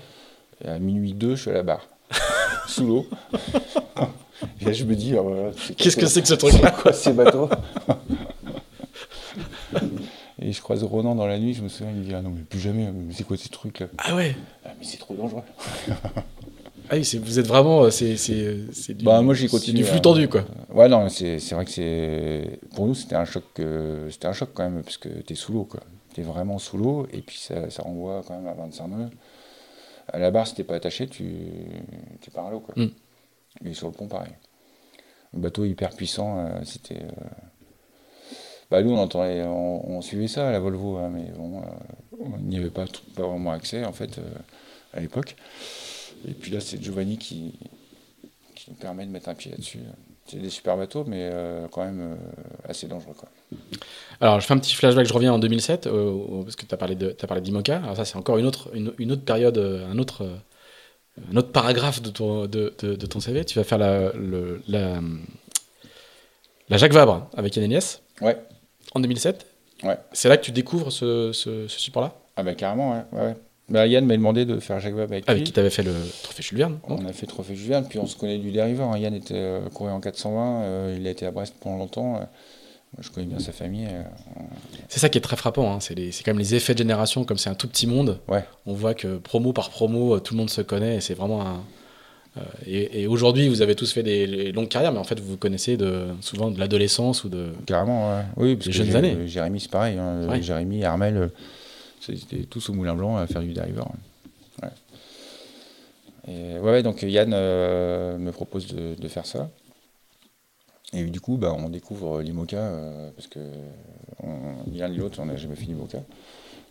[0.63, 1.89] Et à minuit 2, je suis à la barre,
[2.69, 3.07] sous l'eau.
[4.61, 7.49] Et là, je me dis, oh, qu'est-ce que c'est que ce truc-là quoi ces bateaux?
[10.43, 12.43] Et je croise Ronan dans la nuit, je me souviens, il dit Ah non, mais
[12.43, 14.35] plus jamais, c'est quoi ces trucs-là Ah ouais?
[14.65, 15.43] Ah, Mais c'est trop dangereux.
[16.93, 17.85] Ah oui, vous êtes vraiment.
[17.85, 19.79] Euh, c'est, du, bah, moi, j'ai continué.
[19.79, 20.45] du flux tendu, quoi.
[20.75, 22.59] Ouais, non, c'est, vrai que c'est.
[22.75, 25.53] Pour nous, c'était un choc, euh, c'était un choc quand même, parce que t'es sous
[25.53, 25.79] l'eau, quoi.
[26.15, 29.11] T'es vraiment sous l'eau, et puis ça, ça renvoie quand même à 25 nœuds.
[30.13, 32.75] À la barre, si t'es pas attaché, tu es par l'eau, quoi.
[32.77, 32.89] Mm.
[33.67, 34.33] Et sur le pont, pareil.
[35.33, 37.03] Le bateau hyper puissant, euh, c'était.
[38.71, 41.63] Bah, nous, on, entendait, on, suivait ça à la Volvo, hein, mais bon,
[42.21, 42.85] on n'y avait pas,
[43.17, 44.21] pas vraiment accès, en fait,
[44.95, 45.37] à l'époque.
[46.29, 47.55] Et puis là, c'est Giovanni qui,
[48.55, 49.81] qui nous permet de mettre un pied là-dessus.
[50.27, 53.15] C'est des super bateaux, mais euh, quand même euh, assez dangereux.
[53.17, 53.29] Quoi.
[54.21, 56.77] Alors, je fais un petit flashback, je reviens en 2007, euh, parce que tu as
[57.27, 57.79] parlé d'IMOCA.
[57.79, 60.29] Alors, ça, c'est encore une autre, une, autre période, un autre,
[61.33, 63.45] un autre paragraphe de ton, de, de, ton CV.
[63.45, 64.13] Tu vas faire la,
[64.69, 65.01] la,
[66.69, 68.01] la, Jacques Vabre avec Yann Elias.
[68.21, 68.39] Ouais.
[68.95, 69.47] En 2007.
[69.83, 69.97] Ouais.
[70.13, 72.15] C'est là que tu découvres ce, ce, ce support-là?
[72.37, 73.03] Ah, bah carrément, ouais.
[73.13, 73.37] ouais, ouais.
[73.71, 75.39] Bah, Yann m'a demandé de faire Jacques Vabre avec ah, lui.
[75.39, 75.95] Avec qui t'avais fait le
[76.25, 78.51] trophée Jules Verne On a fait le trophée Jules Verne, puis on se connaît du
[78.51, 78.97] dérivant.
[78.97, 82.17] Yann était euh, couru en 420, euh, il a été à Brest pendant longtemps.
[82.17, 82.25] Euh,
[82.99, 83.87] je connais bien sa famille.
[84.89, 85.79] c'est ça qui est très frappant, hein.
[85.79, 88.19] c'est, quand même les effets de génération, comme c'est un tout petit monde.
[88.27, 88.45] Ouais.
[88.67, 91.63] On voit que promo par promo, tout le monde se connaît, et c'est vraiment un.
[92.67, 95.77] Et, aujourd'hui, vous avez tous fait des longues carrières, mais en fait, vous vous connaissez
[95.77, 97.49] de, souvent de l'adolescence ou de.
[97.67, 98.23] Carrément, ouais.
[98.37, 99.27] oui, parce des jeunes années.
[99.27, 99.99] Jérémy, c'est pareil.
[99.99, 100.41] Hein.
[100.41, 101.31] Jérémy, Armel,
[102.01, 103.89] c'était tous au Moulin Blanc à faire du dériveur.
[106.29, 109.51] Et ouais, donc Yann euh, me propose de, faire ça.
[110.93, 113.41] Et du coup, bah, on découvre l'IMOCA, euh, parce que
[114.73, 116.03] l'un ni l'autre, on n'a jamais fait l'IMOCA.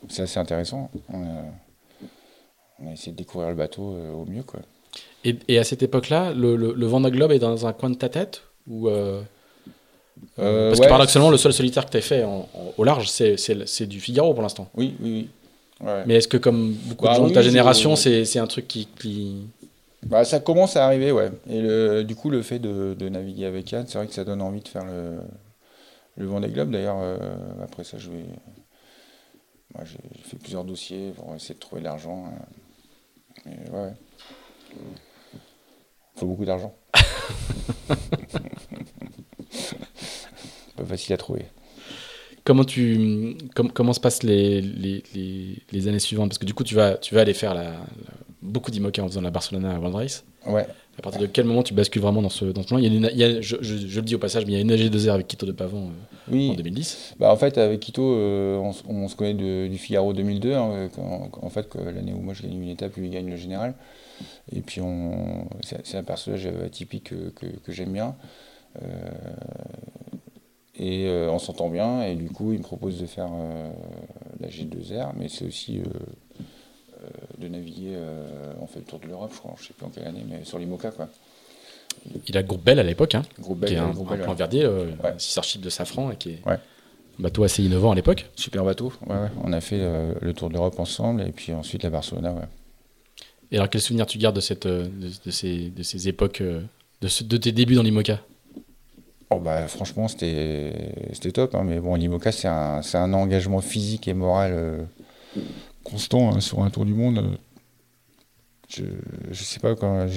[0.07, 0.89] C'est assez intéressant.
[1.11, 4.43] On a, essayé de découvrir le bateau euh, au mieux.
[4.43, 4.61] Quoi.
[5.25, 7.95] Et, et à cette époque-là, le, le, le Vendée Globe est dans un coin de
[7.95, 9.21] ta tête ou euh,
[10.37, 12.83] Euh, Parce ouais, que paradoxalement, le seul solitaire que tu as fait en- en- au
[12.83, 14.67] large, c'est- du Figaro pour l'instant.
[14.75, 15.29] Oui, oui,
[15.81, 15.87] oui.
[15.87, 16.03] Ouais.
[16.05, 18.67] Mais est-ce que, comme beaucoup Bah de gens de ta génération, c'est c'est un truc
[18.67, 18.85] qui.
[18.99, 19.47] qui-
[20.05, 21.29] Bah, ça commence à arriver, ouais.
[21.49, 24.25] Et le, du coup, le fait de, de naviguer avec Yann, c'est vrai que ça
[24.25, 25.19] donne envie de faire le,
[26.17, 26.71] le Vendée Globe.
[26.71, 27.17] D'ailleurs, euh,
[27.63, 28.25] après ça, je vais.
[29.73, 32.25] Moi, j'ai fait plusieurs dossiers pour essayer de trouver de l'argent.
[33.47, 33.49] euh.
[33.87, 33.93] Ouais.
[34.75, 36.73] Il faut beaucoup d'argent.
[40.77, 41.45] Pas facile à trouver.
[42.43, 46.29] Comment, tu, com- comment se passent les, les, les, les années suivantes?
[46.29, 47.77] Parce que du coup, tu vas, tu vas aller faire la, la-
[48.41, 50.23] beaucoup d'IMOCA en faisant la Barcelona à World Race.
[50.47, 50.65] Ouais.
[50.97, 52.77] À partir de quel moment tu bascules vraiment dans ce, dans ce plan?
[52.77, 54.53] Il y a une- il y a- je, je- je le dis au passage, mais
[54.53, 56.49] il y a une AG2R avec Quito de Pavon euh, Oui.
[56.51, 57.15] en 2010.
[57.19, 60.87] Bah, en fait, avec Quito, euh, on, se connaît de- du Figaro 2002, hein, euh,
[60.93, 63.75] quand- en fait, l'année où moi je gagne une étape, lui il gagne le général.
[64.51, 68.15] Et puis, on, c'est, un personnage atypique que, que- que j'aime bien.
[68.81, 68.85] Euh,
[70.75, 73.69] et euh, on s'entend bien, et du coup, il me propose de faire euh,
[74.39, 75.81] la G2R, mais c'est aussi
[77.37, 77.97] de naviguer.
[78.61, 80.43] on fait le tour de l'Europe, je crois, je sais plus en quelle année, mais
[80.45, 81.09] sur l'IMOCA, quoi.
[82.27, 84.21] Il a groupe Bell à l'époque, hein, Groupe qui est Bell, un, groupe un Bell,
[84.21, 84.37] plan ouais.
[84.37, 84.95] verdier, Ouais.
[85.17, 86.53] sistership de Safran, et qui est Ouais.
[86.53, 88.29] un bateau assez innovant à l'époque.
[88.35, 88.93] Super bateau.
[89.43, 89.79] On a fait
[90.21, 92.47] le tour de l'Europe ensemble, et puis ensuite la Barcelona, ouais.
[93.51, 94.87] Et alors, quel souvenir tu gardes de, cette, euh,
[95.25, 96.61] de, ces, de ces époques, euh,
[97.01, 98.19] de, tes débuts dans l'IMOCA?
[99.31, 100.73] Oh bah, franchement, c'était
[101.33, 101.55] top.
[101.55, 104.83] hein, mais bon, l'IMOCA, c'est un, un engagement physique et moral euh,
[105.83, 107.37] constant hein, sur un tour du monde.
[108.67, 108.83] Je,
[109.31, 110.07] je sais pas quand.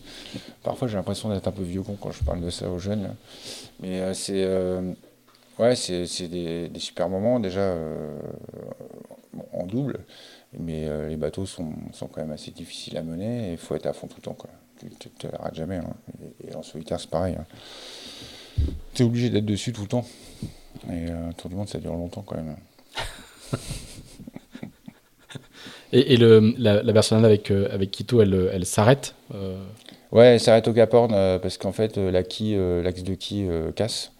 [0.64, 3.14] Parfois, j'ai l'impression d'être un peu vieux con quand je parle de ça aux jeunes.
[3.80, 4.44] Mais c'est.
[5.58, 7.38] ouais, c'est des, des super moments.
[7.38, 7.76] Déjà,
[9.52, 10.00] en double.
[10.58, 13.74] Mais euh, les bateaux sont, sont quand même assez difficiles à mener et il faut
[13.74, 14.34] être à fond tout le temps.
[14.34, 14.50] Quoi.
[14.78, 14.86] Tu
[15.26, 15.76] ne l'arrêtes jamais.
[15.76, 15.94] hein.
[16.44, 17.36] Et, et en solitaire, c'est pareil.
[17.38, 17.44] hein.
[18.94, 20.04] Tu es obligé d'être dessus tout le temps.
[20.88, 22.56] Et euh, tour du monde, ça dure longtemps quand même.
[25.94, 29.62] Et, et le, la, la Barcelona avec, euh, avec Quito, elle, elle s'arrête euh,
[30.10, 32.10] Ouais, elle s'arrête au Cap Horn euh, parce qu'en fait, euh,
[32.40, 34.12] euh, l'axe de quille euh, casse.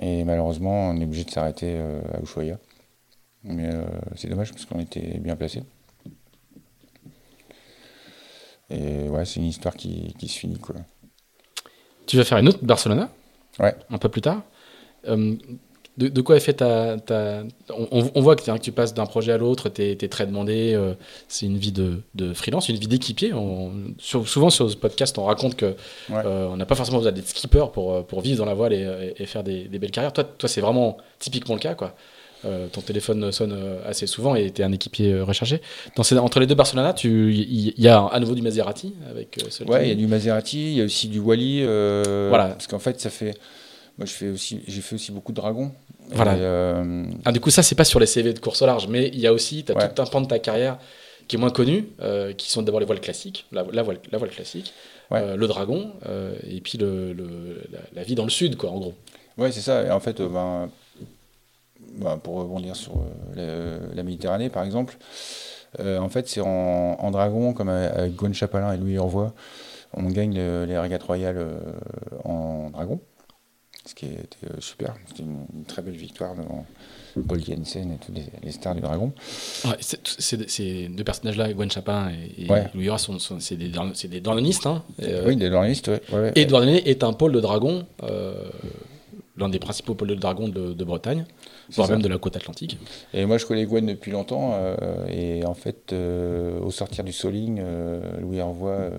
[0.00, 2.58] Et malheureusement, on est obligé de s'arrêter euh, à Ushuaia.
[3.44, 3.84] Mais euh,
[4.16, 5.62] c'est dommage parce qu'on était bien placé.
[8.70, 10.76] Et ouais, c'est une histoire qui, qui se finit quoi.
[12.06, 13.10] Tu vas faire une autre Barcelona?
[13.58, 13.74] Ouais.
[13.90, 14.42] Un peu plus tard?
[15.08, 15.34] Euh,
[15.98, 16.98] de, de quoi est fait ta.
[16.98, 20.26] ta- on, voit que, tiens, que tu passes d'un projet à l'autre, tu es, très
[20.26, 20.72] demandé.
[20.72, 20.94] euh,
[21.28, 23.32] c'est une vie de, de freelance, une vie d'équipier.
[23.98, 25.66] Souvent sur ce podcast, on raconte que
[26.08, 26.22] Ouais.
[26.24, 29.12] euh, on n'a pas forcément besoin d'être skipper pour, pour vivre dans la voile et,
[29.18, 30.14] et- et faire des, des belles carrières.
[30.14, 31.74] Toi, toi c'est vraiment typiquement le cas.
[31.74, 31.94] Quoi.
[32.44, 35.60] Euh, ton téléphone sonne euh, assez souvent et tu es un équipier euh, recherché.
[35.94, 39.38] Dans ces- entre les deux Barcelona, il y, y a à nouveau du Maserati avec
[39.68, 41.62] Ouais, il y a du Maserati, il y a aussi du Wally.
[41.64, 42.48] Voilà.
[42.48, 43.34] Parce qu'en fait, ça fait.
[43.98, 45.70] Moi, je fais aussi, j'ai fait aussi beaucoup de dragons.
[46.10, 46.82] Voilà.
[47.24, 49.20] Ah, du coup, ça, c'est pas sur les CV de course au large, mais il
[49.20, 49.92] y a aussi, tu as Ouais.
[49.92, 50.78] tout un pan de ta carrière
[51.28, 54.18] qui est moins connu, euh, qui sont d'abord les voiles classiques, la, la voile, la
[54.18, 54.72] voile classique,
[55.10, 55.20] Ouais.
[55.22, 58.70] euh, le dragon, euh, et puis le, le- la, la vie dans le sud, quoi,
[58.70, 58.94] en gros.
[59.38, 59.84] Ouais, c'est ça.
[59.86, 60.68] Et en fait, ben,
[61.96, 62.92] ben, pour rebondir sur
[63.36, 64.96] euh, la, la Méditerranée, par exemple,
[65.80, 66.46] euh, en fait, c'est en,
[66.98, 69.30] en dragon, comme avec Gwen Chapalin et Louis Envoy,
[69.94, 71.58] on gagne le- les régates royales euh,
[72.24, 73.00] en dragon,
[73.86, 74.94] ce qui était euh, super.
[75.08, 76.64] C'était une, une très belle victoire devant
[77.28, 79.12] Paul Jensen et tous les, les stars du dragon.
[79.66, 82.68] Ouais, Ces deux personnages-là, Gwen Chapin et, et Ouais.
[82.74, 83.78] Louis Horace, sont, sont- c'est des, des.
[84.66, 86.32] Hein, et, euh, oui, des journalistes, ouais.
[86.36, 88.34] et Douarnenez est un pôle de dragon, euh,
[89.36, 91.24] l'un des principaux pôles de dragon de, de Bretagne,
[91.70, 92.78] voire même de la côte atlantique.
[93.14, 94.52] Et moi, je connais Gwen depuis longtemps.
[94.54, 98.90] euh, et en fait, euh, au sortir du Soling, euh, Louis euh,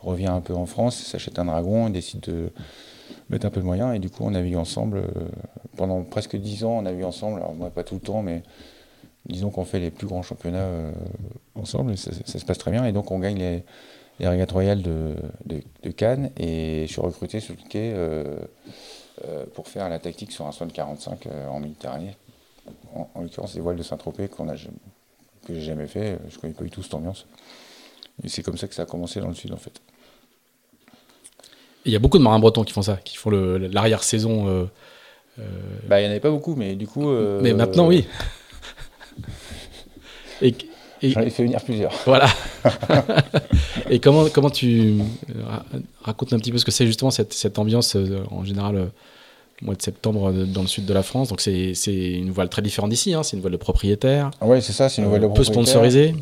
[0.00, 2.50] revient un peu en France, s'achète un dragon, et décide de
[3.30, 3.94] mettre un peu de moyens.
[3.94, 4.98] Et du coup, on navigue ensemble.
[4.98, 5.28] euh,
[5.76, 7.38] pendant presque dix ans, on navigue ensemble.
[7.38, 8.42] Alors, moi, pas tout le temps, mais
[9.26, 10.90] disons qu'on fait les plus grands championnats
[11.54, 11.92] ensemble.
[11.92, 12.84] Et ça, ça se passe très bien.
[12.84, 13.62] Et donc, on gagne les,
[14.18, 15.14] les régates royales de,
[15.46, 16.30] de- de Cannes.
[16.36, 17.94] Et je suis recruté sur le quai
[19.54, 22.16] pour faire la tactique sur un Swan 45 euh, en Méditerranée
[22.94, 26.38] en, en l'occurrence des voiles de Saint-Tropez qu'on a que j'ai jamais fait, euh, je
[26.38, 27.26] connais pas du tout cette ambiance.
[28.22, 29.80] Et c'est comme ça que ça a commencé dans le sud en fait.
[31.84, 34.48] Il y a beaucoup de marins bretons qui font ça, qui font l'arrière-saison.
[34.48, 34.64] euh,
[35.38, 35.42] euh,
[35.88, 37.08] Bah il n'y en avait pas beaucoup, mais du coup.
[37.08, 38.06] euh, mais maintenant, oui.
[40.42, 40.54] et,
[41.02, 41.92] et- J'en ai fait venir plusieurs.
[42.06, 42.26] Voilà.
[43.90, 44.98] et comment, comment tu
[45.30, 45.64] euh, ra-
[46.02, 48.86] racontes un petit peu ce que c'est justement cette, cette ambiance euh, en général euh,
[49.62, 51.28] mois de septembre euh, dans le sud de la France.
[51.28, 53.14] Donc c'est c'est une voile très différente d'ici.
[53.14, 53.22] hein.
[53.22, 55.32] C'est une voile de propriétaire, Ah ouais, c'est ça, c'est une euh, nouvelle de peu
[55.42, 55.64] propriétaire.
[55.64, 56.14] sponsorisée.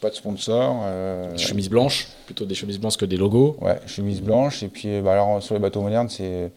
[0.00, 0.84] pas de sponsor.
[1.32, 3.56] Des chemises blanches, plutôt des chemises blanches que des logos.
[3.60, 4.62] Ouais, chemises blanches.
[4.62, 6.50] Et puis, bah, alors, sur les bateaux modernes, c'est.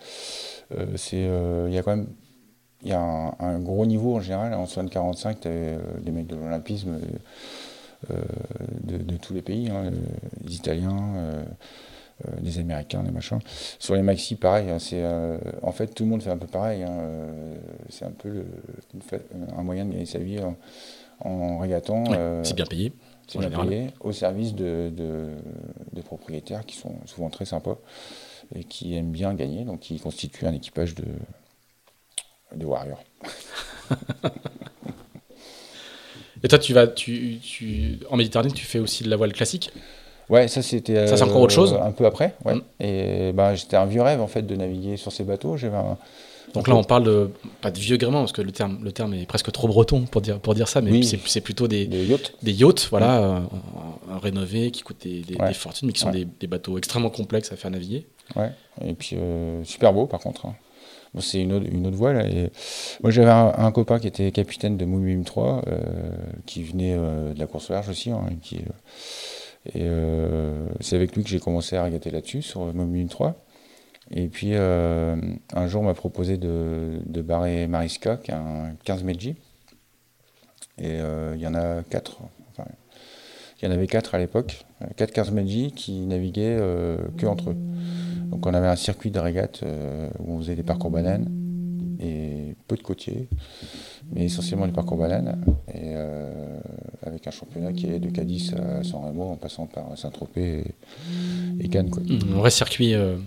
[1.14, 2.08] Il y a quand même
[2.84, 4.54] il y a un, gros niveau en général.
[4.54, 7.00] En 45, tu avais des mecs de l'Olympisme
[8.08, 9.92] de, tous les pays, hein,
[10.46, 11.44] les Italiens,
[12.28, 13.40] euh, des Américains, des machins.
[13.78, 14.70] Sur les maxi, pareil.
[14.70, 16.84] Hein, c'est, euh, en fait, tout le monde fait un peu pareil.
[16.84, 17.56] Hein, euh,
[17.88, 18.44] c'est un peu
[19.58, 20.58] un moyen de gagner sa vie en,
[21.22, 22.04] en régatant.
[22.44, 22.92] c'est bien payé.
[23.28, 27.78] C'est bien payé au service de, de, propriétaires qui sont souvent très sympas
[28.56, 31.06] et qui aiment bien gagner, donc qui constituent un équipage de,
[32.56, 33.04] de warriors.
[36.44, 39.72] et toi, tu vas, tu, tu, en Méditerranée, tu fais aussi de la voile classique
[40.30, 41.08] Ouais, ça c'était.
[41.08, 41.74] Ça c'est encore autre chose.
[41.74, 42.56] Euh, un peu après, ouais.
[42.56, 42.62] Mm.
[42.80, 45.58] Et ben j'étais un vieux rêve en fait de naviguer sur ces bateaux.
[45.58, 45.78] J'avais
[46.54, 47.32] Donc là, on parle de
[47.62, 50.22] pas de vieux gréement parce que le terme, le terme est presque trop breton pour
[50.22, 53.50] dire pour dire ça, mais c'est plutôt des, des yachts, des yachts, voilà, mm.
[54.12, 55.24] euh, rénovés qui coûtent des,
[55.54, 58.06] fortunes, mais qui sont des, bateaux extrêmement complexes à faire naviguer.
[58.36, 58.52] Ouais.
[58.86, 60.46] Et puis euh, super beau par contre.
[60.46, 60.56] Hein.
[61.18, 62.26] C'est une autre, voile.
[62.32, 62.52] Et...
[63.02, 65.64] Moi, j'avais un, copain qui était capitaine de Moumim 3,
[66.46, 68.28] qui venait de la course large aussi, hein,
[69.76, 73.36] euh, c'est avec lui que j'ai commencé à regatter là-dessus, sur Mobile 3.
[74.12, 75.16] Et puis euh,
[75.54, 79.36] un jour, on m'a proposé de, barrer Mariska, qui est un 15 Meiji.
[80.78, 82.20] Et euh, il y en a 4.
[83.62, 84.66] Il y en avait 4 à l'époque,
[84.96, 86.58] 4 15 Meiji qui naviguaient
[87.18, 87.58] que entre eux.
[88.32, 89.64] Donc on avait un circuit de régate
[90.20, 91.30] où on faisait des parcours bananes
[92.00, 93.28] et peu de côtiers,
[94.14, 95.44] mais essentiellement des parcours bananes.
[95.74, 95.94] Et
[97.06, 100.64] avec un championnat qui est de Cadiz à San Remo en passant par Saint-Tropez
[101.60, 101.92] et, Cannes.
[102.10, 103.18] Un vrai circuit, euh,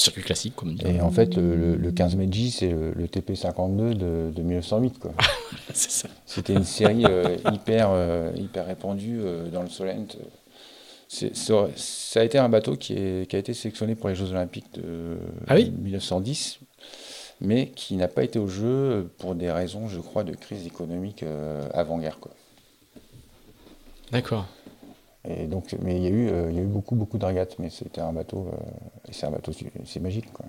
[0.00, 0.86] circuit classique, comme on dit.
[0.86, 4.98] Et en fait, le, 15 Meiji, c'est le, TP52 de, de 1908.
[4.98, 5.12] Quoi.
[5.74, 6.08] c'est ça.
[6.26, 9.20] C'était une série euh, hyper, euh, hyper répandue
[9.52, 10.06] dans le Solent.
[11.08, 14.72] ça a été un bateau qui, est, qui, a été sélectionné pour les Jeux Olympiques
[14.74, 15.70] de ah oui?
[15.70, 16.60] 1910
[17.40, 21.24] mais qui n'a pas été au jeu pour des raisons, je crois, de crise économique
[21.72, 22.18] avant-guerre.
[22.18, 22.32] Quoi.
[24.10, 24.46] D'accord.
[25.28, 27.26] Et donc, mais il y a eu, euh, il y a eu beaucoup, beaucoup de
[27.26, 28.56] régates, mais c'était un bateau, euh,
[29.08, 29.52] et c'est un bateau,
[29.84, 30.46] c'est magique, quoi.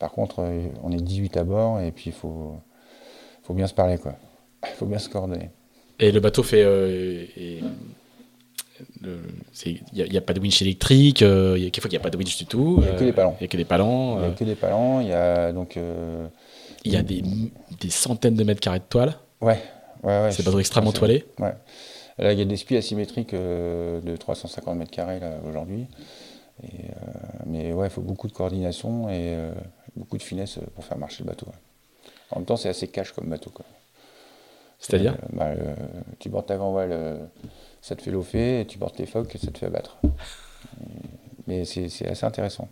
[0.00, 2.56] Par contre, euh, on est 18 à bord, et puis il faut,
[3.44, 4.14] faut bien se parler, quoi.
[4.64, 5.50] Il faut bien se coordonner.
[6.00, 6.62] Et le bateau fait,
[7.36, 7.62] il
[9.92, 12.16] n'y a, pas de winch électrique, il y a quelquefois qu'il n'y a pas de
[12.16, 12.78] winch du tout.
[12.80, 13.36] Il n'y a que des palans.
[13.38, 14.16] Il n'y a que des palans.
[14.16, 15.78] Il n'y a que des palans, il y a donc...
[16.84, 17.22] il y a des,
[17.80, 19.14] des, centaines de mètres carrés de toile.
[19.40, 19.62] Ouais,
[20.02, 20.32] ouais, ouais.
[20.32, 21.24] C'est bateau extrêmement toilé.
[21.38, 21.52] Ouais.
[22.18, 25.86] Là, il y a des spies asymétriques euh, de 350 mètres carrés aujourd'hui.
[26.62, 26.66] Euh,
[27.46, 29.52] mais ouais, il faut beaucoup de coordination et euh,
[29.96, 31.46] beaucoup de finesse pour faire marcher le bateau.
[32.30, 33.52] En même temps, c'est assez cash comme bateau.
[34.78, 35.52] C'est-à-dire bah,
[36.20, 37.18] Tu portes ta grand-voile,
[37.80, 39.98] ça te fait l'offet, et tu portes tes phoques, ça te fait abattre.
[41.46, 42.68] mais c'est assez intéressant.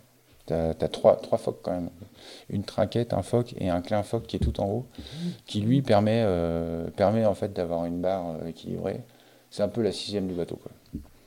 [0.47, 1.89] Tu as, trois, trois phoques quand même.
[2.49, 4.85] Une trinquette, un phoque et un clin phoque qui est tout en haut,
[5.45, 6.25] qui lui permet,
[6.95, 9.01] permet en fait d'avoir une barre équilibrée
[9.53, 10.59] c'est un peu la sixième du bateau.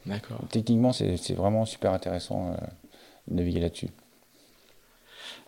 [0.04, 0.40] D'accord.
[0.50, 2.56] Techniquement, c'est vraiment super intéressant euh,
[3.28, 3.86] de naviguer là-dessus.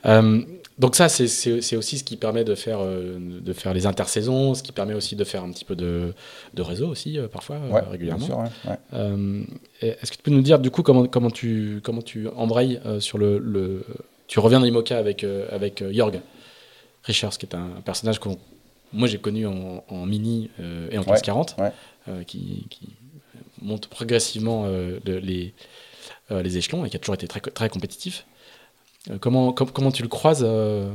[0.06, 0.42] Euh,
[0.78, 4.62] donc ça, c'est aussi ce qui permet de faire, euh, de faire les intersaisons, ce
[4.62, 6.14] qui permet aussi de faire un petit peu de,
[6.54, 7.58] de réseau aussi, parfois,
[7.90, 8.44] régulièrement.
[9.82, 13.18] Est-ce que tu peux nous dire, du coup, comment, comment, tu, comment tu embrayes sur
[13.18, 13.84] le, le,
[14.28, 16.20] Tu reviens dans l'IMOCA avec, avec Jorg
[17.02, 18.28] Richards, qui est un personnage que
[18.92, 21.56] moi j'ai connu en, mini et en 1540.
[22.08, 22.66] Euh, qui,
[23.60, 25.52] monte progressivement euh, les,
[26.30, 28.24] euh, les échelons et qui a toujours été très, très compétitif.
[29.20, 30.46] Comment, comment tu le croises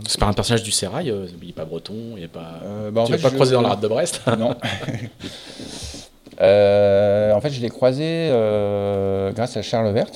[0.08, 2.62] C'est pas un personnage du Sérail, il n'est pas breton, il n'est pas.
[2.92, 4.52] Bah, tu l'as pas croisé dans la rade de Brest Non.
[4.52, 4.56] en
[7.42, 8.30] fait, je l'ai croisé
[9.34, 10.12] grâce à Charles Vert,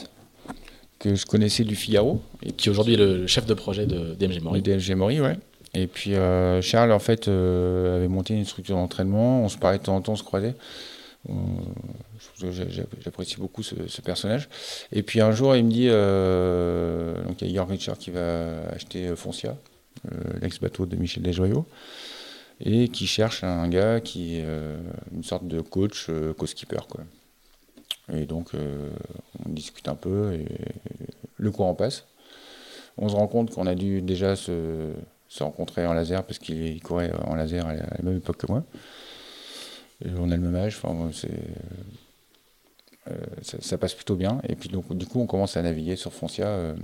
[1.00, 2.22] que je connaissais du Figaro.
[2.44, 4.62] Et qui aujourd'hui est le chef de projet de DMG Mori.
[4.62, 5.38] DMG Mori, ouais.
[5.80, 6.14] Et puis
[6.62, 9.44] Charles, en fait, avait monté une structure d'entraînement.
[9.44, 10.56] On se parlait de temps en temps, on se croisait.
[13.04, 14.50] J'apprécie beaucoup ce, personnage.
[14.92, 18.12] Et puis un jour, il me dit euh, donc il y a Jörg Richard qui
[18.12, 19.58] va acheter Foncia,
[20.06, 21.66] euh, l'ex-bateau de Michel Desjoyaux,
[22.60, 24.78] et qui cherche un gars qui est euh,
[25.14, 26.80] une sorte de coach, co-skipper.
[28.14, 30.46] Et donc, on discute un peu et
[31.36, 32.06] le courant passe.
[32.98, 34.94] On se rend compte qu'on a dû déjà se,
[35.40, 38.64] rencontrer en laser parce qu'il courait en laser à la même époque que moi
[40.06, 41.10] on a le même âge, enfin,
[43.10, 44.42] euh, ça, passe plutôt bien.
[44.48, 46.76] Et puis donc, du coup, on commence à naviguer sur Foncia, euh,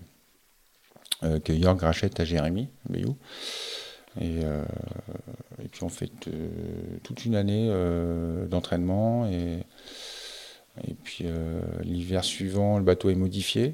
[1.23, 3.17] euh, que Jörg rachète à Jérémy Bayou.
[4.21, 4.41] Et,
[5.63, 6.11] et, puis on fait
[7.01, 7.67] toute une année
[8.47, 9.65] d'entraînement et
[10.87, 11.25] Et puis
[11.81, 13.73] l'hiver suivant, le bateau est modifié.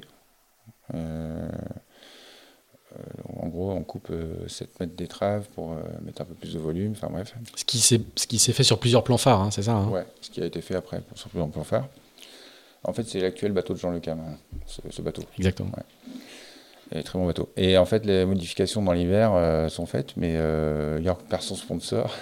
[3.40, 4.12] En gros, on coupe
[4.46, 6.92] 7 mètres d'étrave pour mettre un peu plus de volume.
[6.92, 7.34] Enfin bref.
[7.54, 7.78] Ce qui
[8.38, 9.88] s'est fait sur plusieurs plans phares, hein, c'est ça hein?
[9.88, 11.88] Ouais, ce qui a été fait après sur plusieurs plans phares.
[12.84, 14.36] En fait, c'est l'actuel bateau de Jean Le Cam,
[14.66, 15.22] ce, bateau.
[15.36, 15.70] Exactement.
[16.92, 17.50] Et très bon bateau.
[17.56, 21.56] Et en fait, les modifications dans l'hiver euh, sont faites, mais euh, York perd son
[21.56, 22.14] sponsor.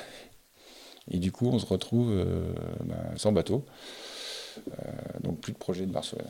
[1.10, 2.52] Et du coup, on se retrouve euh,
[2.84, 3.64] bah, sans bateau.
[5.20, 6.26] donc, plus de projet de Barcelone.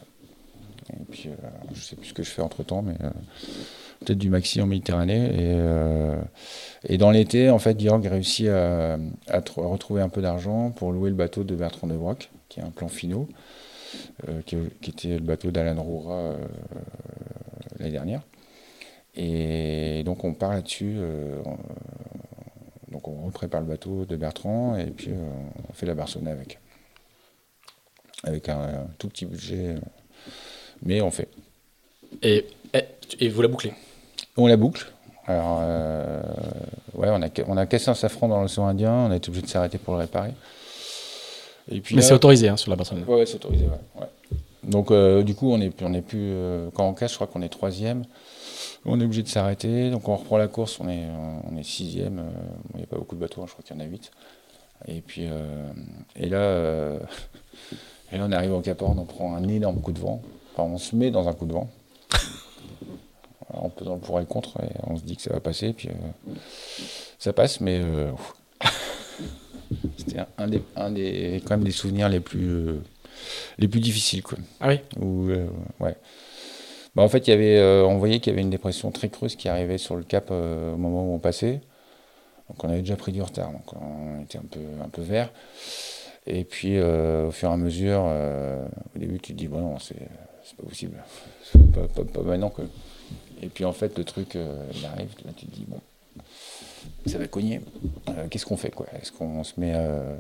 [0.93, 1.31] Et puis,
[1.75, 2.95] je sais plus ce que je fais entre temps, mais
[4.01, 5.31] peut-être du maxi en Méditerranée.
[6.87, 8.99] Et, et dans l'été, en fait, York réussit à,
[9.57, 12.71] retrouver un peu d'argent pour louer le bateau de Bertrand de Broc, qui est un
[12.71, 13.29] plan finaux.
[14.29, 14.57] Euh, qui,
[14.91, 16.37] était le bateau d'Alan Roura euh,
[17.79, 18.23] l'année dernière.
[19.15, 20.95] Et donc on part là-dessus.
[20.99, 21.41] Euh,
[22.91, 25.11] donc on reprépare le bateau de Bertrand et puis
[25.69, 26.59] on fait la Barcelone avec.
[28.25, 29.77] Avec un, tout petit budget.
[30.83, 31.29] mais on fait.
[32.23, 32.47] Et,
[33.21, 33.73] et, vous la bouclez?
[34.39, 34.91] On la boucle.
[35.27, 35.59] Alors,
[36.95, 39.45] ouais, on a, on a cassé un safran dans l'océan Indien, on a été obligé
[39.45, 40.33] de s'arrêter pour le réparer.
[41.71, 43.05] Mais c'est autorisé hein, sur la Barcelone.
[43.07, 43.67] Oui, c'est autorisé.
[43.67, 44.07] Ouais,
[44.65, 46.31] Donc, euh, du coup, on est, on est plus.
[46.33, 48.05] Euh, quand on casse, je crois qu'on est troisième.
[48.85, 49.91] On est obligé de s'arrêter.
[49.91, 50.81] Donc, on reprend la course.
[50.81, 51.05] On est,
[51.51, 52.19] on est sixième.
[52.19, 52.31] Euh,
[52.75, 53.43] il n'y a pas beaucoup de bateaux.
[53.43, 54.11] Hein, je crois qu'il y en a huit.
[54.87, 55.29] Et puis,
[56.17, 56.95] et là,
[58.13, 58.99] et là, on arrive au Cap Horn.
[58.99, 60.23] On prend un énorme coup de vent.
[60.55, 61.69] Enfin, on se met dans un coup de vent.
[63.55, 64.59] On peut dans le pour et le contre.
[64.63, 65.73] Et on se dit que ça va passer.
[65.73, 65.89] Puis,
[67.19, 67.81] ça passe, mais.
[69.97, 72.81] C'était un des, un des, quand même des souvenirs les plus, euh,
[73.59, 74.23] les plus difficiles.
[74.23, 74.39] Quoi.
[74.61, 75.47] Ah oui euh,
[75.81, 75.97] ouais.
[76.95, 79.09] Bah, en fait, il y avait, euh, on voyait qu'il y avait une dépression très
[79.09, 81.61] creuse qui arrivait sur le cap au moment où on passait.
[82.49, 85.31] Donc on avait déjà pris du retard, donc on était un peu, un peu vert.
[86.27, 89.99] Et puis au fur et à mesure, au début tu te dis, bon non, c'est
[90.57, 90.97] pas possible,
[91.75, 92.49] pas, pas, pas, maintenant.
[92.49, 92.63] que
[93.43, 95.81] Et puis en fait, le truc, il arrive, tu te dis, bon,
[97.07, 97.61] ça va cogner.
[98.09, 98.87] Euh, qu'est-ce qu'on fait quoi?
[99.01, 100.15] Est-ce qu'on se met euh,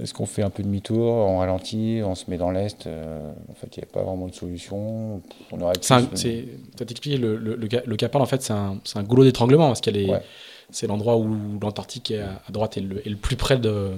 [0.00, 3.54] est-ce qu'on fait un peu demi-tour, on ralentit, on se met dans l'est euh, En
[3.54, 5.20] fait, il n'y a pas vraiment de solution.
[5.50, 6.02] On aurait Tu as
[6.82, 10.10] expliqué, le, le, le, Capard, en fait, c'est un, un, goulot d'étranglement, parce qu'elle est,
[10.70, 13.94] c'est l'endroit où l'Antarctique est à, droite et le, le, plus près de,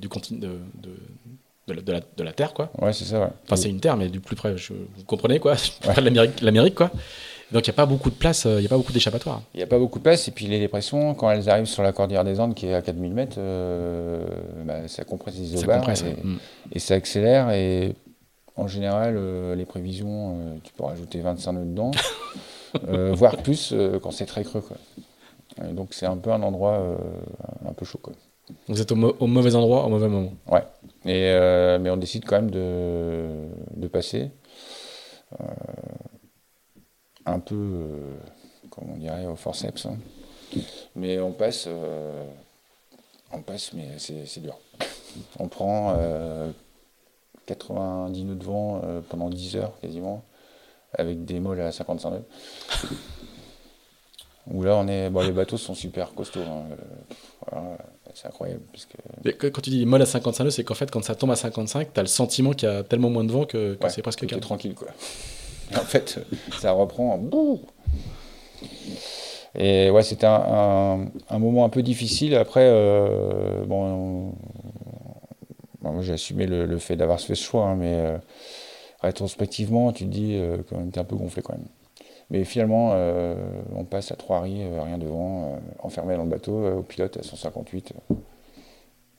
[0.00, 2.70] du continent de, de, de, la, de, la, Terre, quoi.
[2.80, 3.28] Ouais, c'est ça, ouais.
[3.44, 5.56] Enfin, c'est une Terre, mais du plus près, je, vous comprenez, quoi,
[6.40, 6.92] l'Amérique, quoi.
[7.52, 9.42] Donc il n'y a pas beaucoup de place, euh, il n'y a pas beaucoup d'échappatoires.
[9.54, 11.82] Il n'y a pas beaucoup de place, et puis les dépressions, quand elles arrivent sur
[11.82, 14.24] la cordillère des Andes qui est à 4000 mètres, euh,
[14.64, 16.36] bah, ça compresse les isobars mm.
[16.72, 17.50] et, ça accélère.
[17.50, 17.94] Et
[18.56, 21.90] en général, euh, les prévisions, tu peux rajouter 25 nœuds dedans,
[23.12, 24.64] voire plus quand c'est très creux.
[25.72, 26.96] donc c'est un peu un endroit
[27.68, 28.00] un peu chaud.
[28.02, 28.14] Quoi.
[28.68, 30.32] Vous êtes au, mauvais endroit au mauvais moment.
[30.50, 30.64] Ouais.
[31.04, 31.36] Et,
[31.78, 33.26] mais on décide quand même de,
[33.76, 34.30] de passer
[37.26, 38.16] un peu, euh,
[38.70, 39.86] comme on dirait, au forceps.
[39.86, 39.96] Hein.
[40.96, 42.24] Mais on passe, euh,
[43.32, 44.58] on passe, mais c'est dur.
[45.38, 45.96] On prend
[47.46, 50.24] 90 euh, nœuds de vent pendant 10 heures quasiment,
[50.94, 52.24] avec des molles à 55 nœuds.
[54.50, 56.40] Où là, on est, bon, les bateaux sont super costauds.
[56.40, 57.76] Hein.
[58.12, 58.62] c'est incroyable.
[59.38, 61.94] quand tu dis molle à 55 nœuds, c'est qu'en fait, quand ça tombe à 55,
[61.94, 64.40] tu as le sentiment qu'il y a tellement moins de vent que, c'est presque calme.
[64.40, 64.88] tranquille, quoi
[65.76, 66.18] en fait,
[66.60, 67.18] ça reprend.
[69.54, 71.08] Et ouais, c'était un,
[71.38, 72.34] moment un peu difficile.
[72.36, 74.34] Après, euh, bon,
[76.00, 78.18] j'ai assumé le, fait d'avoir fait ce choix, hein, mais euh,
[79.02, 81.66] rétrospectivement, tu te dis euh, même, t'es un peu gonflé quand même.
[82.30, 82.94] Mais finalement,
[83.76, 87.92] on passe à trois riz, rien devant, enfermé dans le bateau, au pilote à 158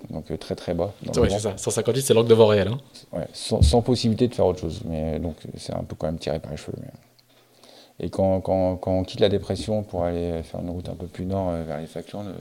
[0.10, 0.94] donc euh, très très bas.
[1.16, 1.58] Oui, c'est ça.
[1.58, 2.68] 158, c'est l'angle de vent réel.
[2.68, 2.78] Hein.
[3.12, 4.82] Ouais, sans, possibilité de faire autre chose.
[4.86, 6.78] Mais donc c'est un peu quand même tiré par les cheveux.
[8.00, 11.08] Et quand, quand, quand, on quitte la dépression pour aller faire une route un peu
[11.08, 12.34] plus nord euh, vers les Falklands, euh,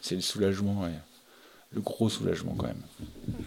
[0.00, 0.84] c'est le soulagement,
[1.72, 2.82] le gros soulagement quand même.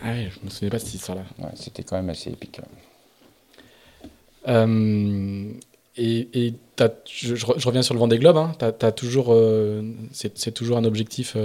[0.04, 1.24] Ah oui, je me souviens pas de cette histoire-là.
[1.40, 2.62] Ouais, c'était quand même assez épique.
[5.98, 6.54] et, et
[7.10, 8.38] je, je, reviens sur le vent des globes.
[8.38, 8.54] Hein.
[8.62, 9.36] As, toujours,
[10.14, 11.36] c'est toujours un objectif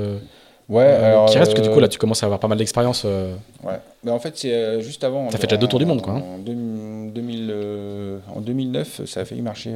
[0.68, 2.58] Ouais, euh, alors, qui reste que du coup là tu commences à avoir pas mal
[2.58, 3.04] d'expérience.
[3.04, 3.36] Euh.
[3.62, 5.30] Ouais, mais en fait c'est euh, juste avant.
[5.30, 6.14] Ça fait déjà deux tours du monde quoi.
[6.14, 6.22] Hein.
[6.34, 7.54] En, 2000,
[8.34, 9.74] en 2009 ça a failli marcher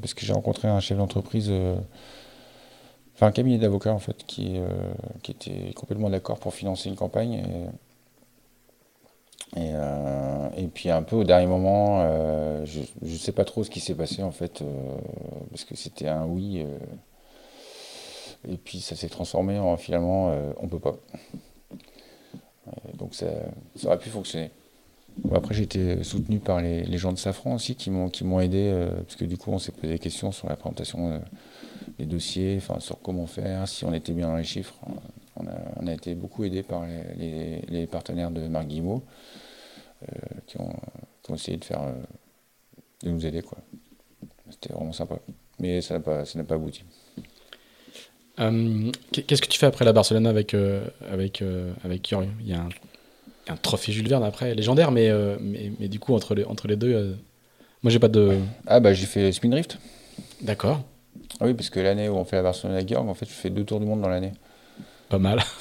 [0.00, 1.52] parce que j'ai rencontré un chef d'entreprise,
[3.14, 4.56] enfin un cabinet d'avocats en fait qui,
[5.22, 7.44] qui était complètement d'accord pour financer une campagne.
[9.54, 9.74] Et,
[10.56, 12.02] et, puis un peu au dernier moment,
[12.64, 14.64] je ne sais pas trop ce qui s'est passé en fait
[15.50, 16.64] parce que c'était un oui
[18.48, 20.96] et puis ça s'est transformé en finalement, euh, on peut pas.
[22.94, 23.26] donc ça,
[23.76, 24.50] ça aurait pu fonctionner.
[25.34, 28.70] Après, j'ai été soutenu par les, gens de Safran aussi qui m'ont qui m'ont aidé,
[28.72, 31.18] euh, parce que du coup, on s'est posé des questions sur la présentation euh,
[31.98, 34.74] des dossiers, enfin, sur comment faire, si on était bien dans les chiffres.
[35.36, 36.84] On a, été beaucoup aidé par
[37.16, 39.02] les, partenaires de Marc Guillemot
[40.02, 40.16] euh,
[40.46, 41.80] qui, ont, essayé de faire
[43.02, 43.42] de nous aider.
[44.50, 45.16] C'était vraiment sympa.
[45.58, 46.84] Mais ça n'a pas, ça n'a pas abouti.
[48.40, 52.54] Euh, Qu'est-ce que tu fais après la Barcelone avec, euh, avec, euh, avec Il y
[52.54, 52.68] a un,
[53.48, 55.10] un trophée Jules Verne après, légendaire, mais,
[55.40, 57.16] mais, mais du coup, entre les, entre les deux,
[57.82, 58.38] moi j'ai pas de.
[58.66, 59.78] Ah bah j'ai fait Spin Drift.
[60.40, 60.82] D'accord,
[61.40, 63.32] Ah oui, parce que l'année où on fait la Barcelone à Georg, en fait, je
[63.34, 64.32] fais deux tours du monde dans l'année.
[65.08, 65.42] pas mal.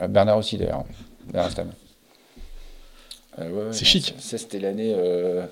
[0.00, 0.84] Ah, Bernard aussi d'ailleurs.
[1.32, 1.70] Bernard Stam.
[3.38, 4.14] Euh, ouais, ouais, C'est non, chic.
[4.18, 5.46] Ça, c'était l'année euh,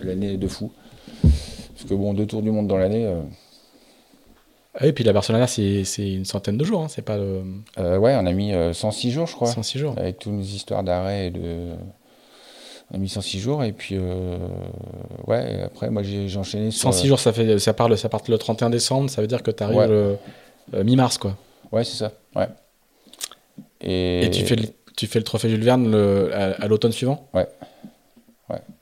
[0.00, 0.70] l'année de fou.
[1.22, 3.04] Parce que bon, deux tours du monde dans l'année.
[3.06, 3.20] euh,
[4.80, 7.42] Ah oui, puis la Barcelone, c'est c'est une centaine de jours, hein, c'est pas le
[7.78, 9.48] euh, ouais, on a mis euh, 106 jours, je crois.
[9.48, 9.94] 106 jours.
[9.96, 11.72] Avec toutes nos histoires d'arrêt et de.
[12.90, 13.96] On a mis 106 jours et puis.
[13.98, 14.38] euh,
[15.26, 16.82] ouais, et après, moi j'ai enchaîné sur.
[16.92, 19.42] 106 jours, ça, fait, ça, part le, ça part le 31 décembre, ça veut dire
[19.42, 19.76] que tu arrives
[20.72, 20.84] Ouais.
[20.84, 21.36] mi-mars, quoi.
[21.72, 22.12] Ouais, c'est ça.
[22.36, 22.46] Ouais.
[23.80, 24.64] Et, Et, tu, fais le,
[24.96, 27.28] tu fais le trophée Jules Verne le- à, à l'automne suivant?
[27.34, 27.46] Ouais,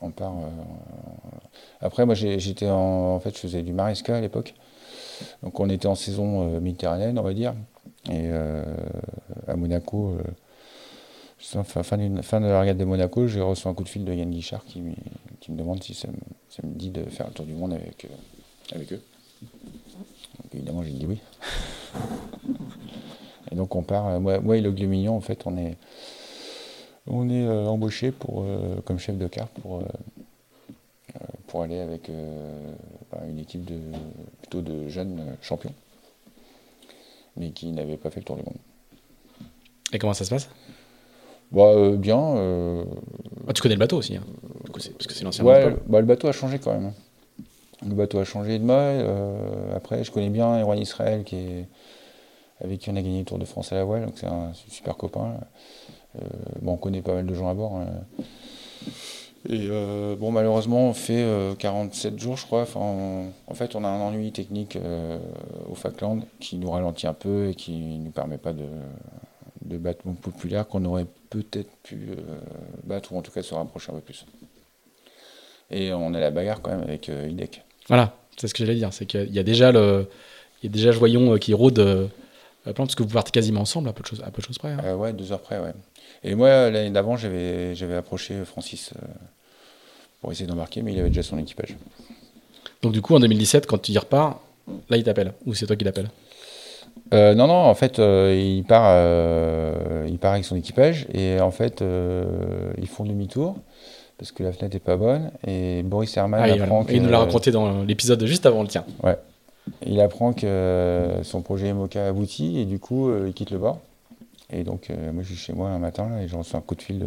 [0.00, 0.32] on part.
[0.36, 0.46] euh,
[1.80, 3.14] Après, moi, j'étais en.
[3.16, 4.54] En fait, je faisais du maresca à l'époque.
[5.42, 7.54] Donc, on était en saison euh, méditerranéenne, on va dire.
[8.08, 8.62] Et euh,
[9.46, 10.22] à Monaco, euh,
[11.38, 14.30] fin, fin, de la regate de Monaco, j'ai reçu un coup de fil de Yann
[14.30, 14.94] Guichard qui, me-
[15.40, 18.06] qui me demande si ça me, dit de faire le tour du monde avec,
[18.72, 19.02] avec eux.
[19.42, 21.18] Donc, évidemment, j'ai dit oui.
[23.52, 24.20] Et donc, on part.
[24.20, 25.76] Moi, et le en fait, on est.
[27.08, 28.44] On est embauché pour,
[28.84, 29.80] comme chef de car pour,
[31.46, 32.72] pour aller avec euh,
[33.12, 33.78] bah, une équipe de,
[34.42, 35.72] plutôt de jeunes champions,
[37.36, 38.56] mais qui n'avaient pas fait le tour du monde.
[39.92, 40.48] Et comment ça se passe?
[41.52, 42.18] Bah, euh, bien.
[42.18, 42.84] euh,
[43.48, 44.24] Ah, Tu connais le bateau aussi, hein,
[44.72, 45.82] coup, parce que c'est l'ancien ouais, monopole.
[45.86, 46.92] bah, le bateau a changé quand même.
[47.86, 51.68] Le bateau a changé de euh, après, je connais bien Erwan Israël, qui est,
[52.60, 54.52] avec qui on a gagné le Tour de France à la voile, donc c'est un
[54.54, 55.38] super copain.
[56.62, 57.76] Bon, on connaît pas mal de gens à bord.
[57.76, 57.86] hein.
[59.48, 62.62] Et euh, bon, malheureusement, on fait euh, 47 jours, je crois.
[62.62, 65.18] Enfin, on- en fait, on a un ennui technique euh,
[65.70, 68.64] au Falkland qui nous ralentit un peu et qui ne nous permet pas de,
[69.64, 72.38] de battre mon populaire qu'on aurait peut-être pu euh,
[72.84, 74.26] battre ou en tout cas se rapprocher un peu plus.
[75.70, 77.62] Et on a la bagarre quand même avec euh, IDEC.
[77.88, 80.08] Voilà, c'est ce que j'allais dire, c'est qu'il y a déjà le,
[80.62, 82.10] il y a déjà Joyon qui rôde
[82.72, 84.58] plan, parce que vous partez quasiment ensemble, à peu de choses, à peu de choses
[84.58, 84.72] près.
[84.72, 84.96] hein.
[84.96, 85.72] Ouais, deux heures près, ouais.
[86.24, 88.92] Et moi, l'année d'avant, j'avais, approché Francis
[90.20, 91.76] pour essayer d'embarquer, mais il avait déjà son équipage.
[92.82, 94.40] Donc du coup, en 2017, quand tu y repars,
[94.88, 96.10] là, il t'appelle, ou c'est toi qui l'appelle
[97.14, 101.40] Euh, non, non, en fait, euh, il, part, euh, il part avec son équipage et
[101.40, 103.56] en fait, euh, ils font demi-tour
[104.18, 107.06] parce que la fenêtre n'est pas bonne et Boris Herman Ah, il, apprend il nous
[107.06, 108.84] que- l'a raconté dans l'épisode juste avant le tien.
[109.84, 113.78] Il apprend que son projet MOCA aboutit et du coup, il quitte le bord.
[114.50, 116.76] Et donc, moi, je suis chez moi un matin là, et je reçois un coup
[116.76, 117.06] de fil de,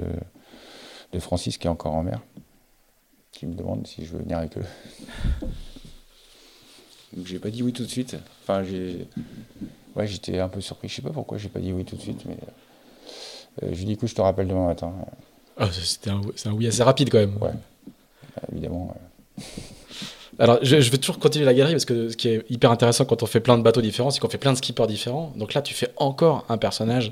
[1.13, 2.19] de Francis qui est encore en mer,
[3.31, 4.63] qui me demande si je veux venir avec eux.
[7.15, 8.15] Donc, j'ai pas dit oui tout de suite.
[8.43, 9.07] Enfin, j'ai.
[9.95, 10.87] Ouais, j'étais un peu surpris.
[10.89, 12.37] Je sais pas pourquoi j'ai pas dit oui tout de suite, mais.
[13.63, 14.93] euh, je lui dis, écoute, je te rappelle demain matin.
[15.57, 17.35] Ah, c'était un, c'est un oui assez rapide quand même.
[17.41, 17.49] Ouais.
[17.49, 18.95] Euh, évidemment.
[19.39, 19.41] euh,
[20.39, 23.03] Alors, je, je vais toujours continuer la galerie parce que ce qui est hyper intéressant
[23.05, 25.33] quand on fait plein de bateaux différents, c'est qu'on fait plein de skippers différents.
[25.35, 27.11] Donc là, tu fais encore un personnage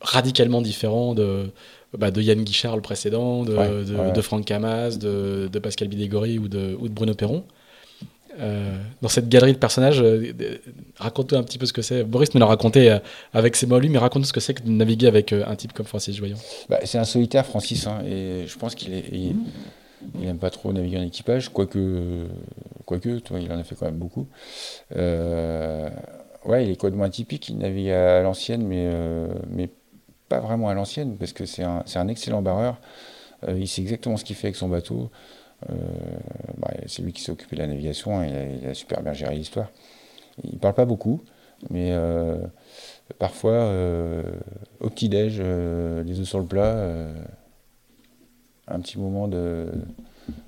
[0.00, 1.50] radicalement différent de,
[1.96, 4.12] bah, de Yann Guichard, le précédent, de, Ouais, de, ouais.
[4.12, 7.44] de Franck Camas, de, de Pascal Bidégory ou de, ou de Bruno Perron.
[8.38, 10.56] Euh, dans cette galerie de personnages, euh, euh,
[10.98, 12.04] raconte-nous un petit peu ce que c'est.
[12.04, 12.98] Boris me l'a raconté euh,
[13.32, 15.56] avec ses mots à lui, mais raconte-nous ce que c'est que de naviguer avec un
[15.56, 16.36] type comme Francis Joyon.
[16.68, 19.36] Bah, c'est un solitaire, Francis, hein, et je pense qu'il est, il,
[20.20, 22.26] il aime pas trop naviguer en équipage, quoique,
[22.84, 24.26] quoique, toi, il en a fait quand même beaucoup.
[24.94, 25.88] Euh,
[26.44, 29.70] ouais, il est quoi de moins typique, il navigue à l'ancienne, mais, euh, mais
[30.28, 32.80] pas vraiment à l'ancienne, parce que c'est un, un excellent barreur.
[33.48, 35.10] Euh, il sait exactement ce qu'il fait avec son bateau.
[35.70, 35.74] Euh,
[36.58, 39.70] bah, c'est lui qui s'est occupé de la navigation, il a, super bien géré l'histoire.
[40.44, 41.22] Il parle pas beaucoup,
[41.70, 42.36] mais euh,
[43.18, 43.70] parfois,
[44.80, 47.08] au petit-déj, les œufs sur le plat,
[48.68, 49.70] un petit moment de,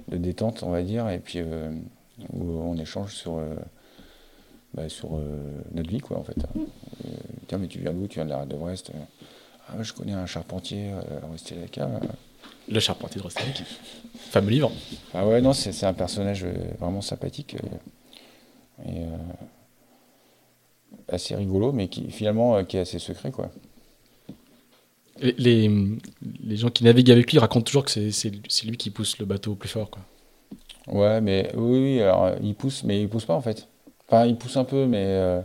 [0.08, 3.40] détente, on va dire, et puis où on échange sur,
[4.74, 5.18] bah, sur
[5.72, 6.36] notre vie, quoi, en fait.
[7.46, 8.06] Tiens, mais tu viens d'où?
[8.06, 8.92] Tu viens de la de Brest?
[9.80, 11.88] Je connais un charpentier euh, à Restelaca.
[12.68, 13.62] Le charpentier de Rostelic.
[14.30, 14.70] Fameux livre.
[15.14, 19.16] Ah ouais, non, c'est c'est un personnage euh, vraiment sympathique euh, et euh,
[21.08, 23.50] assez rigolo, mais qui finalement euh, qui est assez secret, quoi.
[25.20, 25.68] Les,
[26.44, 29.18] les, gens qui naviguent avec lui racontent toujours que c'est- c'est c'est lui qui pousse
[29.18, 29.90] le bateau au plus fort.
[29.90, 30.02] Quoi.
[30.86, 33.66] Ouais, mais oui, oui, alors il pousse, mais il pousse pas en fait.
[34.06, 35.04] Enfin, il pousse un peu, mais.
[35.04, 35.40] euh,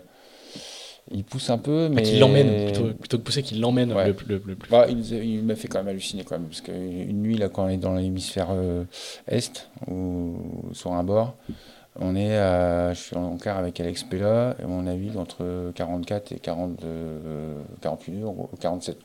[1.12, 2.04] il pousse un peu, mais.
[2.04, 4.08] Qu'il l'emmène, plutôt, plutôt que pousser, qu'il l'emmène Ouais.
[4.08, 7.22] le, le- le plus Bah, il m'a fait quand même halluciner quand même, parce qu'une
[7.22, 8.84] nuit, là, quand on est dans l'hémisphère euh,
[9.28, 10.38] est, ou
[10.74, 11.36] sur un bord,
[12.00, 16.32] on est à, je suis en quart avec Alex Pella, et on navigue entre 44
[16.32, 18.98] et 40, euh, 48 heures, ou 47,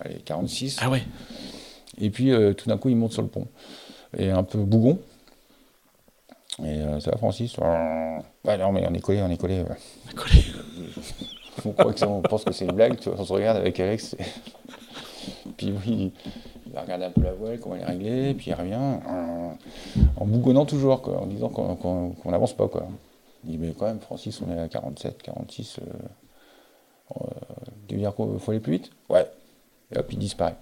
[0.00, 0.76] allez, 46.
[0.82, 1.02] Ah ouais
[1.98, 3.46] Et puis, euh, tout d'un coup, il monte sur le pont.
[4.16, 4.98] Et un peu bougon.
[6.62, 9.60] Et euh, ça va, Francis Ouais, non, mais on est collé, on est collé.
[9.62, 10.14] ouais.
[10.14, 10.42] collé.
[11.64, 13.58] on, croit que ça- on pense que c'est une blague, tu vois, on se regarde
[13.58, 14.16] avec Alex.
[15.56, 16.12] puis oui,
[16.66, 19.50] il va regarder un peu la voile, comment elle est réglée, puis il revient euh,
[20.16, 22.68] en bougonnant toujours, quoi, en disant qu'on n'avance pas.
[22.68, 22.86] Quoi.
[23.44, 25.78] Il dit, mais quand même, Francis, on est à 47, 46.
[25.78, 25.82] Euh,
[27.16, 27.24] euh,
[27.86, 28.90] tu veux dire qu'il faut aller plus vite?
[29.08, 29.26] Ouais.
[29.92, 30.56] Et hop, il disparaît.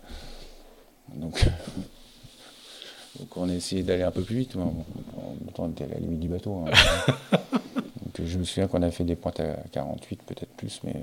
[1.14, 1.44] Donc,
[3.18, 4.54] donc on a essayé d'aller un peu plus vite.
[4.56, 6.64] mais En même temps, on était à la limite du bateau.
[6.66, 6.70] hein.
[7.72, 10.94] donc je me souviens qu'on a fait des pointes à 48, peut-être plus, mais,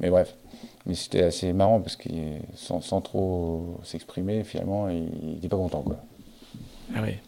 [0.00, 0.34] mais bref.
[0.86, 2.08] Mais c'était assez marrant parce que
[2.54, 5.82] sans, sans trop s'exprimer, finalement, il n'était pas content.
[5.82, 5.96] Quoi.
[6.94, 7.18] Ah ouais.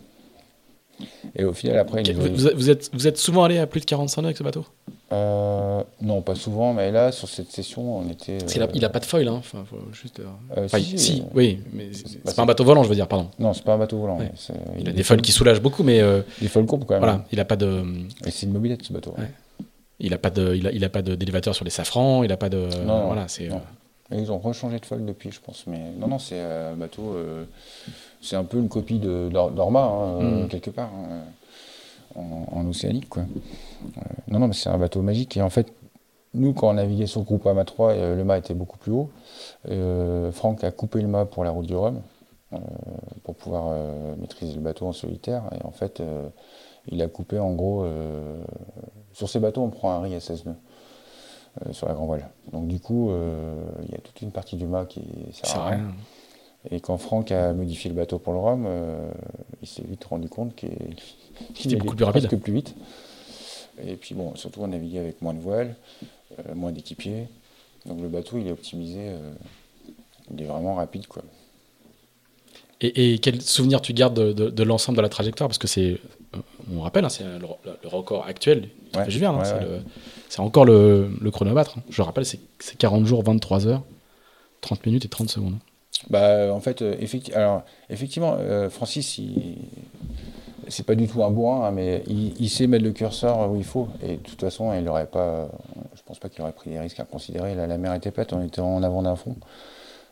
[1.36, 3.66] Et au final, après, il nous a- Vous, vous êtes, vous êtes souvent allé à
[3.66, 4.64] plus de 45 nœuds avec ce bateau?
[5.12, 8.38] Euh, non, pas souvent, mais là, sur cette session, on était.
[8.42, 9.36] Euh, il a pas de foil, hein.
[9.38, 10.20] Enfin, faut juste.
[10.20, 13.28] euh, enfin, si, si, oui, mais c'est pas un bateau volant, je veux dire, pardon.
[13.38, 14.18] Non, c'est pas un bateau volant.
[14.18, 14.30] Ouais.
[14.78, 16.00] Il a des foils qui soulagent beaucoup, mais
[16.40, 17.02] Des foils courbes quand même.
[17.02, 17.84] voilà, il a pas de,
[18.26, 19.14] Et c'est une mobilette ce bateau.
[19.18, 19.30] Ouais.
[20.00, 22.36] il a pas de, il a, il a pas d'élévateur sur les safrans, il a
[22.36, 23.48] pas de, Non, non, voilà, c'est.
[24.10, 25.64] ils ont rechangé de foil depuis, je pense.
[25.66, 27.14] Mais non, non, c'est un bateau.
[28.24, 30.48] C'est un peu une copie de d'Or- d'Orma, hein, euh, Mm.
[30.48, 31.20] quelque part, hein,
[32.16, 33.08] en, en Océanique.
[33.08, 33.22] Quoi.
[33.22, 35.36] Euh, non, non, mais c'est un bateau magique.
[35.36, 35.72] Et en fait,
[36.32, 38.92] nous, quand on naviguait sur le groupe AMA 3, euh, le mât était beaucoup plus
[38.92, 39.10] haut.
[39.68, 42.00] Euh, Franck a coupé le mât pour la route du Rhum,
[42.52, 42.58] euh,
[43.22, 43.76] pour pouvoir
[44.18, 45.42] maîtriser le bateau en solitaire.
[45.60, 46.02] Et en fait,
[46.88, 47.86] il a coupé en gros.
[49.12, 51.72] sur ces bateaux, on prend un riz à 16 nœuds.
[51.72, 52.28] sur la grand voile.
[52.52, 53.10] Donc du coup,
[53.84, 55.02] il y a toute une partie du mât qui
[55.32, 55.76] sert à rien.
[55.76, 55.84] rien.
[56.70, 59.10] Et quand Franck a modifié le bateau pour le Rhum, euh,
[59.62, 60.70] il s'est vite rendu compte qu'il
[61.64, 62.26] était beaucoup plus rapide.
[62.26, 62.74] presque plus vite.
[63.86, 65.74] Et puis bon, surtout on naviguait avec moins de voiles,
[66.38, 67.28] euh, moins d'équipiers.
[67.86, 69.32] Donc le bateau il est optimisé, euh,
[70.32, 71.22] il est vraiment rapide quoi.
[72.80, 75.48] Et, et quel souvenir tu gardes de, de- de l'ensemble de la trajectoire?
[75.48, 75.98] Parce que c'est,
[76.74, 78.68] on rappelle, hein, c'est le, le record actuel du
[78.98, 79.60] Ouais, hein, ouais, c'est, ouais.
[79.60, 79.80] le-
[80.28, 81.78] c'est encore le, le chronomètre.
[81.78, 81.82] hein.
[81.90, 83.82] Je rappelle, c'est, c'est 40 jours, 23 heures,
[84.60, 85.56] 30 minutes et 30 secondes.
[86.10, 89.56] Bah, en fait, euh, effecti- alors, effectivement, euh, Francis, il...
[90.68, 93.56] c'est pas du tout un bourrin, hein, mais il, il sait mettre le curseur où
[93.56, 93.88] il faut.
[94.02, 95.48] Et de toute façon, il aurait pas,
[95.94, 97.54] je pense pas qu'il aurait pris des risques à considérer.
[97.54, 99.36] Là, la mer était plate, on était en avant d'un fond.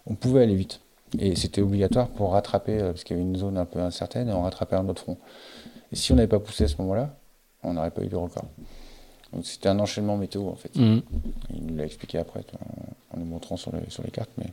[0.06, 0.80] On pouvait aller vite.
[1.18, 4.28] Et c'était obligatoire pour rattraper, euh, parce qu'il y avait une zone un peu incertaine,
[4.28, 5.18] et on rattrapait un autre front.
[5.92, 7.14] Et si on n'avait pas poussé à ce moment-là,
[7.62, 8.44] on n'aurait pas eu de record.
[9.34, 10.74] Donc c'était un enchaînement météo, en fait.
[10.74, 11.02] Mhm.
[11.54, 12.40] Il nous l'a expliqué après,
[13.14, 14.46] en, nous montrant sur, les- sur les cartes, mais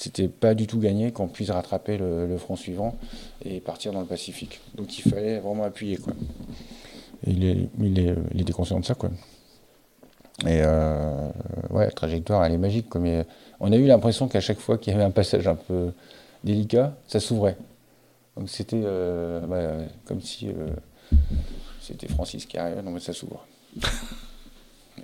[0.00, 2.96] c'était pas du tout gagné qu'on puisse rattraper le, le front suivant
[3.44, 4.60] et partir dans le Pacifique.
[4.74, 6.14] Donc il fallait vraiment appuyer, quoi.
[7.26, 9.10] Et il, est, il, est, il était conscient de ça, quoi.
[10.46, 11.28] Et euh,
[11.68, 12.88] ouais, la trajectoire, elle est magique.
[12.88, 13.26] Quoi, mais
[13.60, 15.92] on a eu l'impression qu'à chaque fois qu'il y avait un passage un peu
[16.44, 17.58] délicat, ça s'ouvrait.
[18.38, 20.70] Donc c'était euh, comme si euh,
[21.82, 23.46] c'était Francis qui arrivait, non mais ça s'ouvre.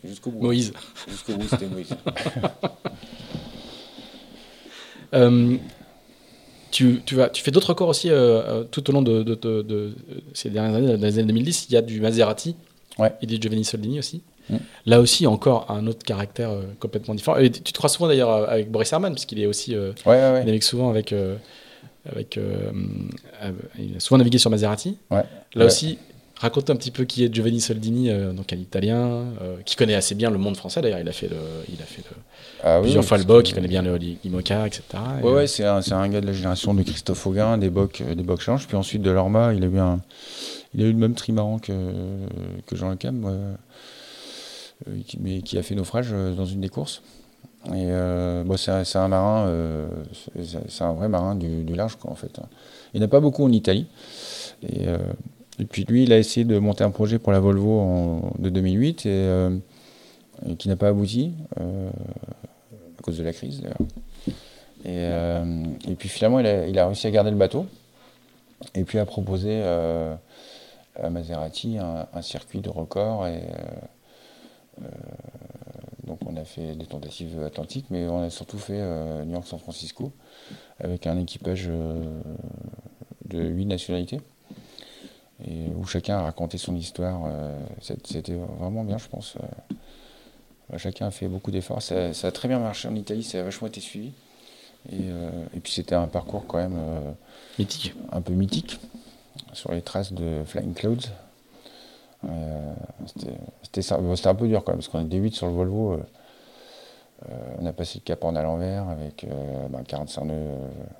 [0.03, 0.41] Et Jusqu'au bout.
[0.41, 0.73] Moïse.
[1.07, 1.91] Jusqu'au bout, c'était Moïse.
[5.15, 5.57] Euh,
[6.71, 9.35] tu, tu, vas, tu fais d'autres records aussi euh, euh, tout au long de, de-
[9.35, 9.95] de- de
[10.35, 11.67] ces dernières années, dans les années 2010.
[11.71, 12.57] Il y a du Maserati
[12.99, 13.13] Ouais.
[13.23, 14.23] et du Giovanni Soldini aussi.
[14.51, 14.57] Mm.
[14.87, 17.37] Là aussi, encore un autre caractère euh, complètement différent.
[17.39, 19.75] Et tu te crois souvent d'ailleurs avec Boris Herman, puisqu'il est aussi.
[19.77, 21.13] Ouais, ouais, il souvent avec.
[22.11, 22.39] avec
[23.79, 24.97] il a souvent navigué sur Maserati.
[25.11, 25.99] Là aussi,
[26.37, 29.95] raconte un petit peu qui est Giovanni Soldini, euh, donc un Italien euh, qui connaît
[29.95, 30.81] assez bien le monde français.
[30.83, 31.37] D'ailleurs, il a fait le,
[31.69, 32.17] il a fait le-
[32.63, 34.83] Ah plusieurs oui, fois le boc, il connaît bien le l'IMOCA, etc.
[34.95, 38.03] Et, Ouais, euh, ouais, c'est un, gars de la génération de Christophe Auguin, des bocs,
[38.03, 38.67] euh, des bocs Challenge.
[38.67, 40.01] Puis ensuite de l'Orma, il a eu un,
[40.75, 41.73] il a eu le même trimaran que,
[42.67, 43.55] que Jean Le Cam, euh,
[44.89, 47.03] euh, qui, mais qui a fait naufrage euh, dans une des courses.
[47.69, 49.89] Et euh, bon, c'est un, marin, euh,
[50.69, 52.41] c'est un vrai marin du, du large, quoi, en fait.
[52.95, 53.87] Il n'y en a pas beaucoup en Italie.
[54.63, 54.99] Et, euh,
[55.59, 58.51] et puis lui, il a essayé de monter un projet pour la Volvo en, de
[58.51, 59.57] 2008 et, euh,
[60.49, 61.91] et qui n'a pas abouti euh,
[63.07, 63.79] cause de la crise d'ailleurs.
[64.85, 67.67] Et, euh, et puis finalement, il a, il a réussi à garder le bateau
[68.75, 70.15] et puis a proposé euh,
[71.01, 73.27] à Maserati un, circuit de record.
[73.27, 73.43] Et,
[74.83, 74.85] euh,
[76.07, 78.81] donc on a fait des tentatives atlantiques, mais on a surtout fait
[79.25, 80.13] New York-San Francisco
[80.79, 81.69] avec un équipage
[83.25, 84.21] de huit nationalités
[85.45, 87.29] et où chacun a raconté son histoire.
[87.81, 89.37] C'était vraiment bien, je pense.
[90.77, 91.83] Chacun a fait beaucoup d'efforts.
[91.83, 94.13] Ça, a très bien marché en Italie, ça a vachement été suivi.
[94.91, 95.09] Et,
[95.55, 96.79] et puis c'était un parcours quand même
[97.59, 97.95] mythique.
[98.13, 98.79] un peu mythique
[99.53, 101.09] sur les traces de Flying Clouds.
[102.25, 102.75] Euh,
[103.63, 103.93] c'était
[104.29, 105.93] un peu dur quand même, parce qu'on était 8 sur le Volvo.
[105.93, 105.99] Euh,
[107.31, 109.27] euh, on a passé le cap en à l'envers avec
[109.89, 110.55] 45 ben, nœuds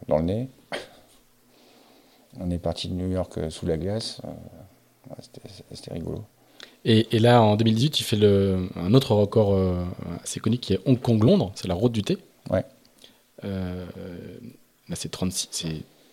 [0.09, 0.49] dans le nez.
[2.41, 4.21] On est parti de New York sous la glace.
[5.71, 6.25] C'était rigolo.
[6.85, 9.59] Et, là, en 2018, tu fais le, un autre record
[10.23, 12.17] assez connu qui est Hong Kong-Londres, c'est la route du thé.
[12.49, 12.65] Ouais.
[13.43, 15.67] là, c'est 36,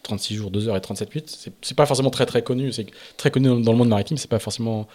[0.03, 1.51] 36 jours, 2 heures et 37 minutes.
[1.61, 2.71] C'est pas forcément très très connu.
[2.71, 2.87] C'est
[3.17, 4.87] très connu dans le monde maritime, c'est pas forcément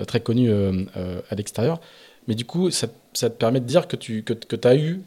[0.00, 1.80] euh, très connu euh, euh, à l'extérieur.
[2.26, 5.02] Mais du coup, ça, ça, te permet de dire que tu que, que as eu,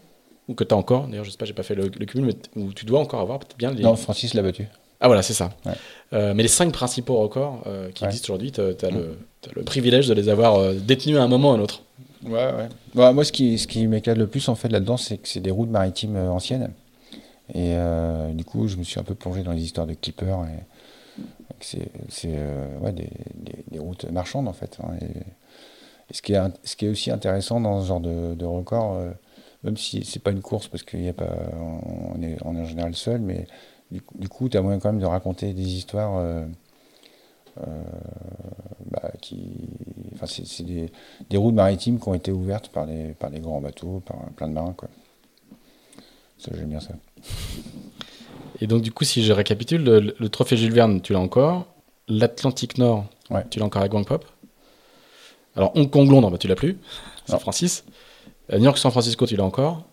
[0.47, 2.61] ou que tu as encore, d'ailleurs, je sais pas, j'ai pas fait le, cumul, mais
[2.61, 3.83] où tu dois encore avoir peut-être bien les.
[3.83, 4.67] Non, Francis l'a battu.
[5.01, 5.51] Ah voilà, c'est ça.
[6.11, 7.63] mais les cinq principaux records
[7.93, 9.17] qui existent aujourd'hui, tu as, le,
[9.55, 11.83] le privilège de les avoir détenus à un moment ou à un autre.
[12.23, 12.67] Ouais, ouais.
[12.95, 15.39] Bah, moi, ce qui, ce qui m'éclate le plus en fait là-dedans, c'est que c'est
[15.39, 16.71] des routes maritimes anciennes.
[17.53, 20.35] Et euh, du coup, je me suis un peu plongé dans les histoires de Clipper.
[20.47, 20.63] Et,
[21.61, 21.89] c'est
[22.25, 23.09] euh, ouais, des,
[23.69, 24.77] des, routes marchandes, en fait.
[24.81, 24.93] Hein.
[25.01, 28.95] et, ce, qui est, ce qui est aussi intéressant dans ce genre de, de record,
[28.95, 29.11] euh,
[29.63, 31.13] même si c'est pas une course, parce qu'on est,
[32.45, 33.45] on est en général seul, mais
[33.91, 36.45] du, coup, tu as moyen quand même de raconter des histoires.
[38.89, 39.37] Bah, qui,
[40.13, 40.91] enfin, c'est des,
[41.29, 44.47] des, routes maritimes qui ont été ouvertes par les, par les grands bateaux, par plein
[44.47, 44.73] de marins.
[44.73, 44.87] Quoi.
[46.39, 46.93] Ça, j'aime bien ça.
[48.61, 51.65] Et donc, du coup, si je récapitule, le, trophée Jules Verne, tu l'as encore.
[52.07, 53.05] L'Atlantique Nord,
[53.49, 54.25] tu l'as encore avec Wang Pop.
[55.55, 56.77] Alors, Hong Kong Londres, bah, tu l'as plus.
[57.25, 57.83] C'est Francis.
[58.51, 59.83] Euh, New York San Francisco, tu l'as encore.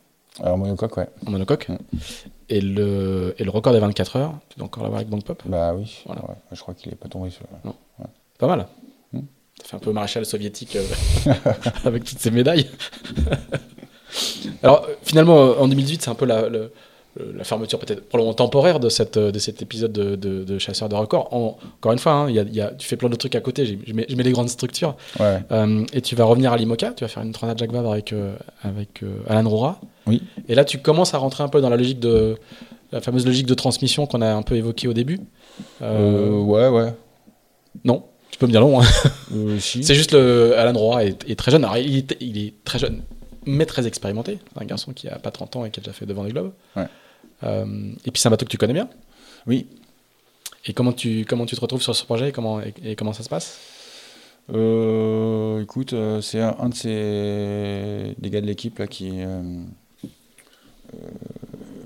[0.40, 1.09] Alors, monocoque, ouais.
[1.27, 1.68] Monocoque.
[1.68, 1.77] Mm.
[2.48, 5.43] Et, le, et le record des 24 heures, tu dois encore l'avoir avec Bang Pop
[5.47, 6.02] Bah oui.
[6.06, 6.23] Voilà.
[6.52, 7.44] Je crois qu'il n'est pas tombé sur.
[7.64, 7.74] Non.
[8.39, 8.66] Pas mal.
[9.12, 9.20] Mm.
[9.60, 11.32] Ça fait un peu maréchal soviétique euh,
[11.85, 12.70] avec toutes ces médailles.
[14.62, 16.48] Alors, finalement, euh, en 2018, c'est un peu la,
[17.34, 21.32] la fermeture peut-être probablement temporaire de, cette, de cet épisode de, de, Chasseur de records.
[21.32, 23.66] encore une fois, hein, y a, y a, tu fais plein d'autres trucs à côté,
[23.66, 24.97] je mets, je mets les grandes structures.
[25.20, 28.12] Euh, et tu vas revenir à l'IMOCA, tu vas faire une transat Jacques Vabre avec,
[28.12, 29.80] euh, avec euh, Alan Rora.
[30.06, 30.22] Oui.
[30.48, 32.36] Et là, tu commences à rentrer un peu dans la logique de
[32.93, 35.20] la fameuse logique de transmission qu'on a un peu évoquée au début.
[35.80, 36.94] ouais, ouais.
[37.84, 38.05] Non
[38.36, 38.82] tu peux me dire non.
[38.82, 38.84] Hein.
[39.60, 41.64] C'est juste le Alan Rora est, très jeune.
[41.64, 43.01] Alors, il, est, il est très jeune,
[43.47, 44.38] mais très expérimenté.
[44.60, 46.52] Un garçon qui a pas 30 ans et qui a déjà fait devant les globes.
[46.76, 46.84] Ouais.
[47.42, 48.88] Euh, et puis c'est un bateau que tu connais bien
[49.46, 49.66] Oui.
[50.64, 53.22] Et comment tu, comment tu te retrouves sur ce projet et comment, et, comment ça
[53.22, 53.58] se passe?
[54.52, 59.12] Euh, Écoute, euh, c'est un, de ces des gars de l'équipe là qui,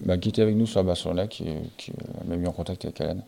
[0.05, 1.44] bah, qui était avec nous sur, sur là, qui,
[1.77, 1.93] qui
[2.27, 3.18] m'a mis en contact avec Alan.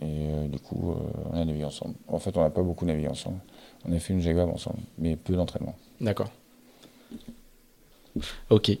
[0.00, 0.94] Et du coup,
[1.30, 1.94] on a navigué ensemble.
[2.08, 3.38] En fait, on n'a pas beaucoup navigué ensemble.
[3.86, 5.76] On a fait une Jaguar ensemble, mais peu d'entraînement.
[6.00, 6.30] D'accord.
[8.50, 8.76] Ok.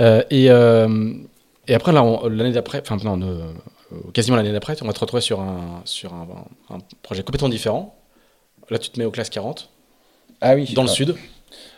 [0.00, 1.14] Euh, et, euh,
[1.70, 5.38] et après, l'année d'après, enfin, non, euh, quasiment l'année d'après, on va te retrouver sur,
[5.38, 7.96] un, sur un, projet complètement différent.
[8.70, 9.70] Là, tu te mets aux classes 40.
[10.40, 10.72] Ah oui.
[10.74, 11.14] Dans le sud.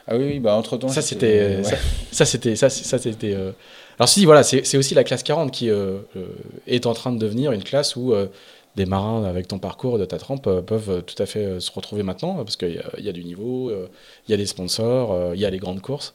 [0.06, 0.88] Ah oui, oui bah entre temps.
[0.88, 1.62] Ça, c'était.
[2.10, 2.56] Ça, c'était.
[2.56, 3.36] Ça, ça c'était.
[3.98, 7.62] Alors, si, voilà, c'est aussi la classe 40 qui est en train de devenir une
[7.62, 8.14] classe où
[8.76, 12.36] des marins avec ton parcours de ta trempe peuvent tout à fait se retrouver maintenant
[12.36, 15.50] parce qu'il y, y, a du niveau, il y a des sponsors, il y a
[15.50, 16.14] les grandes courses.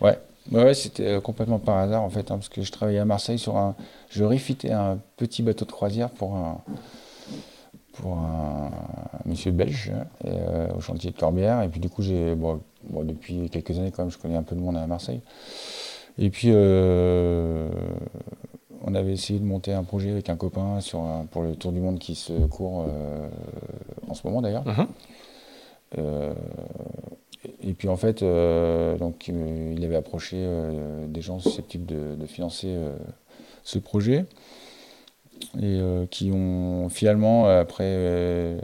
[0.00, 0.16] Ouais.
[0.52, 3.38] Ouais, c'était euh, complètement par hasard en fait, hein, parce que je travaillais à Marseille
[3.38, 3.76] sur un.
[4.08, 6.60] Je refitais un petit bateau de croisière pour un,
[7.92, 8.70] pour un
[9.26, 9.92] monsieur belge
[10.24, 11.62] euh, au chantier de Corbière.
[11.62, 12.34] Et puis du coup, j'ai.
[12.34, 12.60] Bon,
[13.04, 15.20] depuis quelques années, quand même, je connais un peu de monde à Marseille.
[16.18, 17.68] Et puis, euh,
[18.82, 21.00] on avait essayé de monter un projet avec un copain sur
[21.30, 22.86] pour le Tour du Monde qui se court
[24.08, 24.64] en ce moment d'ailleurs.
[24.64, 26.34] Uh-huh
[27.62, 32.26] et puis en fait, euh, donc, euh, il avait approché euh, des gens susceptibles de,
[32.26, 32.76] financer
[33.64, 34.24] ce projet
[35.60, 35.80] et
[36.10, 38.56] qui ont finalement, après,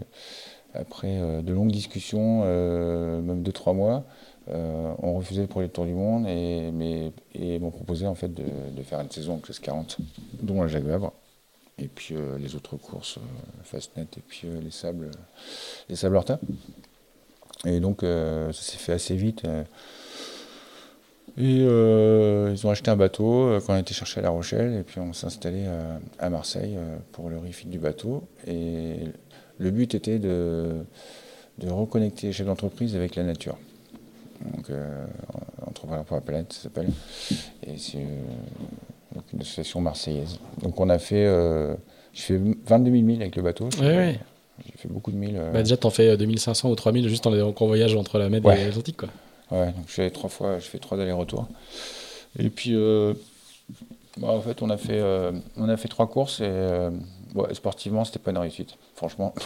[0.74, 4.04] après de longues discussions, même de trois mois,
[4.48, 9.00] ont refusé le projet de Tour du Monde et, m'ont proposé en fait de, faire
[9.00, 9.98] une saison en classe 40,
[10.42, 11.12] dont la Jacques Vabre.
[11.78, 13.18] Et puis les autres courses,
[13.64, 15.10] Fastnet et puis les sables,
[15.88, 16.20] les sables.
[17.66, 19.44] Et donc, euh, ça s'est fait assez vite.
[19.44, 19.64] Euh.
[21.38, 24.82] Et euh, ils ont acheté un bateau quand on était cherché à La Rochelle, et
[24.82, 25.66] puis on s'est installé
[26.18, 26.78] à Marseille
[27.12, 28.26] pour le refit du bateau.
[28.46, 29.00] Et
[29.58, 30.76] le but était de,
[31.58, 33.58] de reconnecter les chefs d'entreprise avec la nature.
[34.44, 35.06] Donc, euh,
[35.66, 36.88] Entrepreneurs pour la planète, ça s'appelle.
[37.66, 40.38] Et c'est euh, une association marseillaise.
[40.62, 41.74] Donc on a fait, euh,
[42.12, 43.68] je fais 22 000 milles avec le bateau.
[43.80, 44.20] Ouais, ouais.
[44.64, 45.36] J'ai fait beaucoup de milles.
[45.38, 48.28] euh, Bah, déjà, t'en fais euh, 2500 ou 3000 juste en, en voyage entre la
[48.28, 48.38] Ouais.
[48.60, 49.08] et l'Atlantique, quoi.
[49.50, 51.46] Ouais, donc je fais trois fois, je fais trois allers-retours.
[52.38, 53.14] Et puis, euh,
[54.18, 56.90] bah, en fait, on a fait, euh, on a fait trois courses et euh,
[57.34, 58.76] ouais, sportivement, c'était pas une réussite.
[58.94, 59.34] Franchement,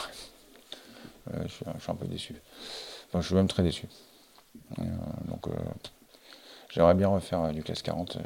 [1.34, 2.34] Euh, je, suis, je suis un peu déçu.
[3.08, 3.86] Enfin, je suis même très déçu.
[4.80, 4.82] Euh,
[5.28, 5.50] donc, euh,
[6.70, 8.20] j'aimerais bien refaire euh, du classe 40, euh,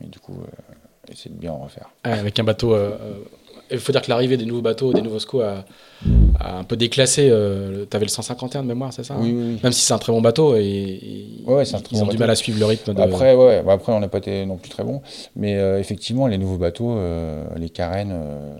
[0.00, 1.88] mais du coup, euh, essayer de bien en refaire.
[2.04, 2.74] Ouais, avec un bateau.
[3.72, 5.64] Il faut dire que l'arrivée des nouveaux bateaux, des nouveaux SCO a,
[6.38, 7.28] a un peu déclassé.
[7.30, 9.20] Euh, T'avais le 151 de mémoire, c'est ça hein?
[9.20, 9.58] oui.
[9.62, 12.06] Même si c'est un très bon bateau et, et- Ouais, c'est un très ils ont
[12.06, 13.00] du mal à suivre le rythme de.
[13.00, 15.02] Après, ouais, bah après, on n'a pas été non plus très bon.
[15.36, 18.56] Mais euh, effectivement, les nouveaux bateaux, euh, les carènes, euh,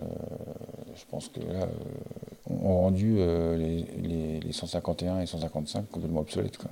[0.97, 1.67] je pense que là,
[2.51, 6.57] ont rendu les, les, les 151 et 155 complètement obsolètes.
[6.59, 6.71] Quoi.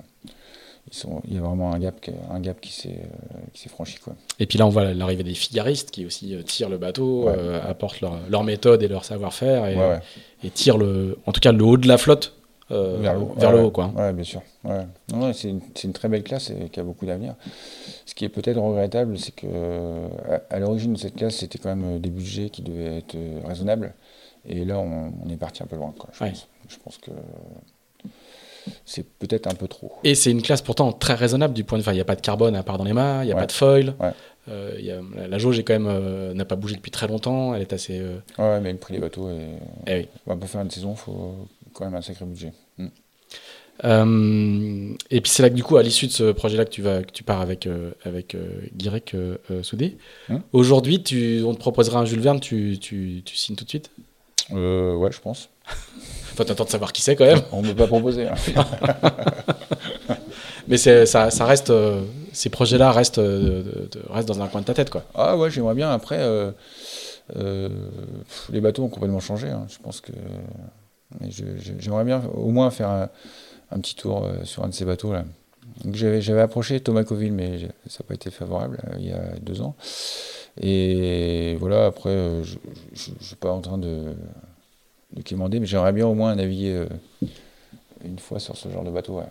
[0.87, 3.61] Ils sont, il y a vraiment un gap, qui- un gap qui s'est euh, qui
[3.61, 3.97] s'est franchi.
[3.99, 4.15] Quoi.
[4.39, 7.33] Et puis là, on voit l'arrivée des figaristes qui aussi euh, tirent le bateau, Ouais.
[7.37, 9.99] euh, apportent leur, leur méthode et leur savoir-faire et, Ouais, ouais.
[10.43, 12.33] et tirent le, en tout cas le haut de la flotte
[12.71, 13.19] euh, vers, le,
[13.59, 13.71] haut, ouais.
[13.71, 13.91] quoi.
[13.95, 14.41] Ouais, bien sûr.
[14.63, 14.85] Ouais.
[15.11, 17.35] Non, ouais, c'est une, très belle classe et qui a beaucoup d'avenir.
[18.05, 19.47] Ce qui est peut-être regrettable, c'est que
[20.29, 23.15] à, à l'origine de cette classe, c'était quand même des budgets qui devaient être
[23.47, 23.93] raisonnables.
[24.47, 25.93] Et là, on, on est parti un peu loin.
[25.97, 26.29] Quoi, je, Ouais.
[26.31, 26.47] pense.
[26.69, 27.11] je pense que
[28.85, 29.93] c'est peut-être un peu trop.
[30.03, 31.91] Et c'est une classe pourtant très raisonnable du point de vue.
[31.91, 33.41] Il n'y a pas de carbone à part dans les mâts, il n'y a Ouais.
[33.41, 33.93] pas de foil.
[33.99, 34.11] Ouais.
[34.49, 36.91] Euh, il y a- la, la jauge est quand même euh, n'a pas bougé depuis
[36.91, 37.53] très longtemps.
[37.53, 37.99] Elle est assez.
[37.99, 39.59] euh, Ouais, mais le prix des bateaux, est...
[39.87, 40.07] eh oui.
[40.25, 41.35] bah, pour faire une saison, il faut
[41.73, 42.51] quand même un sacré budget.
[42.77, 42.87] Mm.
[43.85, 46.81] Euh, et puis c'est là que du coup, à l'issue de ce projet-là, que tu
[46.81, 47.67] vas, que tu pars avec
[48.03, 48.35] avec
[48.75, 49.15] Guirec
[49.61, 49.97] Soudé.
[50.29, 50.41] Hum.
[50.51, 53.91] Aujourd'hui, tu, on te proposera un Jules Verne, tu, tu, tu signes tout de suite?
[54.51, 55.49] Ouais, je pense.
[56.39, 57.41] Enfin, t'attends de savoir qui c'est quand même.
[57.51, 58.27] On ne peut pas proposer.
[58.27, 58.35] hein.
[60.69, 62.01] Mais ça, ça reste, euh,
[62.31, 65.03] ces projets-là restent, euh, de- de- restent dans un coin de ta tête, quoi.
[65.15, 65.91] Ah ouais, j'aimerais bien.
[65.91, 66.51] Après, euh,
[67.35, 67.67] euh,
[68.27, 69.49] pff, les bateaux ont complètement changé.
[69.49, 69.65] hein.
[69.67, 70.11] Je pense que.
[71.79, 73.09] j'aimerais bien au moins faire un,
[73.71, 75.25] un petit tour sur un de ces bateaux là.
[75.93, 79.75] J'avais approché Thomas Coville, mais ça n'a pas été favorable il y a deux ans.
[80.61, 82.11] Et voilà, après,
[82.43, 82.55] je
[83.11, 84.13] ne suis pas en train de,
[85.15, 86.87] mais j'aimerais bien au moins naviguer euh,
[88.05, 89.17] une fois sur ce genre de bateau.
[89.17, 89.23] ouais.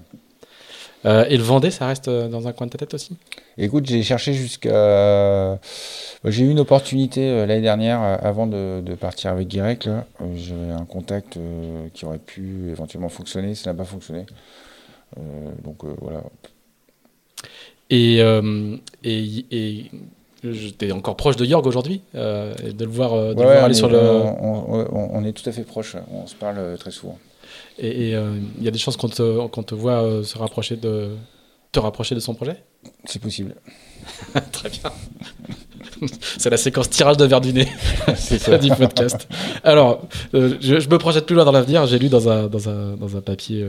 [1.07, 3.17] Euh, et le Vendée, ça reste euh, dans un coin de ta tête aussi?
[3.57, 5.59] Écoute, j'ai cherché jusqu'à.
[6.25, 9.89] J'ai eu une opportunité l'année dernière, avant de, de partir avec Guirec.
[10.35, 11.39] J'avais un contact
[11.95, 14.27] qui aurait pu éventuellement fonctionner, ça n'a pas fonctionné.
[15.17, 16.23] Euh, donc euh, voilà.
[17.91, 19.91] Et, euh, et, et
[20.79, 23.65] t'es encore proche de Jorg aujourd'hui euh, et De le voir, euh, de le voir
[23.65, 23.99] aller est, sur le.
[23.99, 27.19] on, on- on est tout à fait proches, on se parle euh, très souvent.
[27.79, 30.77] Et euh, il y a des chances qu'on te, qu'on te voit euh, se rapprocher
[30.77, 31.11] de.
[31.73, 32.63] te rapprocher de son projet?
[33.05, 33.55] C'est possible.
[34.53, 34.93] Très bien.
[36.39, 37.67] C'est la séquence tirage de verre du nez
[38.17, 38.59] C'est ça.
[38.59, 39.27] du podcast.
[39.65, 40.03] Alors,
[40.33, 41.87] je, je me projette plus loin dans l'avenir.
[41.87, 43.67] J'ai lu dans un, dans un, dans un papier,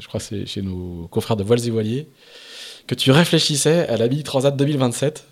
[0.00, 2.08] je crois que c'est chez nos confrères de Voiles et Voiliers,
[2.88, 5.24] que tu réfléchissais à la Mini Transat 2027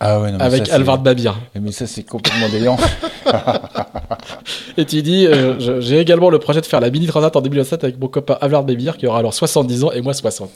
[0.00, 1.38] Ah ouais, non, mais avec ça, Alvard Babir.
[1.58, 2.76] Mais ça, c'est complètement déliant.
[4.76, 7.84] Et tu dis, euh, j'ai également le projet de faire la Mini Transat en 2027
[7.84, 10.50] avec mon copain Alvard Babir qui aura alors 70 ans et moi 60.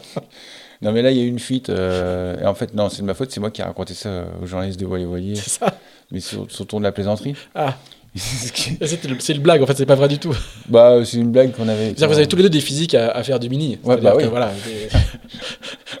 [0.82, 1.70] non, mais là, il y a eu une fuite.
[1.70, 4.24] euh, et en fait, non, c'est de ma faute, c'est moi qui ai raconté ça
[4.42, 5.74] aux journalistes de Voilier Voilier, C'est ça
[6.10, 7.34] mais sur, sur le ton de la plaisanterie.
[7.54, 7.74] Ah,
[9.18, 10.34] C'est une blague en fait, c'est pas vrai du tout.
[10.68, 11.86] bah, c'est une blague qu'on avait.
[11.86, 13.78] C'est-à-dire que vous avez tous les deux des physiques à, à faire du mini.
[13.82, 14.24] Ouais, bah que, oui.
[14.28, 14.98] voilà, vous-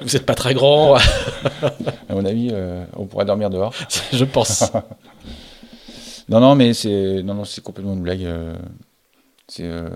[0.02, 0.94] vous êtes pas très grand,
[2.08, 3.74] À mon avis, euh, on pourrait dormir dehors.
[4.12, 4.70] je pense.
[6.28, 8.24] Non, non, mais c'est non, non, c'est complètement une blague.
[8.24, 8.54] euh,
[9.48, 9.88] c'est euh,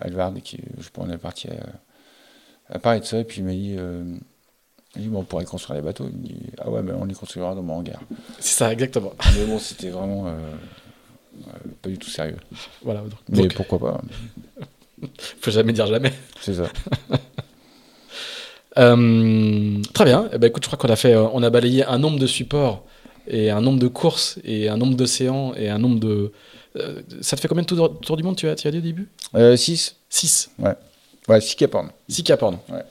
[0.00, 3.44] Alvard qui, je pense, on est parti à, à parler de ça, et puis il
[3.44, 3.76] m'a dit,
[4.96, 6.06] il dit, bon, on pourrait construire les bateaux.
[6.12, 8.00] Il me dit, ah ouais, ben on les construira dans mon hangar.
[8.40, 9.12] C'est ça, exactement.
[9.36, 10.30] Mais bon, c'était vraiment euh,
[11.46, 11.50] euh,
[11.80, 12.38] pas du tout sérieux.
[12.82, 14.00] Voilà, donc, Mais donc, pourquoi pas
[15.40, 16.12] faut jamais dire jamais.
[16.40, 16.64] C'est ça.
[18.78, 20.28] Euh, très bien.
[20.32, 22.84] Eh ben, écoute, je crois qu'on a fait, on a balayé un nombre de supports
[23.26, 26.32] et un nombre de courses et un nombre d'océans et un nombre de.
[27.20, 29.08] ça te fait combien de tours, du monde tu as, tu as dit au début?
[29.34, 30.50] 6 6.
[30.60, 31.90] Ouais, 6 Cap Horn.
[32.08, 32.60] 6 cap pardon.
[32.68, 32.84] Ouais.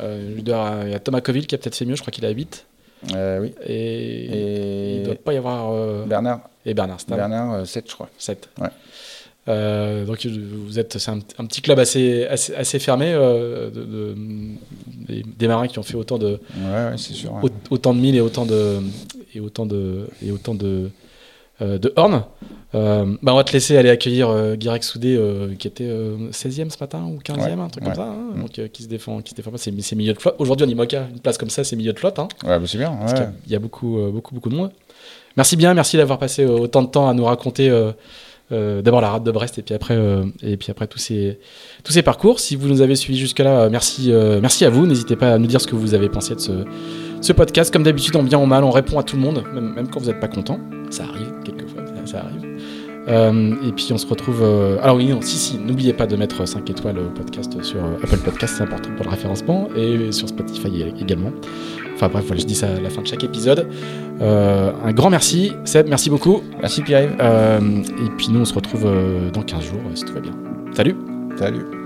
[0.00, 2.24] Euh, dois- il y a Thomas Coville qui a peut-être fait mieux, je crois qu'il
[2.26, 2.66] a 8.
[3.14, 3.52] Euh, oui.
[3.66, 5.72] Et, Et, il ne doit pas y avoir.
[5.72, 7.16] euh, Bernard, et Bernard Stahl.
[7.18, 8.08] Bernard 7, je crois.
[8.18, 8.48] 7.
[8.60, 8.68] Ouais.
[9.48, 13.82] Euh, donc vous êtes, c'est un, un petit club assez, assez, assez fermé, euh, de,
[13.82, 14.14] de-
[15.08, 17.32] des, des marins qui ont fait autant de, Ouais, ouais, sûr.
[17.34, 17.40] ouais.
[17.70, 18.78] au- autant de milles et autant de,
[19.34, 20.90] et autant de, et autant de,
[21.60, 22.24] de Horn.
[22.72, 25.20] bah, on va te laisser aller accueillir euh, Guirec Soudé
[25.58, 25.88] qui était
[26.30, 28.40] 16e ce matin ou 15e, un truc comme ça, hein, mm.
[28.40, 29.58] donc, qui se défend, qui se défend pas.
[29.58, 30.36] C'est, milieu de flotte.
[30.38, 32.18] Aujourd'hui, on y moque une place comme ça, c'est milieu de flotte.
[32.18, 32.98] Hein, ouais, bah, c'est bien.
[33.46, 34.72] Il y, a beaucoup, beaucoup, beaucoup de monde.
[35.36, 37.70] Merci bien, merci d'avoir passé autant de temps à nous raconter
[38.52, 41.38] euh, d'abord la rade de Brest et puis après, euh, et puis après tous, ces,
[41.84, 42.38] tous ces parcours.
[42.38, 44.86] Si vous nous avez suivis jusque-là, euh, merci, merci à vous.
[44.86, 46.52] N'hésitez pas à nous dire ce que vous avez pensé de ce,
[47.20, 47.72] ce podcast.
[47.72, 50.00] Comme d'habitude, en bien ou mal, on répond à tout le monde, même, même quand
[50.00, 50.58] vous n'êtes pas content.
[50.90, 51.31] Ça arrive,
[52.12, 53.62] ça, arrive.
[53.68, 54.42] et puis on se retrouve.
[54.82, 58.18] Alors oui, non, si, si, n'oubliez pas de mettre 5 étoiles au podcast sur Apple
[58.18, 61.32] Podcast, c'est important pour le référencement, et sur Spotify également.
[61.94, 63.68] Enfin bref, voilà, je dis ça à la fin de chaque épisode.
[64.20, 66.42] Euh, un grand merci, Seb, merci beaucoup.
[66.60, 67.10] Merci Pierre.
[67.20, 70.32] Euh, et puis nous, on se retrouve euh, dans 15 jours, si tout va bien.
[70.74, 70.96] Salut
[71.36, 71.81] Salut